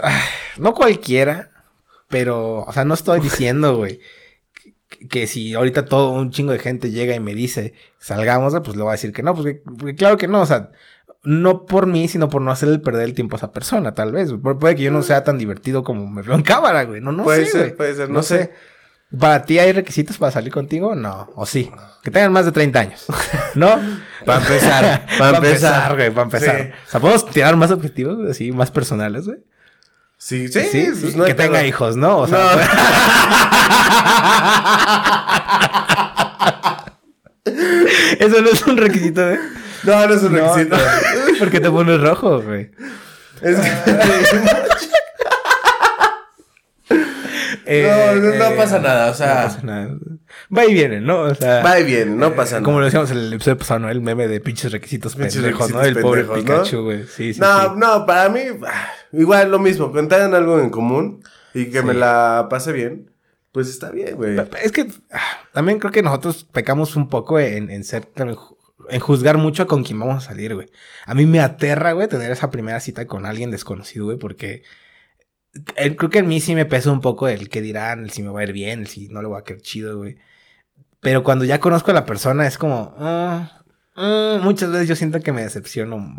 no 0.58 0.74
cualquiera, 0.74 1.52
pero, 2.08 2.60
o 2.62 2.72
sea, 2.72 2.86
no 2.86 2.94
estoy 2.94 3.20
diciendo, 3.22 3.76
güey, 3.76 4.00
que, 5.10 5.28
si 5.28 5.54
ahorita 5.54 5.86
todo 5.86 6.12
un 6.12 6.32
chingo 6.32 6.52
de 6.54 6.60
gente 6.60 6.92
llega 6.92 7.16
y 7.16 7.20
me 7.20 7.34
dice, 7.36 7.74
salgamos, 8.00 8.54
pues 8.64 8.76
le 8.78 8.84
voy 8.84 8.90
a 8.90 8.94
decir 8.94 9.12
que 9.14 9.24
no, 9.24 9.34
pues 9.36 9.46
que- 9.56 9.62
porque 9.78 9.96
claro 9.96 10.18
que 10.18 10.28
no, 10.28 10.42
o 10.42 10.46
sea, 10.46 10.72
no 11.24 11.66
por 11.66 11.86
mí, 11.88 12.08
sino 12.08 12.30
por 12.30 12.42
no 12.42 12.52
hacerle 12.52 12.80
perder 12.80 13.04
el 13.04 13.14
tiempo 13.14 13.36
a 13.36 13.38
esa 13.38 13.52
persona, 13.52 13.94
tal 13.94 14.12
vez. 14.12 14.32
Pu- 14.34 14.58
Puede 14.60 14.76
que 14.76 14.84
yo 14.84 14.92
no 14.92 15.02
sea 15.04 15.24
tan 15.24 15.38
divertido 15.38 15.84
como 15.84 16.08
me 16.10 16.22
veo 16.22 16.36
en 16.36 16.42
cámara, 16.42 16.84
güey. 16.84 17.02
No, 17.02 17.12
no 17.12 17.24
puede 17.24 17.46
sé, 17.46 17.52
ser, 17.52 17.62
güey. 17.62 17.76
puede 17.76 17.96
ser, 17.96 18.10
no, 18.10 18.16
No 18.16 18.24
sé. 18.24 18.38
sé. 18.38 18.54
¿Para 19.20 19.44
ti 19.44 19.60
hay 19.60 19.74
requisitos 19.74 20.18
para 20.18 20.32
salir 20.32 20.54
contigo? 20.54 20.96
No. 20.96 21.30
¿O 21.36 21.46
sí? 21.46 21.70
Que 22.02 22.12
tengan 22.12 22.32
más 22.32 22.46
de 22.46 22.54
30 22.54 22.80
años. 22.80 23.06
¿No? 23.56 23.78
Pa' 24.26 24.38
empezar, 24.38 25.06
pa' 25.18 25.30
empezar. 25.36 25.96
güey, 25.96 26.10
para 26.12 26.24
empezar. 26.24 26.58
Sí. 26.62 26.70
O 26.88 26.92
sea, 26.92 27.00
podemos 27.02 27.26
tirar 27.30 27.56
más 27.58 27.72
objetivos, 27.72 28.18
güey, 28.18 28.32
así, 28.32 28.52
más 28.52 28.72
personales, 28.72 29.26
güey. 29.26 29.40
Sí, 30.18 30.48
sí, 30.50 30.62
Sí, 30.72 30.88
pues 31.02 31.16
no 31.16 31.26
que 31.26 31.34
tenga 31.34 31.66
hijos, 31.66 31.98
¿no? 31.98 32.20
O 32.20 32.28
sea, 32.28 32.40
eso 38.20 38.42
no 38.42 38.50
es 38.50 38.66
un 38.68 38.78
requisito, 38.78 39.26
güey. 39.26 39.38
No, 39.84 40.08
no 40.08 40.14
es 40.14 40.24
un 40.24 40.34
No, 40.34 40.54
requisito. 40.56 40.78
no. 40.78 40.84
¿Por 41.40 41.50
qué 41.50 41.60
te 41.60 41.70
pones 41.70 42.00
rojo, 42.02 42.42
güey? 42.42 42.72
Es 43.42 43.58
que- 43.60 43.72
Eh, 47.66 48.16
no, 48.16 48.22
no 48.22 48.34
eh, 48.34 48.54
pasa 48.58 48.80
nada, 48.80 49.12
o 49.12 49.14
sea- 49.14 49.36
No 49.36 49.44
pasa 49.44 49.62
nada. 49.64 49.96
Va 50.56 50.66
y 50.66 50.74
viene, 50.74 51.00
¿no? 51.00 51.22
O 51.22 51.36
sea. 51.36 51.64
Va 51.64 51.80
y 51.80 51.84
viene, 51.86 52.12
no 52.16 52.34
pasa 52.34 52.56
nada. 52.56 52.64
Como 52.66 52.80
lo 52.80 52.86
decíamos 52.86 53.12
en 53.12 53.18
el 53.18 53.34
episodio 53.34 53.58
pasado, 53.58 53.82
¿no? 53.82 53.90
El 53.90 54.02
meme 54.02 54.28
de 54.28 54.42
pinches 54.42 54.72
requisitos 54.72 55.16
Pinches 55.16 55.36
pendejos, 55.36 55.72
¿no? 55.72 55.78
requisitos 55.80 55.98
El 55.98 56.04
pobre 56.04 56.24
pendejos, 56.24 56.44
¿no? 56.50 56.64
Pikachu, 56.64 56.84
güey. 56.84 57.04
Sí, 57.08 57.34
sí, 57.34 57.40
no, 57.40 57.62
sí. 57.62 57.70
no, 57.78 58.06
para 58.06 58.30
mí, 58.30 58.42
ah, 58.68 58.90
igual 59.14 59.52
lo 59.52 59.60
mismo. 59.60 59.90
Tengan 59.92 60.34
algo 60.34 60.60
en 60.60 60.70
común 60.70 61.24
y 61.54 61.66
que 61.66 61.82
me 61.82 61.94
la 61.94 62.48
pase 62.50 62.72
bien, 62.74 63.12
pues 63.52 63.70
está 63.70 63.92
bien, 63.92 64.16
güey. 64.16 64.38
Es 64.62 64.72
que 64.72 64.88
ah, 65.12 65.20
también 65.54 65.80
creo 65.80 65.92
que 65.92 66.04
nosotros 66.04 66.46
pecamos 66.52 66.96
un 66.98 67.08
poco 67.10 67.40
en, 67.40 67.70
en 67.70 67.84
ser 67.84 68.06
en 68.90 69.00
juzgar 69.00 69.38
mucho 69.38 69.68
con 69.68 69.84
quién 69.84 70.00
vamos 70.00 70.24
a 70.24 70.28
salir, 70.28 70.56
güey. 70.56 70.70
A 71.06 71.14
mí 71.14 71.26
me 71.26 71.40
aterra, 71.40 71.94
güey, 71.94 72.08
tener 72.08 72.32
esa 72.32 72.52
primera 72.52 72.80
cita 72.80 73.08
con 73.08 73.26
alguien 73.26 73.52
desconocido, 73.52 74.06
güey, 74.06 74.18
porque 74.18 74.64
eh, 75.76 75.96
creo 75.96 76.10
que 76.10 76.20
a 76.20 76.24
mí 76.24 76.40
sí 76.40 76.56
me 76.56 76.66
pesa 76.66 76.92
un 76.92 77.02
poco 77.02 77.28
el 77.28 77.50
que 77.50 77.62
dirán, 77.62 78.04
el 78.04 78.12
si 78.12 78.24
me 78.24 78.30
va 78.30 78.42
a 78.42 78.44
ir 78.44 78.54
bien, 78.54 78.82
el 78.82 78.88
si 78.88 79.10
no 79.10 79.22
le 79.22 79.28
va 79.28 79.40
a 79.40 79.44
quedar 79.44 79.62
chido, 79.62 79.98
güey. 79.98 80.18
Pero 81.02 81.24
cuando 81.24 81.46
ya 81.46 81.60
conozco 81.60 81.92
a 81.92 81.94
la 81.96 82.06
persona 82.06 82.48
es 82.48 82.58
como, 82.58 82.96
ah, 82.98 83.64
ah, 83.96 84.40
muchas 84.42 84.72
veces 84.72 84.88
yo 84.88 84.96
siento 84.96 85.20
que 85.20 85.32
me 85.32 85.42
decepciono, 85.44 86.16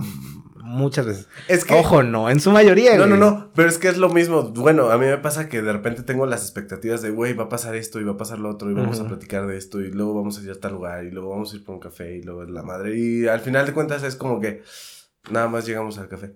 muchas 0.73 1.07
veces. 1.07 1.29
Es 1.49 1.65
que. 1.65 1.75
Ojo, 1.75 2.03
no, 2.03 2.29
en 2.31 2.41
su 2.41 2.51
mayoría, 2.51 2.97
No, 2.97 3.07
no, 3.07 3.17
güey. 3.17 3.31
no, 3.31 3.53
pero 3.55 3.69
es 3.69 3.79
que 3.79 3.89
es 3.89 3.99
lo 3.99 4.09
mismo. 4.09 4.43
Bueno, 4.51 4.91
a 4.91 4.99
mí 4.99 5.07
me 5.07 5.19
pasa 5.19 5.49
que 5.49 5.63
de 5.63 5.73
repente 5.73 6.03
tengo 6.03 6.27
las 6.27 6.43
expectativas 6.43 7.03
de, 7.03 7.11
güey, 7.11 7.35
va 7.35 7.45
a 7.45 7.49
pasar 7.49 7.77
esto 7.77 8.01
y 8.01 8.05
va 8.05 8.13
a 8.13 8.17
pasar 8.17 8.39
lo 8.39 8.49
otro 8.51 8.71
y 8.71 8.75
vamos 8.75 8.99
a 9.01 9.07
platicar 9.07 9.47
de 9.47 9.57
esto 9.57 9.81
y 9.81 9.91
luego 9.91 10.15
vamos 10.15 10.39
a 10.39 10.43
ir 10.43 10.51
a 10.51 10.55
tal 10.61 10.73
lugar 10.73 11.05
y 11.05 11.11
luego 11.11 11.31
vamos 11.31 11.53
a 11.53 11.57
ir 11.57 11.65
por 11.65 11.75
un 11.75 11.81
café 11.81 12.17
y 12.17 12.23
luego 12.23 12.45
la 12.45 12.63
madre. 12.63 12.99
Y 12.99 13.27
al 13.29 13.41
final 13.41 13.67
de 13.67 13.73
cuentas 13.73 14.03
es 14.03 14.17
como 14.17 14.41
que 14.41 14.63
nada 15.31 15.49
más 15.49 15.67
llegamos 15.67 15.99
al 15.99 16.09
café. 16.09 16.35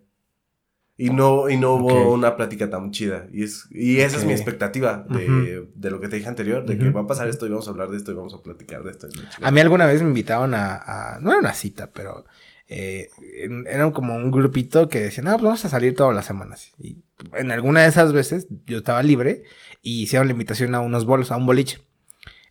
Y 0.98 1.10
no, 1.10 1.50
y 1.50 1.58
no 1.58 1.74
hubo 1.74 2.14
una 2.14 2.36
plática 2.36 2.70
tan 2.70 2.90
chida. 2.90 3.26
Y, 3.30 3.42
es, 3.44 3.66
y 3.70 4.00
esa 4.00 4.16
es 4.16 4.24
mi 4.24 4.32
expectativa 4.32 5.04
de, 5.10 5.68
de 5.74 5.90
lo 5.90 6.00
que 6.00 6.08
te 6.08 6.16
dije 6.16 6.26
anterior, 6.28 6.64
de 6.64 6.78
que 6.78 6.88
va 6.88 7.02
a 7.02 7.06
pasar 7.06 7.28
esto 7.28 7.44
y 7.46 7.50
vamos 7.50 7.66
a 7.68 7.70
hablar 7.72 7.90
de 7.90 7.98
esto 7.98 8.12
y 8.12 8.14
vamos 8.14 8.32
a 8.32 8.42
platicar 8.42 8.82
de 8.82 8.92
esto. 8.92 9.06
A 9.42 9.50
mí 9.50 9.60
alguna 9.60 9.84
vez 9.84 10.00
me 10.00 10.08
invitaron 10.08 10.54
a, 10.54 10.76
a- 10.76 11.18
no 11.20 11.32
era 11.32 11.40
una 11.40 11.52
cita, 11.52 11.90
pero 11.92 12.24
eh, 12.68 13.08
en- 13.42 13.66
era 13.66 13.90
como 13.92 14.14
un 14.16 14.30
grupito 14.30 14.88
que 14.88 15.00
decían, 15.00 15.28
ah, 15.28 15.32
pues 15.32 15.44
vamos 15.44 15.64
a 15.64 15.68
salir 15.68 15.94
todas 15.94 16.14
las 16.14 16.26
semanas. 16.26 16.72
Y 16.78 16.98
en 17.36 17.50
alguna 17.52 17.82
de 17.82 17.88
esas 17.88 18.12
veces 18.12 18.46
yo 18.66 18.78
estaba 18.78 19.02
libre 19.02 19.42
y 19.82 20.02
hicieron 20.02 20.26
la 20.28 20.32
invitación 20.32 20.74
a 20.74 20.80
unos 20.80 21.04
bolos, 21.04 21.30
a 21.30 21.36
un 21.36 21.46
boliche. 21.46 21.78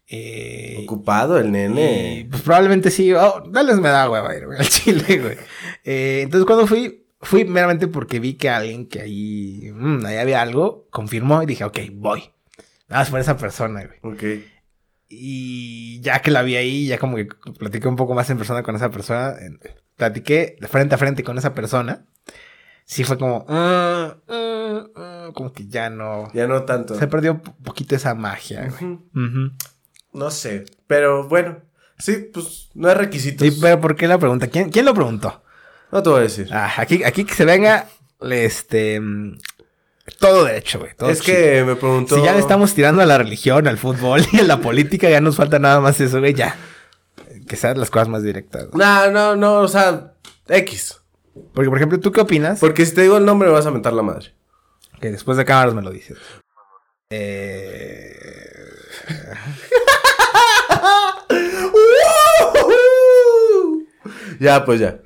Eh, 0.08 0.78
Ocupado 0.84 1.40
el 1.40 1.48
y, 1.48 1.52
nene. 1.52 2.28
pues 2.30 2.44
probablemente 2.44 2.92
sí, 2.92 3.12
oh, 3.14 3.44
dales 3.50 3.78
me 3.80 3.90
da 3.90 4.10
hueva 4.10 4.36
ir, 4.38 4.46
güey, 4.46 4.60
al 4.60 4.66
chile, 4.70 5.18
güey. 5.20 5.38
Eh, 5.84 6.22
entonces 6.24 6.46
cuando 6.46 6.68
fui, 6.68 7.06
fui 7.22 7.44
meramente 7.44 7.88
porque 7.88 8.20
vi 8.20 8.36
que 8.36 8.50
alguien 8.50 8.88
que 8.88 9.02
ahí, 9.02 9.72
mm, 9.74 10.06
ahí 10.06 10.18
había 10.18 10.42
algo, 10.42 10.88
confirmó 10.92 11.42
y 11.42 11.48
dije, 11.48 11.64
ok, 11.64 11.80
voy. 11.94 12.24
Nada 12.88 13.02
más 13.02 13.10
por 13.10 13.20
esa 13.20 13.36
persona, 13.36 13.84
güey. 13.84 14.14
Ok. 14.14 14.44
Y 15.10 16.00
ya 16.02 16.22
que 16.22 16.30
la 16.32 16.44
vi 16.44 16.56
ahí, 16.56 16.88
ya 16.88 16.98
como 17.00 17.16
que 17.16 17.26
platiqué 17.58 17.88
un 17.88 17.96
poco 17.96 18.14
más 18.14 18.30
en 18.30 18.38
persona 18.38 18.62
con 18.64 18.76
esa 18.76 18.92
persona. 18.92 19.34
Platiqué 19.96 20.58
de 20.60 20.68
frente 20.68 20.96
a 20.96 20.98
frente 20.98 21.24
con 21.24 21.38
esa 21.38 21.54
persona. 21.54 22.06
Sí 22.86 23.04
fue 23.04 23.18
como... 23.18 23.46
"Ah, 23.50 24.18
ah, 24.28 24.84
ah", 24.96 25.30
como 25.34 25.52
que 25.54 25.68
ya 25.68 25.90
no... 25.90 26.32
Ya 26.34 26.48
no 26.48 26.64
tanto. 26.64 26.96
Se 26.96 27.08
perdió 27.08 27.34
un 27.34 27.40
poquito 27.64 27.96
esa 27.96 28.14
magia, 28.14 28.70
güey. 28.80 29.00
No 30.14 30.32
sé, 30.32 30.66
pero 30.88 31.28
bueno. 31.28 31.58
Sí, 31.98 32.30
pues 32.34 32.70
no 32.74 32.90
hay 32.90 32.96
requisitos. 32.96 33.48
Sí, 33.48 33.58
pero 33.62 33.80
¿por 33.82 33.96
qué 33.96 34.08
la 34.08 34.18
pregunta? 34.18 34.48
¿Quién, 34.48 34.70
quién 34.70 34.86
lo 34.86 34.94
preguntó? 34.94 35.44
No 35.92 36.04
te 36.04 36.10
voy 36.10 36.20
a 36.20 36.24
decir. 36.24 36.50
Ah, 36.52 36.72
aquí, 36.78 37.04
aquí 37.04 37.24
que 37.26 37.34
se 37.34 37.46
venga, 37.46 37.88
este... 38.22 39.02
Todo 40.20 40.46
derecho, 40.46 40.80
güey. 40.80 40.92
es 41.10 41.22
chido. 41.22 41.36
que 41.38 41.64
me 41.66 41.76
preguntó. 41.76 42.16
Si 42.16 42.24
ya 42.24 42.34
le 42.34 42.40
estamos 42.40 42.74
tirando 42.76 43.02
a 43.02 43.06
la 43.08 43.18
religión, 43.18 43.68
al 43.68 43.78
fútbol 43.80 44.22
y 44.32 44.40
a 44.40 44.44
la 44.44 44.60
política, 44.62 45.10
ya 45.10 45.20
nos 45.22 45.36
falta 45.38 45.58
nada 45.58 45.82
más 45.82 46.00
eso, 46.00 46.20
güey, 46.20 46.34
ya. 46.34 46.56
Que 47.48 47.56
sean 47.56 47.80
las 47.80 47.92
cosas 47.92 48.08
más 48.08 48.24
directas. 48.24 48.68
No, 48.74 49.12
no, 49.12 49.36
no, 49.36 49.60
o 49.60 49.68
sea, 49.68 50.14
X. 50.48 51.02
Porque, 51.54 51.70
por 51.70 51.78
ejemplo, 51.78 52.00
¿tú 52.00 52.12
qué 52.12 52.22
opinas? 52.22 52.60
Porque 52.60 52.86
si 52.86 52.96
te 52.96 53.02
digo 53.02 53.18
el 53.18 53.26
nombre 53.26 53.50
me 53.50 53.54
vas 53.56 53.66
a 53.66 53.72
mentar 53.72 53.94
la 53.94 54.02
madre. 54.02 54.34
Que 55.00 55.12
después 55.12 55.38
de 55.38 55.46
cámaras 55.46 55.74
me 55.74 55.82
lo 55.82 55.92
dices. 55.92 56.18
Eh... 57.10 58.16
ya, 64.40 64.64
pues 64.66 64.80
ya. 64.80 65.00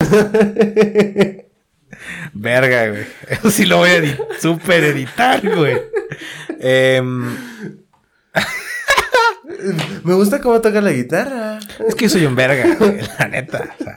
Verga, 2.32 2.88
güey. 2.88 3.04
Eso 3.28 3.50
sí 3.50 3.66
lo 3.66 3.78
voy 3.78 3.90
a 3.90 3.98
edi- 3.98 4.18
super 4.40 4.82
editar, 4.84 5.40
güey. 5.56 5.80
Em, 6.60 7.36
Me 10.04 10.14
gusta 10.14 10.40
cómo 10.40 10.60
toca 10.60 10.80
la 10.80 10.92
guitarra. 10.92 11.58
es 11.86 11.94
que 11.94 12.04
yo 12.04 12.10
soy 12.10 12.24
un 12.26 12.34
verga, 12.36 12.76
güey, 12.78 13.00
la 13.18 13.28
neta. 13.28 13.74
o 13.78 13.84
sea. 13.84 13.96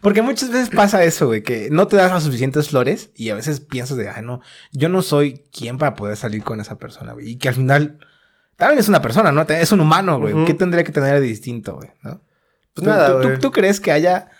porque 0.00 0.22
muchas 0.22 0.50
veces 0.50 0.70
pasa 0.70 1.04
eso, 1.04 1.26
güey, 1.26 1.42
que 1.42 1.68
no 1.70 1.86
te 1.86 1.96
das 1.96 2.10
las 2.12 2.22
suficientes 2.24 2.68
flores 2.70 3.10
y 3.14 3.30
a 3.30 3.34
veces 3.34 3.60
piensas 3.60 3.96
de, 3.98 4.08
ay, 4.08 4.22
no, 4.24 4.40
yo 4.72 4.88
no 4.88 5.02
soy 5.02 5.44
quien 5.52 5.78
para 5.78 5.94
poder 5.94 6.16
salir 6.16 6.42
con 6.42 6.60
esa 6.60 6.78
persona, 6.78 7.12
güey. 7.12 7.30
Y 7.30 7.36
que 7.36 7.48
al 7.48 7.54
final 7.54 7.98
también 8.56 8.78
es 8.78 8.88
una 8.88 9.02
persona, 9.02 9.32
¿no? 9.32 9.42
Es 9.42 9.72
un 9.72 9.80
humano, 9.80 10.18
güey. 10.18 10.44
¿Qué 10.46 10.54
tendría 10.54 10.82
que 10.84 10.92
tener 10.92 11.14
de 11.20 11.26
distinto, 11.26 11.74
güey? 11.76 11.90
¿no? 12.02 12.22
Pues 12.74 12.84
¿Tú- 12.84 12.90
nada, 12.90 13.08
tú, 13.12 13.20
tú- 13.20 13.28
güey. 13.28 13.38
tú 13.40 13.50
crees 13.52 13.80
que 13.80 13.92
haya. 13.92 14.30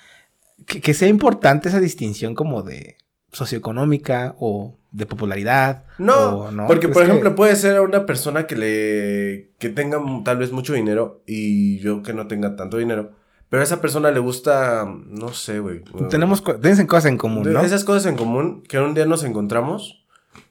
Que, 0.67 0.81
que 0.81 0.95
sea 0.95 1.07
importante 1.09 1.69
esa 1.69 1.81
distinción 1.81 2.35
como 2.35 2.63
de 2.63 2.97
socioeconómica 3.37 4.35
o 4.41 4.75
de 4.93 5.07
popularidad. 5.07 5.85
No, 5.99 6.49
porque 6.67 6.87
¿Crees 6.87 6.95
por 6.95 7.03
que- 7.05 7.09
ejemplo 7.11 7.35
puede 7.35 7.57
ser 7.57 7.81
una 7.81 8.07
persona 8.07 8.47
que 8.47 8.57
le 8.57 9.51
que 9.59 9.69
tenga 9.69 9.99
tal 10.25 10.39
vez 10.39 10.53
mucho 10.53 10.73
dinero 10.73 11.23
y 11.27 11.79
yo 11.79 12.03
que 12.03 12.13
no 12.15 12.27
tenga 12.27 12.57
tanto 12.57 12.79
dinero, 12.79 13.13
pero 13.51 13.61
a 13.61 13.65
esa 13.65 13.81
persona 13.81 14.11
le 14.11 14.21
gusta, 14.21 14.87
no 15.07 15.33
sé, 15.33 15.61
güey. 15.61 15.83
Tenemos 16.11 16.43
tienen 16.61 16.87
cosas 16.87 17.07
en 17.07 17.19
común, 17.19 17.53
¿no? 17.53 17.61
Esas 17.61 17.85
cosas 17.85 18.07
en 18.07 18.17
común 18.17 18.63
que 18.69 18.79
un 18.79 18.95
día 18.95 19.07
nos 19.07 19.23
encontramos 19.25 20.03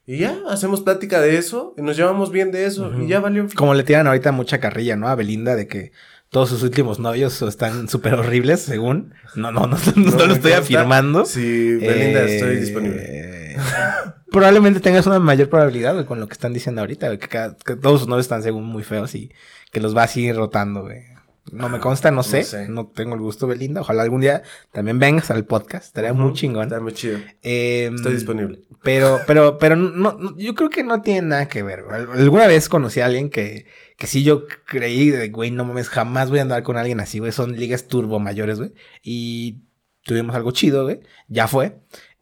y 0.07 0.19
ya 0.19 0.37
hacemos 0.49 0.81
plática 0.81 1.19
de 1.21 1.37
eso 1.37 1.73
y 1.77 1.81
nos 1.81 1.97
llevamos 1.97 2.31
bien 2.31 2.51
de 2.51 2.65
eso 2.65 2.91
y 3.01 3.07
ya 3.07 3.19
valió. 3.19 3.47
Como 3.55 3.73
le 3.73 3.83
tiran 3.83 4.05
ahorita 4.07 4.31
mucha 4.31 4.59
carrilla, 4.59 4.95
¿no? 4.95 5.07
A 5.07 5.15
Belinda 5.15 5.55
de 5.55 5.67
que 5.67 5.91
todos 6.35 6.49
sus 6.49 6.63
últimos 6.63 6.99
novios 6.99 7.41
están 7.41 7.87
súper 7.87 8.15
horribles, 8.15 8.59
según. 8.61 9.13
No, 9.35 9.53
no, 9.53 9.67
no, 9.67 9.77
no, 9.95 10.01
lo 10.25 10.33
estoy 10.33 10.51
consta. 10.51 10.57
afirmando. 10.57 11.23
Sí, 11.25 11.75
Belinda, 11.75 12.23
Eh, 12.25 12.35
estoy 12.35 12.57
disponible. 12.57 13.55
probablemente 14.31 14.81
tengas 14.81 15.07
una 15.07 15.19
mayor 15.19 15.47
probabilidad, 15.49 16.05
con 16.05 16.19
lo 16.19 16.27
que 16.27 16.33
están 16.33 16.51
diciendo 16.51 16.81
ahorita, 16.81 17.17
que, 17.17 17.27
cada- 17.29 17.55
que 17.55 17.77
todos 17.77 18.01
sus 18.01 18.09
novios 18.09 18.25
están 18.25 18.43
según 18.43 18.65
muy 18.65 18.83
feos 18.83 19.15
y 19.15 19.31
que 19.71 19.79
los 19.79 19.95
va 19.95 20.03
así 20.03 20.29
rotando, 20.33 20.81
güey. 20.81 21.03
No 21.51 21.69
me 21.69 21.79
consta, 21.79 22.09
no 22.09 22.23
sé, 22.23 22.43
no 22.69 22.87
tengo 22.87 23.13
el 23.13 23.21
gusto, 23.21 23.45
Belinda. 23.45 23.81
Ojalá 23.81 24.01
algún 24.01 24.21
día 24.21 24.41
también 24.71 24.97
vengas 24.97 25.29
al 25.29 25.45
podcast, 25.45 25.85
estaría 25.85 26.11
muy 26.11 26.33
chingón. 26.33 26.63
Está 26.63 26.79
muy 26.79 26.93
chido. 26.93 27.19
Eh, 27.43 27.91
Estoy 27.95 28.13
disponible. 28.13 28.61
Pero, 28.83 29.19
pero, 29.27 29.57
pero 29.59 29.75
no, 29.75 30.13
no- 30.13 30.35
yo 30.37 30.55
creo 30.55 30.69
que 30.71 30.83
no 30.83 31.01
tiene 31.01 31.21
nada 31.27 31.47
que 31.47 31.61
ver. 31.61 31.83
Alguna 32.13 32.47
vez 32.47 32.67
conocí 32.67 32.99
a 32.99 33.05
alguien 33.05 33.29
que, 33.29 33.67
que 33.97 34.07
sí 34.07 34.23
yo 34.23 34.45
creí 34.65 35.11
de, 35.11 35.29
güey, 35.29 35.51
no 35.51 35.65
mames, 35.65 35.87
jamás 35.89 36.29
voy 36.31 36.39
a 36.39 36.43
andar 36.43 36.63
con 36.63 36.77
alguien 36.77 36.99
así, 36.99 37.19
güey. 37.19 37.31
Son 37.31 37.55
ligas 37.55 37.87
turbo 37.87 38.19
mayores, 38.19 38.57
güey. 38.57 38.73
Y 39.03 39.61
tuvimos 40.03 40.35
algo 40.35 40.51
chido, 40.51 40.83
güey. 40.83 41.01
Ya 41.27 41.47
fue. 41.47 41.77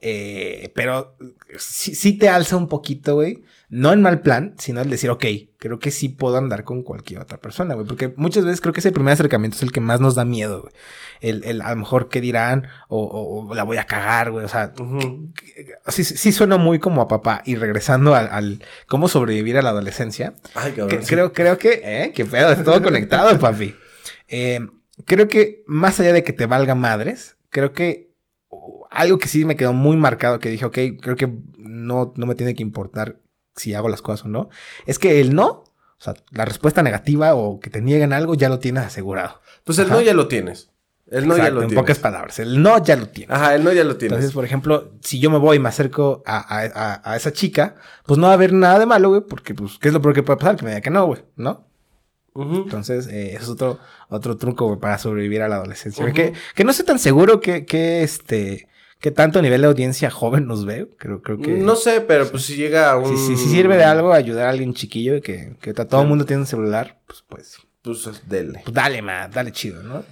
Eh, 0.06 0.70
pero 0.76 1.16
sí, 1.58 1.96
sí 1.96 2.18
te 2.18 2.28
alza 2.28 2.58
un 2.58 2.68
poquito, 2.68 3.16
güey. 3.16 3.42
No 3.70 3.94
en 3.94 4.02
mal 4.02 4.20
plan, 4.22 4.54
sino 4.60 4.82
el 4.82 4.90
decir, 4.90 5.10
ok, 5.10 5.24
creo 5.58 5.80
que 5.80 5.92
sí 5.92 6.10
puedo 6.10 6.36
andar 6.38 6.66
con 6.66 6.84
cualquier 6.84 7.22
otra 7.22 7.40
persona, 7.40 7.74
güey. 7.74 7.88
Porque 7.88 8.14
muchas 8.18 8.44
veces 8.44 8.60
creo 8.60 8.74
que 8.74 8.82
ese 8.82 8.92
primer 8.92 9.14
acercamiento 9.14 9.56
es 9.56 9.64
el 9.64 9.72
que 9.72 9.80
más 9.80 10.02
nos 10.02 10.16
da 10.16 10.26
miedo, 10.26 10.62
güey. 10.64 10.74
El, 11.22 11.44
el 11.46 11.62
a 11.62 11.70
lo 11.70 11.78
mejor 11.78 12.10
qué 12.10 12.20
dirán, 12.20 12.68
o, 12.90 13.02
o- 13.02 13.48
o 13.50 13.56
la 13.56 13.64
voy 13.64 13.78
a 13.78 13.86
cagar, 13.86 14.30
güey. 14.32 14.44
O 14.44 14.50
sea, 14.50 14.74
sí, 15.88 16.04
sí 16.04 16.32
suena 16.34 16.58
muy 16.58 16.80
como 16.80 17.02
a 17.02 17.08
papá. 17.08 17.42
Y 17.46 17.56
regresando 17.56 18.14
al, 18.14 18.28
al 18.30 18.64
cómo 18.88 19.08
sobrevivir 19.08 19.58
a 19.58 19.62
la 19.62 19.70
adolescencia, 19.70 20.34
Ay, 20.54 20.74
que- 20.74 20.80
cabrón. 20.82 21.02
sí. 21.02 21.08
creo, 21.08 21.32
creo 21.34 21.58
que, 21.58 21.82
¿eh? 21.84 22.12
Que 22.14 22.26
pedo, 22.26 22.52
es 22.52 22.64
todo 22.64 22.82
conectado, 22.84 23.40
papi. 23.40 23.74
Eh, 24.28 24.60
creo 25.06 25.28
que 25.30 25.64
más 25.66 25.98
allá 26.00 26.12
de 26.14 26.24
que 26.24 26.34
te 26.34 26.46
valga 26.46 26.76
madres, 26.76 27.38
creo 27.50 27.72
que 27.72 28.12
algo 28.92 29.18
que 29.18 29.28
sí 29.28 29.46
me 29.46 29.56
quedó 29.56 29.74
muy 29.74 29.98
marcado, 29.98 30.40
que 30.40 30.50
dije, 30.50 30.66
ok, 30.66 30.78
creo 31.02 31.16
que 31.16 31.32
no, 31.58 32.14
no 32.16 32.26
me 32.26 32.36
tiene 32.36 32.54
que 32.56 32.64
importar 32.64 33.20
si 33.56 33.74
hago 33.74 33.90
las 33.90 34.02
cosas 34.02 34.26
o 34.26 34.30
no, 34.30 34.50
es 34.86 35.00
que 35.00 35.20
el 35.22 35.36
no, 35.36 35.46
o 35.48 35.66
sea, 36.00 36.16
la 36.32 36.46
respuesta 36.46 36.82
negativa 36.84 37.34
o 37.36 37.60
que 37.60 37.70
te 37.70 37.82
nieguen 37.82 38.12
algo, 38.14 38.36
ya 38.36 38.50
lo 38.50 38.60
tienes 38.60 38.84
asegurado. 38.84 39.40
Pues 39.64 39.78
el 39.80 39.86
Ajá. 39.86 39.96
no 39.96 40.02
ya 40.02 40.14
lo 40.14 40.28
tienes. 40.28 40.70
El 41.12 41.28
no 41.28 41.38
ya 41.38 41.50
lo 41.52 41.62
en 41.62 41.68
tienes. 41.68 41.76
pocas 41.84 42.00
palabras, 42.00 42.40
el 42.40 42.62
no 42.64 42.84
ya 42.84 42.96
lo 42.96 43.08
tienes. 43.10 43.36
Ajá, 43.36 43.54
el 43.54 43.64
no 43.64 43.72
ya 43.72 43.84
lo 43.84 43.98
tienes. 43.98 44.14
Entonces, 44.18 44.34
por 44.34 44.46
ejemplo, 44.46 44.94
si 45.02 45.20
yo 45.20 45.30
me 45.30 45.38
voy 45.38 45.58
y 45.58 45.60
me 45.60 45.70
acerco 45.70 46.24
a, 46.26 46.38
a- 46.38 46.72
a- 46.74 47.12
a 47.12 47.16
esa 47.16 47.32
chica, 47.32 47.76
pues 48.06 48.18
no 48.18 48.26
va 48.28 48.32
a 48.32 48.36
haber 48.36 48.54
nada 48.54 48.80
de 48.80 48.86
malo, 48.88 49.10
güey, 49.10 49.22
porque, 49.22 49.54
pues, 49.54 49.78
¿qué 49.80 49.90
es 49.90 49.94
lo 49.94 50.02
peor 50.02 50.16
que 50.16 50.24
puede 50.24 50.38
pasar? 50.40 50.56
Que 50.56 50.64
me 50.66 50.72
diga 50.72 50.82
que 50.82 50.90
no, 50.90 51.06
güey, 51.06 51.24
¿no? 51.36 51.68
Entonces, 52.36 53.08
eh, 53.08 53.34
eso 53.36 53.44
es 53.44 53.50
otro, 53.50 53.80
otro 54.10 54.38
truco, 54.38 54.80
para 54.80 54.98
sobrevivir 54.98 55.42
a 55.42 55.48
la 55.48 55.58
adolescencia. 55.58 56.12
Que, 56.12 56.34
que 56.56 56.64
no 56.64 56.72
estoy 56.72 56.86
tan 56.86 57.00
seguro 57.00 57.40
que, 57.40 57.66
que, 57.66 58.04
este, 58.04 58.68
que 59.00 59.12
tanto 59.12 59.42
nivel 59.42 59.62
de 59.62 59.68
audiencia 59.68 60.10
joven 60.10 60.48
nos 60.48 60.66
ve. 60.66 60.90
Creo, 60.98 61.22
creo 61.22 61.40
que... 61.40 61.52
No 61.54 61.76
sé, 61.76 62.02
pero 62.02 62.30
pues 62.30 62.44
si 62.44 62.56
llega 62.56 62.92
a 62.92 62.98
un... 62.98 63.18
Si, 63.18 63.36
si, 63.36 63.38
si 63.38 63.50
sirve 63.50 63.78
de 63.78 63.84
algo 63.84 64.14
ayudar 64.14 64.48
a 64.48 64.50
alguien 64.50 64.74
chiquillo 64.74 65.22
que, 65.22 65.56
que 65.62 65.74
todo 65.74 66.02
el 66.02 66.08
mundo 66.08 66.26
tiene 66.26 66.42
un 66.42 66.48
celular, 66.48 67.00
pues, 67.06 67.24
pues, 67.28 67.58
Pues 67.84 68.28
dele. 68.28 68.62
pues 68.64 68.74
dale, 68.74 69.02
ma, 69.02 69.28
dale 69.28 69.52
chido, 69.52 69.84
¿no? 69.84 70.04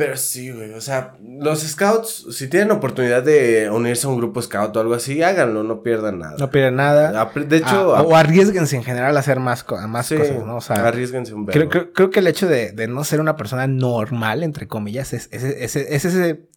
Pero 0.00 0.16
sí, 0.16 0.50
güey, 0.50 0.72
o 0.72 0.80
sea, 0.80 1.18
los 1.22 1.60
scouts, 1.60 2.24
si 2.30 2.48
tienen 2.48 2.70
oportunidad 2.70 3.22
de 3.22 3.68
unirse 3.68 4.06
a 4.06 4.08
un 4.10 4.16
grupo 4.16 4.40
scout 4.40 4.74
o 4.74 4.80
algo 4.80 4.94
así, 4.94 5.22
háganlo, 5.22 5.62
no 5.62 5.82
pierdan 5.82 6.20
nada. 6.20 6.36
No 6.38 6.50
pierde 6.50 6.70
nada. 6.70 7.30
De 7.34 7.56
hecho, 7.58 7.94
Ah, 7.94 8.00
o 8.02 8.16
arriesguense 8.16 8.76
en 8.76 8.82
general 8.82 9.14
a 9.14 9.20
hacer 9.20 9.40
más, 9.40 9.62
co- 9.62 9.76
más 9.88 10.06
sí, 10.06 10.16
cosas, 10.16 10.46
¿no? 10.46 10.56
O 10.56 10.60
sea, 10.62 10.88
arriesguense 10.88 11.34
un 11.34 11.44
Creo, 11.44 11.68
creo, 11.68 11.92
creo 11.92 12.08
que 12.08 12.20
el 12.20 12.28
hecho 12.28 12.48
de, 12.48 12.72
de 12.72 12.88
no 12.88 13.04
ser 13.04 13.20
una 13.20 13.36
persona 13.36 13.66
normal, 13.66 14.42
entre 14.42 14.66
comillas, 14.66 15.12
es, 15.12 15.28
es, 15.32 15.44
es- 15.44 15.76
es 15.76 16.04
ese, 16.06 16.48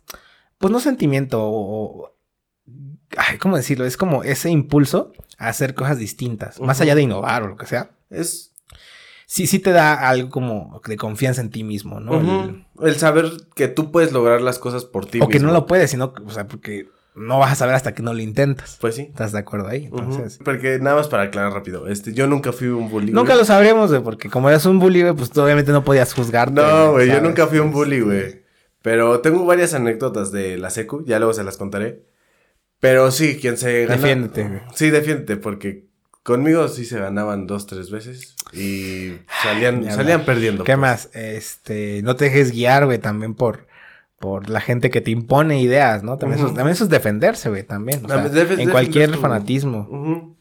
pues 0.58 0.72
no 0.72 0.80
sentimiento 0.80 1.44
o, 1.44 2.06
o- 2.06 2.16
ay, 3.18 3.40
¿cómo 3.40 3.58
decirlo? 3.58 3.86
Es 3.86 3.98
como 3.98 4.24
ese 4.24 4.52
impulso 4.52 5.12
a 5.38 5.50
hacer 5.50 5.76
cosas 5.76 5.98
distintas, 5.98 6.62
más 6.62 6.80
allá 6.80 6.96
de 6.96 7.02
innovar 7.02 7.44
o 7.44 7.50
lo 7.50 7.58
que 7.58 7.66
sea. 7.66 7.92
Es 8.10 8.53
Sí, 9.26 9.48
sí 9.48 9.60
te 9.60 9.72
da 9.72 9.94
algo 10.10 10.30
como 10.30 10.82
de 10.86 10.98
confianza 10.98 11.42
en 11.42 11.50
ti 11.50 11.64
mismo, 11.64 12.00
¿no? 12.00 12.64
El- 12.82 12.96
saber 12.96 13.32
que 13.56 13.68
tú 13.68 13.92
puedes 13.92 14.12
lograr 14.12 14.42
las 14.42 14.60
cosas 14.60 14.86
por 14.86 15.06
ti 15.06 15.20
o 15.22 15.28
que 15.28 15.40
no 15.40 15.52
lo 15.52 15.66
puedes, 15.66 15.92
sino, 15.92 16.14
o 16.26 16.30
sea, 16.30 16.48
porque 16.48 16.88
no 17.16 17.40
vas 17.40 17.52
a 17.52 17.56
saber 17.56 17.76
hasta 17.76 17.94
que 17.94 18.02
no 18.04 18.14
lo 18.14 18.20
intentas. 18.22 18.78
Pues 18.82 18.96
sí. 18.96 19.04
¿Estás 19.04 19.32
de 19.32 19.40
acuerdo 19.40 19.68
ahí? 19.68 19.86
Entonces, 19.86 20.40
Porque 20.44 20.80
nada 20.80 20.96
más 20.96 21.08
para 21.08 21.24
aclarar 21.24 21.54
rápido, 21.54 21.88
este, 21.88 22.14
yo 22.14 22.28
nunca 22.28 22.52
fui 22.52 22.68
un 22.68 22.90
bully. 22.90 23.12
nunca 23.12 23.36
lo 23.36 23.46
sabremos, 23.46 23.90
güey, 23.92 24.02
porque 24.04 24.30
como 24.30 24.50
eres 24.50 24.66
un 24.66 24.80
bully, 24.80 25.02
güey, 25.04 25.14
pues 25.14 25.30
tú 25.30 25.42
obviamente 25.42 25.72
no 25.72 25.84
podías 25.84 26.14
juzgarte. 26.14 26.54
No, 26.56 26.92
güey, 26.94 27.08
yo 27.10 27.22
nunca 27.22 27.48
fui 27.48 27.60
un 27.60 27.72
bully, 27.72 28.02
güey. 28.02 28.44
Pero 28.82 29.22
tengo 29.22 29.46
varias 29.46 29.74
anécdotas 29.74 30.32
de 30.32 30.58
la 30.58 30.70
secu, 30.70 31.06
ya 31.06 31.18
luego 31.20 31.34
se 31.34 31.44
las 31.44 31.56
contaré. 31.58 32.04
Pero 32.80 33.12
sí, 33.12 33.38
quien 33.40 33.58
se 33.58 33.84
gana... 33.86 33.96
Defiéndete. 33.96 34.62
Sí, 34.74 34.90
defiéndete, 34.90 35.38
porque 35.38 35.88
conmigo 36.24 36.68
sí 36.68 36.84
se 36.84 37.00
ganaban 37.00 37.48
dos, 37.48 37.66
tres 37.66 37.90
veces 37.92 38.36
y 38.54 39.18
salían, 39.42 39.92
salían 39.92 40.26
perdiendo. 40.26 40.64
¿Qué 40.64 40.74
pues. 40.74 40.80
más? 40.80 41.10
Este, 41.14 42.02
no 42.04 42.16
te 42.16 42.26
dejes 42.26 42.52
guiar, 42.52 42.86
güey, 42.86 43.00
también 43.00 43.34
por, 43.34 43.68
por 44.20 44.50
la 44.50 44.62
gente 44.62 44.90
que 44.90 45.02
te 45.02 45.12
impone 45.12 45.62
ideas, 45.62 46.04
¿no? 46.04 46.18
También, 46.18 46.40
eso, 46.40 46.48
también 46.54 46.70
eso 46.70 46.84
es 46.86 46.90
defenderse, 46.90 47.50
güey, 47.50 47.64
también. 47.64 48.06
O 48.06 48.08
sea, 48.08 48.26
en 48.58 48.70
cualquier 48.70 49.12
tu- 49.12 49.20
fanatismo. 49.20 50.36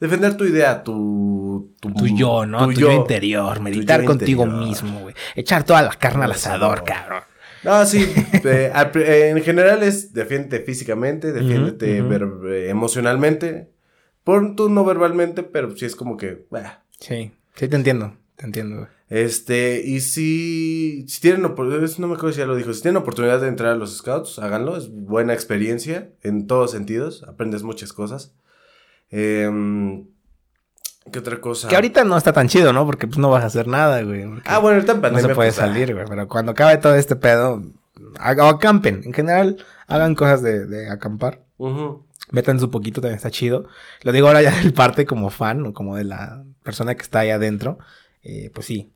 Defender 0.00 0.36
tu 0.36 0.44
idea, 0.44 0.82
tu... 0.84 1.74
Tu, 1.80 1.92
Tu 1.92 2.06
yo, 2.16 2.46
¿no? 2.46 2.66
Tu, 2.66 2.72
yo 2.74 2.92
interior, 2.92 3.60
meditar 3.60 4.00
yo 4.00 4.06
contigo 4.06 4.44
interior. 4.44 4.68
mismo, 4.68 5.00
güey. 5.00 5.14
Echar 5.34 5.64
toda 5.64 5.82
la 5.82 5.90
carne 5.90 6.24
al 6.24 6.32
asador, 6.32 6.84
cabrón. 6.84 7.22
No, 7.64 7.84
sí. 7.84 8.08
eh, 8.44 8.72
eh, 8.94 9.32
en 9.36 9.42
general 9.42 9.82
es 9.82 10.12
defiéndete 10.12 10.60
físicamente, 10.64 11.32
defiéndete 11.32 11.98
eh, 11.98 12.70
emocionalmente. 12.70 13.70
Por 14.22 14.54
tú 14.54 14.68
no 14.68 14.84
verbalmente, 14.84 15.42
pero 15.42 15.76
sí 15.76 15.84
es 15.84 15.96
como 15.96 16.16
que... 16.16 16.46
bah. 16.50 16.84
Sí, 17.00 17.32
sí 17.58 17.68
te 17.68 17.76
entiendo, 17.76 18.14
te 18.36 18.46
entiendo, 18.46 18.76
güey. 18.76 18.88
Este, 19.10 19.82
y 19.84 20.00
si, 20.00 21.06
si 21.08 21.20
tienen 21.20 21.44
oportunidad, 21.46 21.88
no 21.98 22.08
me 22.08 22.14
acuerdo 22.14 22.32
si 22.34 22.40
ya 22.40 22.46
lo 22.46 22.56
dijo, 22.56 22.72
si 22.74 22.82
tienen 22.82 22.98
oportunidad 22.98 23.40
de 23.40 23.48
entrar 23.48 23.72
a 23.72 23.76
los 23.76 23.96
scouts, 23.96 24.38
háganlo, 24.38 24.76
es 24.76 24.90
buena 24.90 25.32
experiencia 25.32 26.10
en 26.22 26.46
todos 26.46 26.72
sentidos, 26.72 27.24
aprendes 27.26 27.62
muchas 27.62 27.92
cosas. 27.94 28.34
Em, 29.10 30.06
¿Qué 31.10 31.18
otra 31.20 31.40
cosa? 31.40 31.68
Que 31.68 31.74
ahorita 31.74 32.04
no 32.04 32.18
está 32.18 32.34
tan 32.34 32.48
chido, 32.48 32.74
¿no? 32.74 32.84
Porque 32.84 33.06
pues 33.06 33.16
no 33.16 33.30
vas 33.30 33.42
a 33.42 33.46
hacer 33.46 33.66
nada, 33.66 34.02
güey. 34.02 34.24
Ah, 34.44 34.58
bueno, 34.58 34.76
ahorita 34.76 34.92
en 34.92 35.00
no 35.00 35.18
se 35.20 35.24
puede 35.28 35.34
pues, 35.34 35.58
ah, 35.58 35.66
salir, 35.66 35.94
güey. 35.94 36.04
Pero 36.06 36.28
cuando 36.28 36.52
acabe 36.52 36.76
todo 36.76 36.94
este 36.94 37.16
pedo, 37.16 37.62
o 38.20 38.44
acampen. 38.44 39.02
En 39.04 39.14
general, 39.14 39.64
hagan 39.86 40.14
cosas 40.14 40.42
de, 40.42 40.66
de 40.66 40.90
acampar. 40.90 41.40
ujú. 41.56 42.04
Métanse 42.30 42.66
un 42.66 42.70
poquito, 42.70 43.00
también 43.00 43.16
está 43.16 43.30
chido. 43.30 43.68
Lo 44.02 44.12
digo 44.12 44.26
ahora 44.26 44.42
ya 44.42 44.50
del 44.50 44.74
parte 44.74 45.06
como 45.06 45.30
fan 45.30 45.64
o 45.64 45.72
como 45.72 45.96
de 45.96 46.04
la 46.04 46.44
persona 46.68 46.94
que 46.94 47.02
está 47.02 47.20
ahí 47.20 47.30
adentro. 47.30 47.78
Eh, 48.22 48.50
pues 48.52 48.66
sí. 48.66 48.92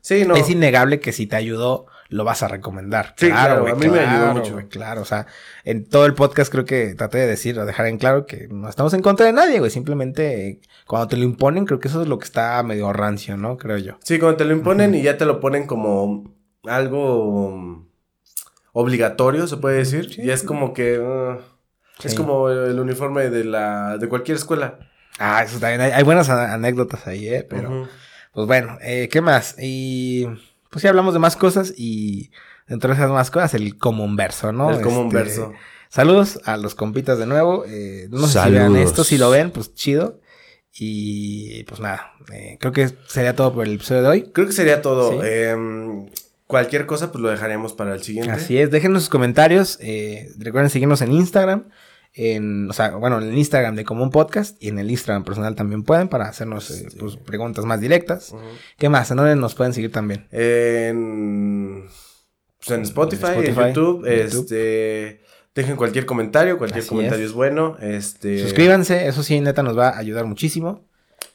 Sí, 0.00 0.24
no. 0.24 0.36
Es 0.36 0.48
innegable 0.48 1.00
que 1.00 1.10
si 1.12 1.26
te 1.26 1.34
ayudó, 1.34 1.86
lo 2.08 2.22
vas 2.22 2.44
a 2.44 2.48
recomendar. 2.48 3.14
Sí, 3.16 3.26
claro, 3.26 3.62
güey, 3.62 3.72
a 3.72 3.74
mí 3.74 3.88
me 3.88 3.98
ayudó 3.98 4.32
claro, 4.32 4.34
mucho. 4.34 4.68
claro, 4.68 5.02
o 5.02 5.04
sea, 5.04 5.26
en 5.64 5.88
todo 5.88 6.06
el 6.06 6.14
podcast 6.14 6.52
creo 6.52 6.64
que 6.64 6.94
traté 6.94 7.18
de 7.18 7.26
decir, 7.26 7.58
o 7.58 7.66
dejar 7.66 7.86
en 7.86 7.98
claro 7.98 8.24
que 8.24 8.46
no 8.48 8.68
estamos 8.68 8.94
en 8.94 9.02
contra 9.02 9.26
de 9.26 9.32
nadie, 9.32 9.58
güey. 9.58 9.72
Simplemente 9.72 10.46
eh, 10.46 10.60
cuando 10.86 11.08
te 11.08 11.16
lo 11.16 11.24
imponen, 11.24 11.64
creo 11.64 11.80
que 11.80 11.88
eso 11.88 12.00
es 12.00 12.06
lo 12.06 12.20
que 12.20 12.26
está 12.26 12.62
medio 12.62 12.92
rancio, 12.92 13.36
¿no? 13.36 13.56
Creo 13.56 13.78
yo. 13.78 13.96
Sí, 14.04 14.20
cuando 14.20 14.36
te 14.36 14.44
lo 14.44 14.52
imponen 14.52 14.94
y 14.94 15.02
ya 15.02 15.16
te 15.16 15.24
lo 15.24 15.40
ponen 15.40 15.66
como 15.66 16.32
algo 16.64 17.84
obligatorio, 18.72 19.48
se 19.48 19.56
puede 19.56 19.78
decir. 19.78 20.12
Sí. 20.12 20.22
Y 20.22 20.30
es 20.30 20.44
como 20.44 20.72
que 20.72 21.00
uh, 21.00 21.38
es 22.04 22.14
como 22.14 22.50
el 22.50 22.78
uniforme 22.78 23.30
de 23.30 23.42
la 23.42 23.98
de 23.98 24.08
cualquier 24.08 24.36
escuela. 24.36 24.78
Ah, 25.18 25.42
eso 25.44 25.58
también. 25.58 25.80
Hay, 25.80 25.92
hay 25.92 26.02
buenas 26.02 26.28
anécdotas 26.28 27.06
ahí, 27.06 27.28
¿eh? 27.28 27.46
Pero, 27.48 27.88
pues 28.32 28.46
bueno, 28.46 28.78
eh, 28.82 29.08
¿qué 29.10 29.20
más? 29.20 29.54
Y 29.60 30.26
pues 30.70 30.82
sí 30.82 30.88
hablamos 30.88 31.14
de 31.14 31.20
más 31.20 31.36
cosas 31.36 31.72
y 31.76 32.30
dentro 32.66 32.88
de 32.90 32.96
esas 32.96 33.10
más 33.10 33.30
cosas, 33.30 33.54
el 33.54 33.78
común 33.78 34.16
verso, 34.16 34.52
¿no? 34.52 34.70
el 34.70 34.80
común 34.80 35.06
Este, 35.06 35.16
verso. 35.16 35.52
Saludos 35.88 36.40
a 36.44 36.56
los 36.56 36.74
compitas 36.74 37.18
de 37.18 37.26
nuevo. 37.26 37.64
eh, 37.68 38.08
no 38.10 38.26
sé 38.26 38.40
si 38.42 38.50
vean 38.50 38.74
esto, 38.76 39.04
si 39.04 39.18
lo 39.18 39.30
ven, 39.30 39.50
pues 39.52 39.72
chido. 39.74 40.20
Y 40.76 41.62
pues 41.64 41.78
nada, 41.80 42.10
eh, 42.32 42.56
creo 42.58 42.72
que 42.72 42.90
sería 43.06 43.36
todo 43.36 43.54
por 43.54 43.64
el 43.64 43.74
episodio 43.74 44.02
de 44.02 44.08
hoy. 44.08 44.30
Creo 44.32 44.48
que 44.48 44.52
sería 44.52 44.82
todo. 44.82 45.12
Sí. 45.12 45.18
Em, 45.22 46.06
cualquier 46.48 46.86
cosa, 46.86 47.12
pues 47.12 47.22
lo 47.22 47.28
dejaremos 47.28 47.72
para 47.74 47.94
el 47.94 48.02
siguiente. 48.02 48.32
Así 48.32 48.58
es, 48.58 48.72
déjenos 48.72 49.02
sus 49.02 49.10
comentarios. 49.10 49.78
eh, 49.80 50.32
recuerden 50.36 50.70
seguirnos 50.70 51.00
en 51.02 51.12
Instagram. 51.12 51.68
En, 52.14 52.70
o 52.70 52.72
sea, 52.72 52.94
bueno, 52.96 53.20
en 53.20 53.28
el 53.28 53.36
Instagram 53.36 53.74
de 53.74 53.84
como 53.84 54.02
un 54.04 54.10
podcast 54.10 54.56
y 54.62 54.68
en 54.68 54.78
el 54.78 54.90
Instagram 54.90 55.24
personal 55.24 55.54
también 55.56 55.82
pueden 55.82 56.08
para 56.08 56.26
hacernos 56.28 56.70
eh, 56.70 56.86
Sí. 56.90 56.96
pues, 56.98 57.16
preguntas 57.16 57.64
más 57.64 57.80
directas. 57.80 58.34
¿Qué 58.78 58.88
más? 58.88 59.10
¿En 59.10 59.16
dónde 59.16 59.34
nos 59.36 59.54
pueden 59.54 59.72
seguir 59.74 59.90
también? 59.92 60.26
En, 60.30 61.84
pues 62.58 62.70
en 62.70 62.82
Spotify, 62.82 63.24
en, 63.26 63.44
Spotify, 63.44 63.68
YouTube, 63.68 64.06
este, 64.06 65.20
dejen 65.54 65.76
cualquier 65.76 66.06
comentario, 66.06 66.56
cualquier 66.58 66.80
Así 66.82 66.88
comentario 66.88 67.24
es. 67.24 67.30
es. 67.30 67.36
bueno, 67.36 67.76
este, 67.80 68.38
Suscríbanse, 68.42 69.06
eso 69.08 69.22
sí, 69.22 69.40
neta 69.40 69.62
nos 69.62 69.76
va 69.76 69.88
a 69.90 69.98
ayudar 69.98 70.24
muchísimo. 70.24 70.84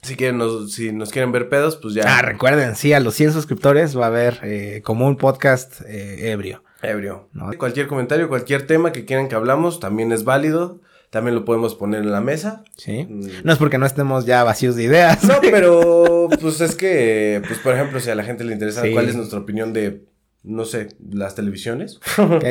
si 0.02 0.16
quieren, 0.16 0.38
nos, 0.38 0.72
si 0.74 0.92
nos 0.94 1.10
quieren 1.12 1.32
ver 1.34 1.50
pedos, 1.50 1.76
pues 1.76 1.94
ya, 1.94 2.04
Ah, 2.18 2.22
recuerden, 2.22 2.76
sí, 2.78 2.94
a 2.94 3.00
los 3.02 3.16
100 3.16 3.34
suscriptores 3.34 3.98
va 3.98 4.06
a 4.06 4.08
haber 4.08 4.40
eh, 4.44 4.82
como 4.84 5.08
un 5.08 5.18
podcast 5.18 5.82
eh, 5.86 6.32
ebrio. 6.32 6.64
Ebrio. 6.82 7.30
¿no? 7.34 7.52
Cualquier 7.58 7.88
comentario, 7.88 8.30
cualquier 8.30 8.66
tema 8.68 8.92
que 8.92 9.06
quieran 9.06 9.28
que 9.28 9.36
hablamos, 9.36 9.80
también 9.80 10.12
es 10.12 10.24
válido, 10.24 10.82
también 11.10 11.36
lo 11.36 11.44
podemos 11.46 11.76
poner 11.76 12.02
en 12.02 12.12
la 12.12 12.22
mesa. 12.22 12.64
¿Sí? 12.78 13.06
Mm. 13.10 13.28
No 13.44 13.52
es 13.54 13.58
porque 13.58 13.78
no 13.78 13.86
estemos 13.86 14.26
ya 14.26 14.44
vacíos 14.44 14.76
de 14.76 14.84
ideas. 14.84 15.24
No, 15.24 15.36
pero 15.42 16.28
pues 16.42 16.62
es 16.62 16.76
que, 16.76 17.42
pues 17.48 17.60
por 17.60 17.74
ejemplo, 17.74 18.00
si 18.00 18.10
a 18.10 18.16
la 18.16 18.24
gente 18.24 18.44
le 18.44 18.54
interesa 18.54 18.82
Sí. 18.84 18.94
cuál 18.94 19.10
es 19.10 19.16
nuestra 19.16 19.40
opinión 19.40 19.74
de, 19.74 20.04
no 20.44 20.66
sé, 20.66 20.90
las 21.12 21.36
televisiones. 21.36 22.00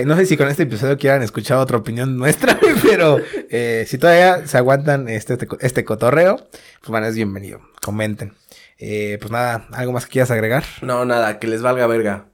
No 0.05 0.17
sé 0.17 0.27
si 0.27 0.37
con 0.37 0.49
este 0.49 0.65
episodio 0.65 0.99
quieran 0.99 1.23
escuchar 1.23 1.59
otra 1.59 1.77
opinión 1.79 2.17
nuestra, 2.19 2.59
pero 2.83 3.19
eh, 3.51 3.85
si 3.87 3.97
todavía 3.99 4.47
se 4.47 4.59
aguantan 4.59 5.09
este, 5.09 5.35
este, 5.35 5.49
este 5.61 5.85
cotorreo, 5.85 6.37
pues 6.37 6.89
bueno, 6.91 7.07
es 7.07 7.15
bienvenido. 7.15 7.61
Comenten. 7.83 8.35
Eh, 8.81 9.19
pues 9.21 9.33
nada, 9.33 9.67
¿algo 9.73 9.93
más 9.93 10.05
que 10.07 10.13
quieras 10.13 10.31
agregar? 10.31 10.65
No, 10.83 11.05
nada, 11.05 11.39
que 11.41 11.47
les 11.49 11.63
valga 11.63 11.87
verga. 11.89 12.27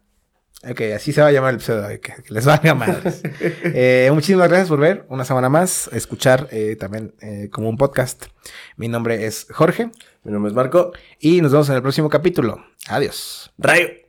Ok, 0.70 0.80
así 0.94 1.12
se 1.12 1.20
va 1.20 1.28
a 1.28 1.32
llamar 1.32 1.50
el 1.50 1.56
episodio 1.56 1.88
que, 2.00 2.12
que 2.22 2.32
les 2.34 2.44
valga 2.44 2.74
madres. 2.74 3.22
Eh, 3.76 4.08
muchísimas 4.12 4.48
gracias 4.48 4.68
por 4.68 4.78
ver 4.78 5.04
una 5.08 5.24
semana 5.24 5.48
más, 5.48 5.88
escuchar 5.92 6.48
eh, 6.50 6.76
también 6.76 7.14
eh, 7.20 7.48
como 7.50 7.68
un 7.68 7.76
podcast. 7.76 8.26
Mi 8.76 8.88
nombre 8.88 9.26
es 9.26 9.46
Jorge 9.50 9.90
Mi 10.22 10.32
nombre 10.32 10.50
es 10.50 10.54
Marco. 10.54 10.92
y 11.18 11.40
nos 11.40 11.52
vemos 11.52 11.68
en 11.68 11.76
el 11.76 11.82
próximo 11.82 12.08
capítulo. 12.08 12.64
Adiós. 12.88 13.52
Rayo. 13.58 14.03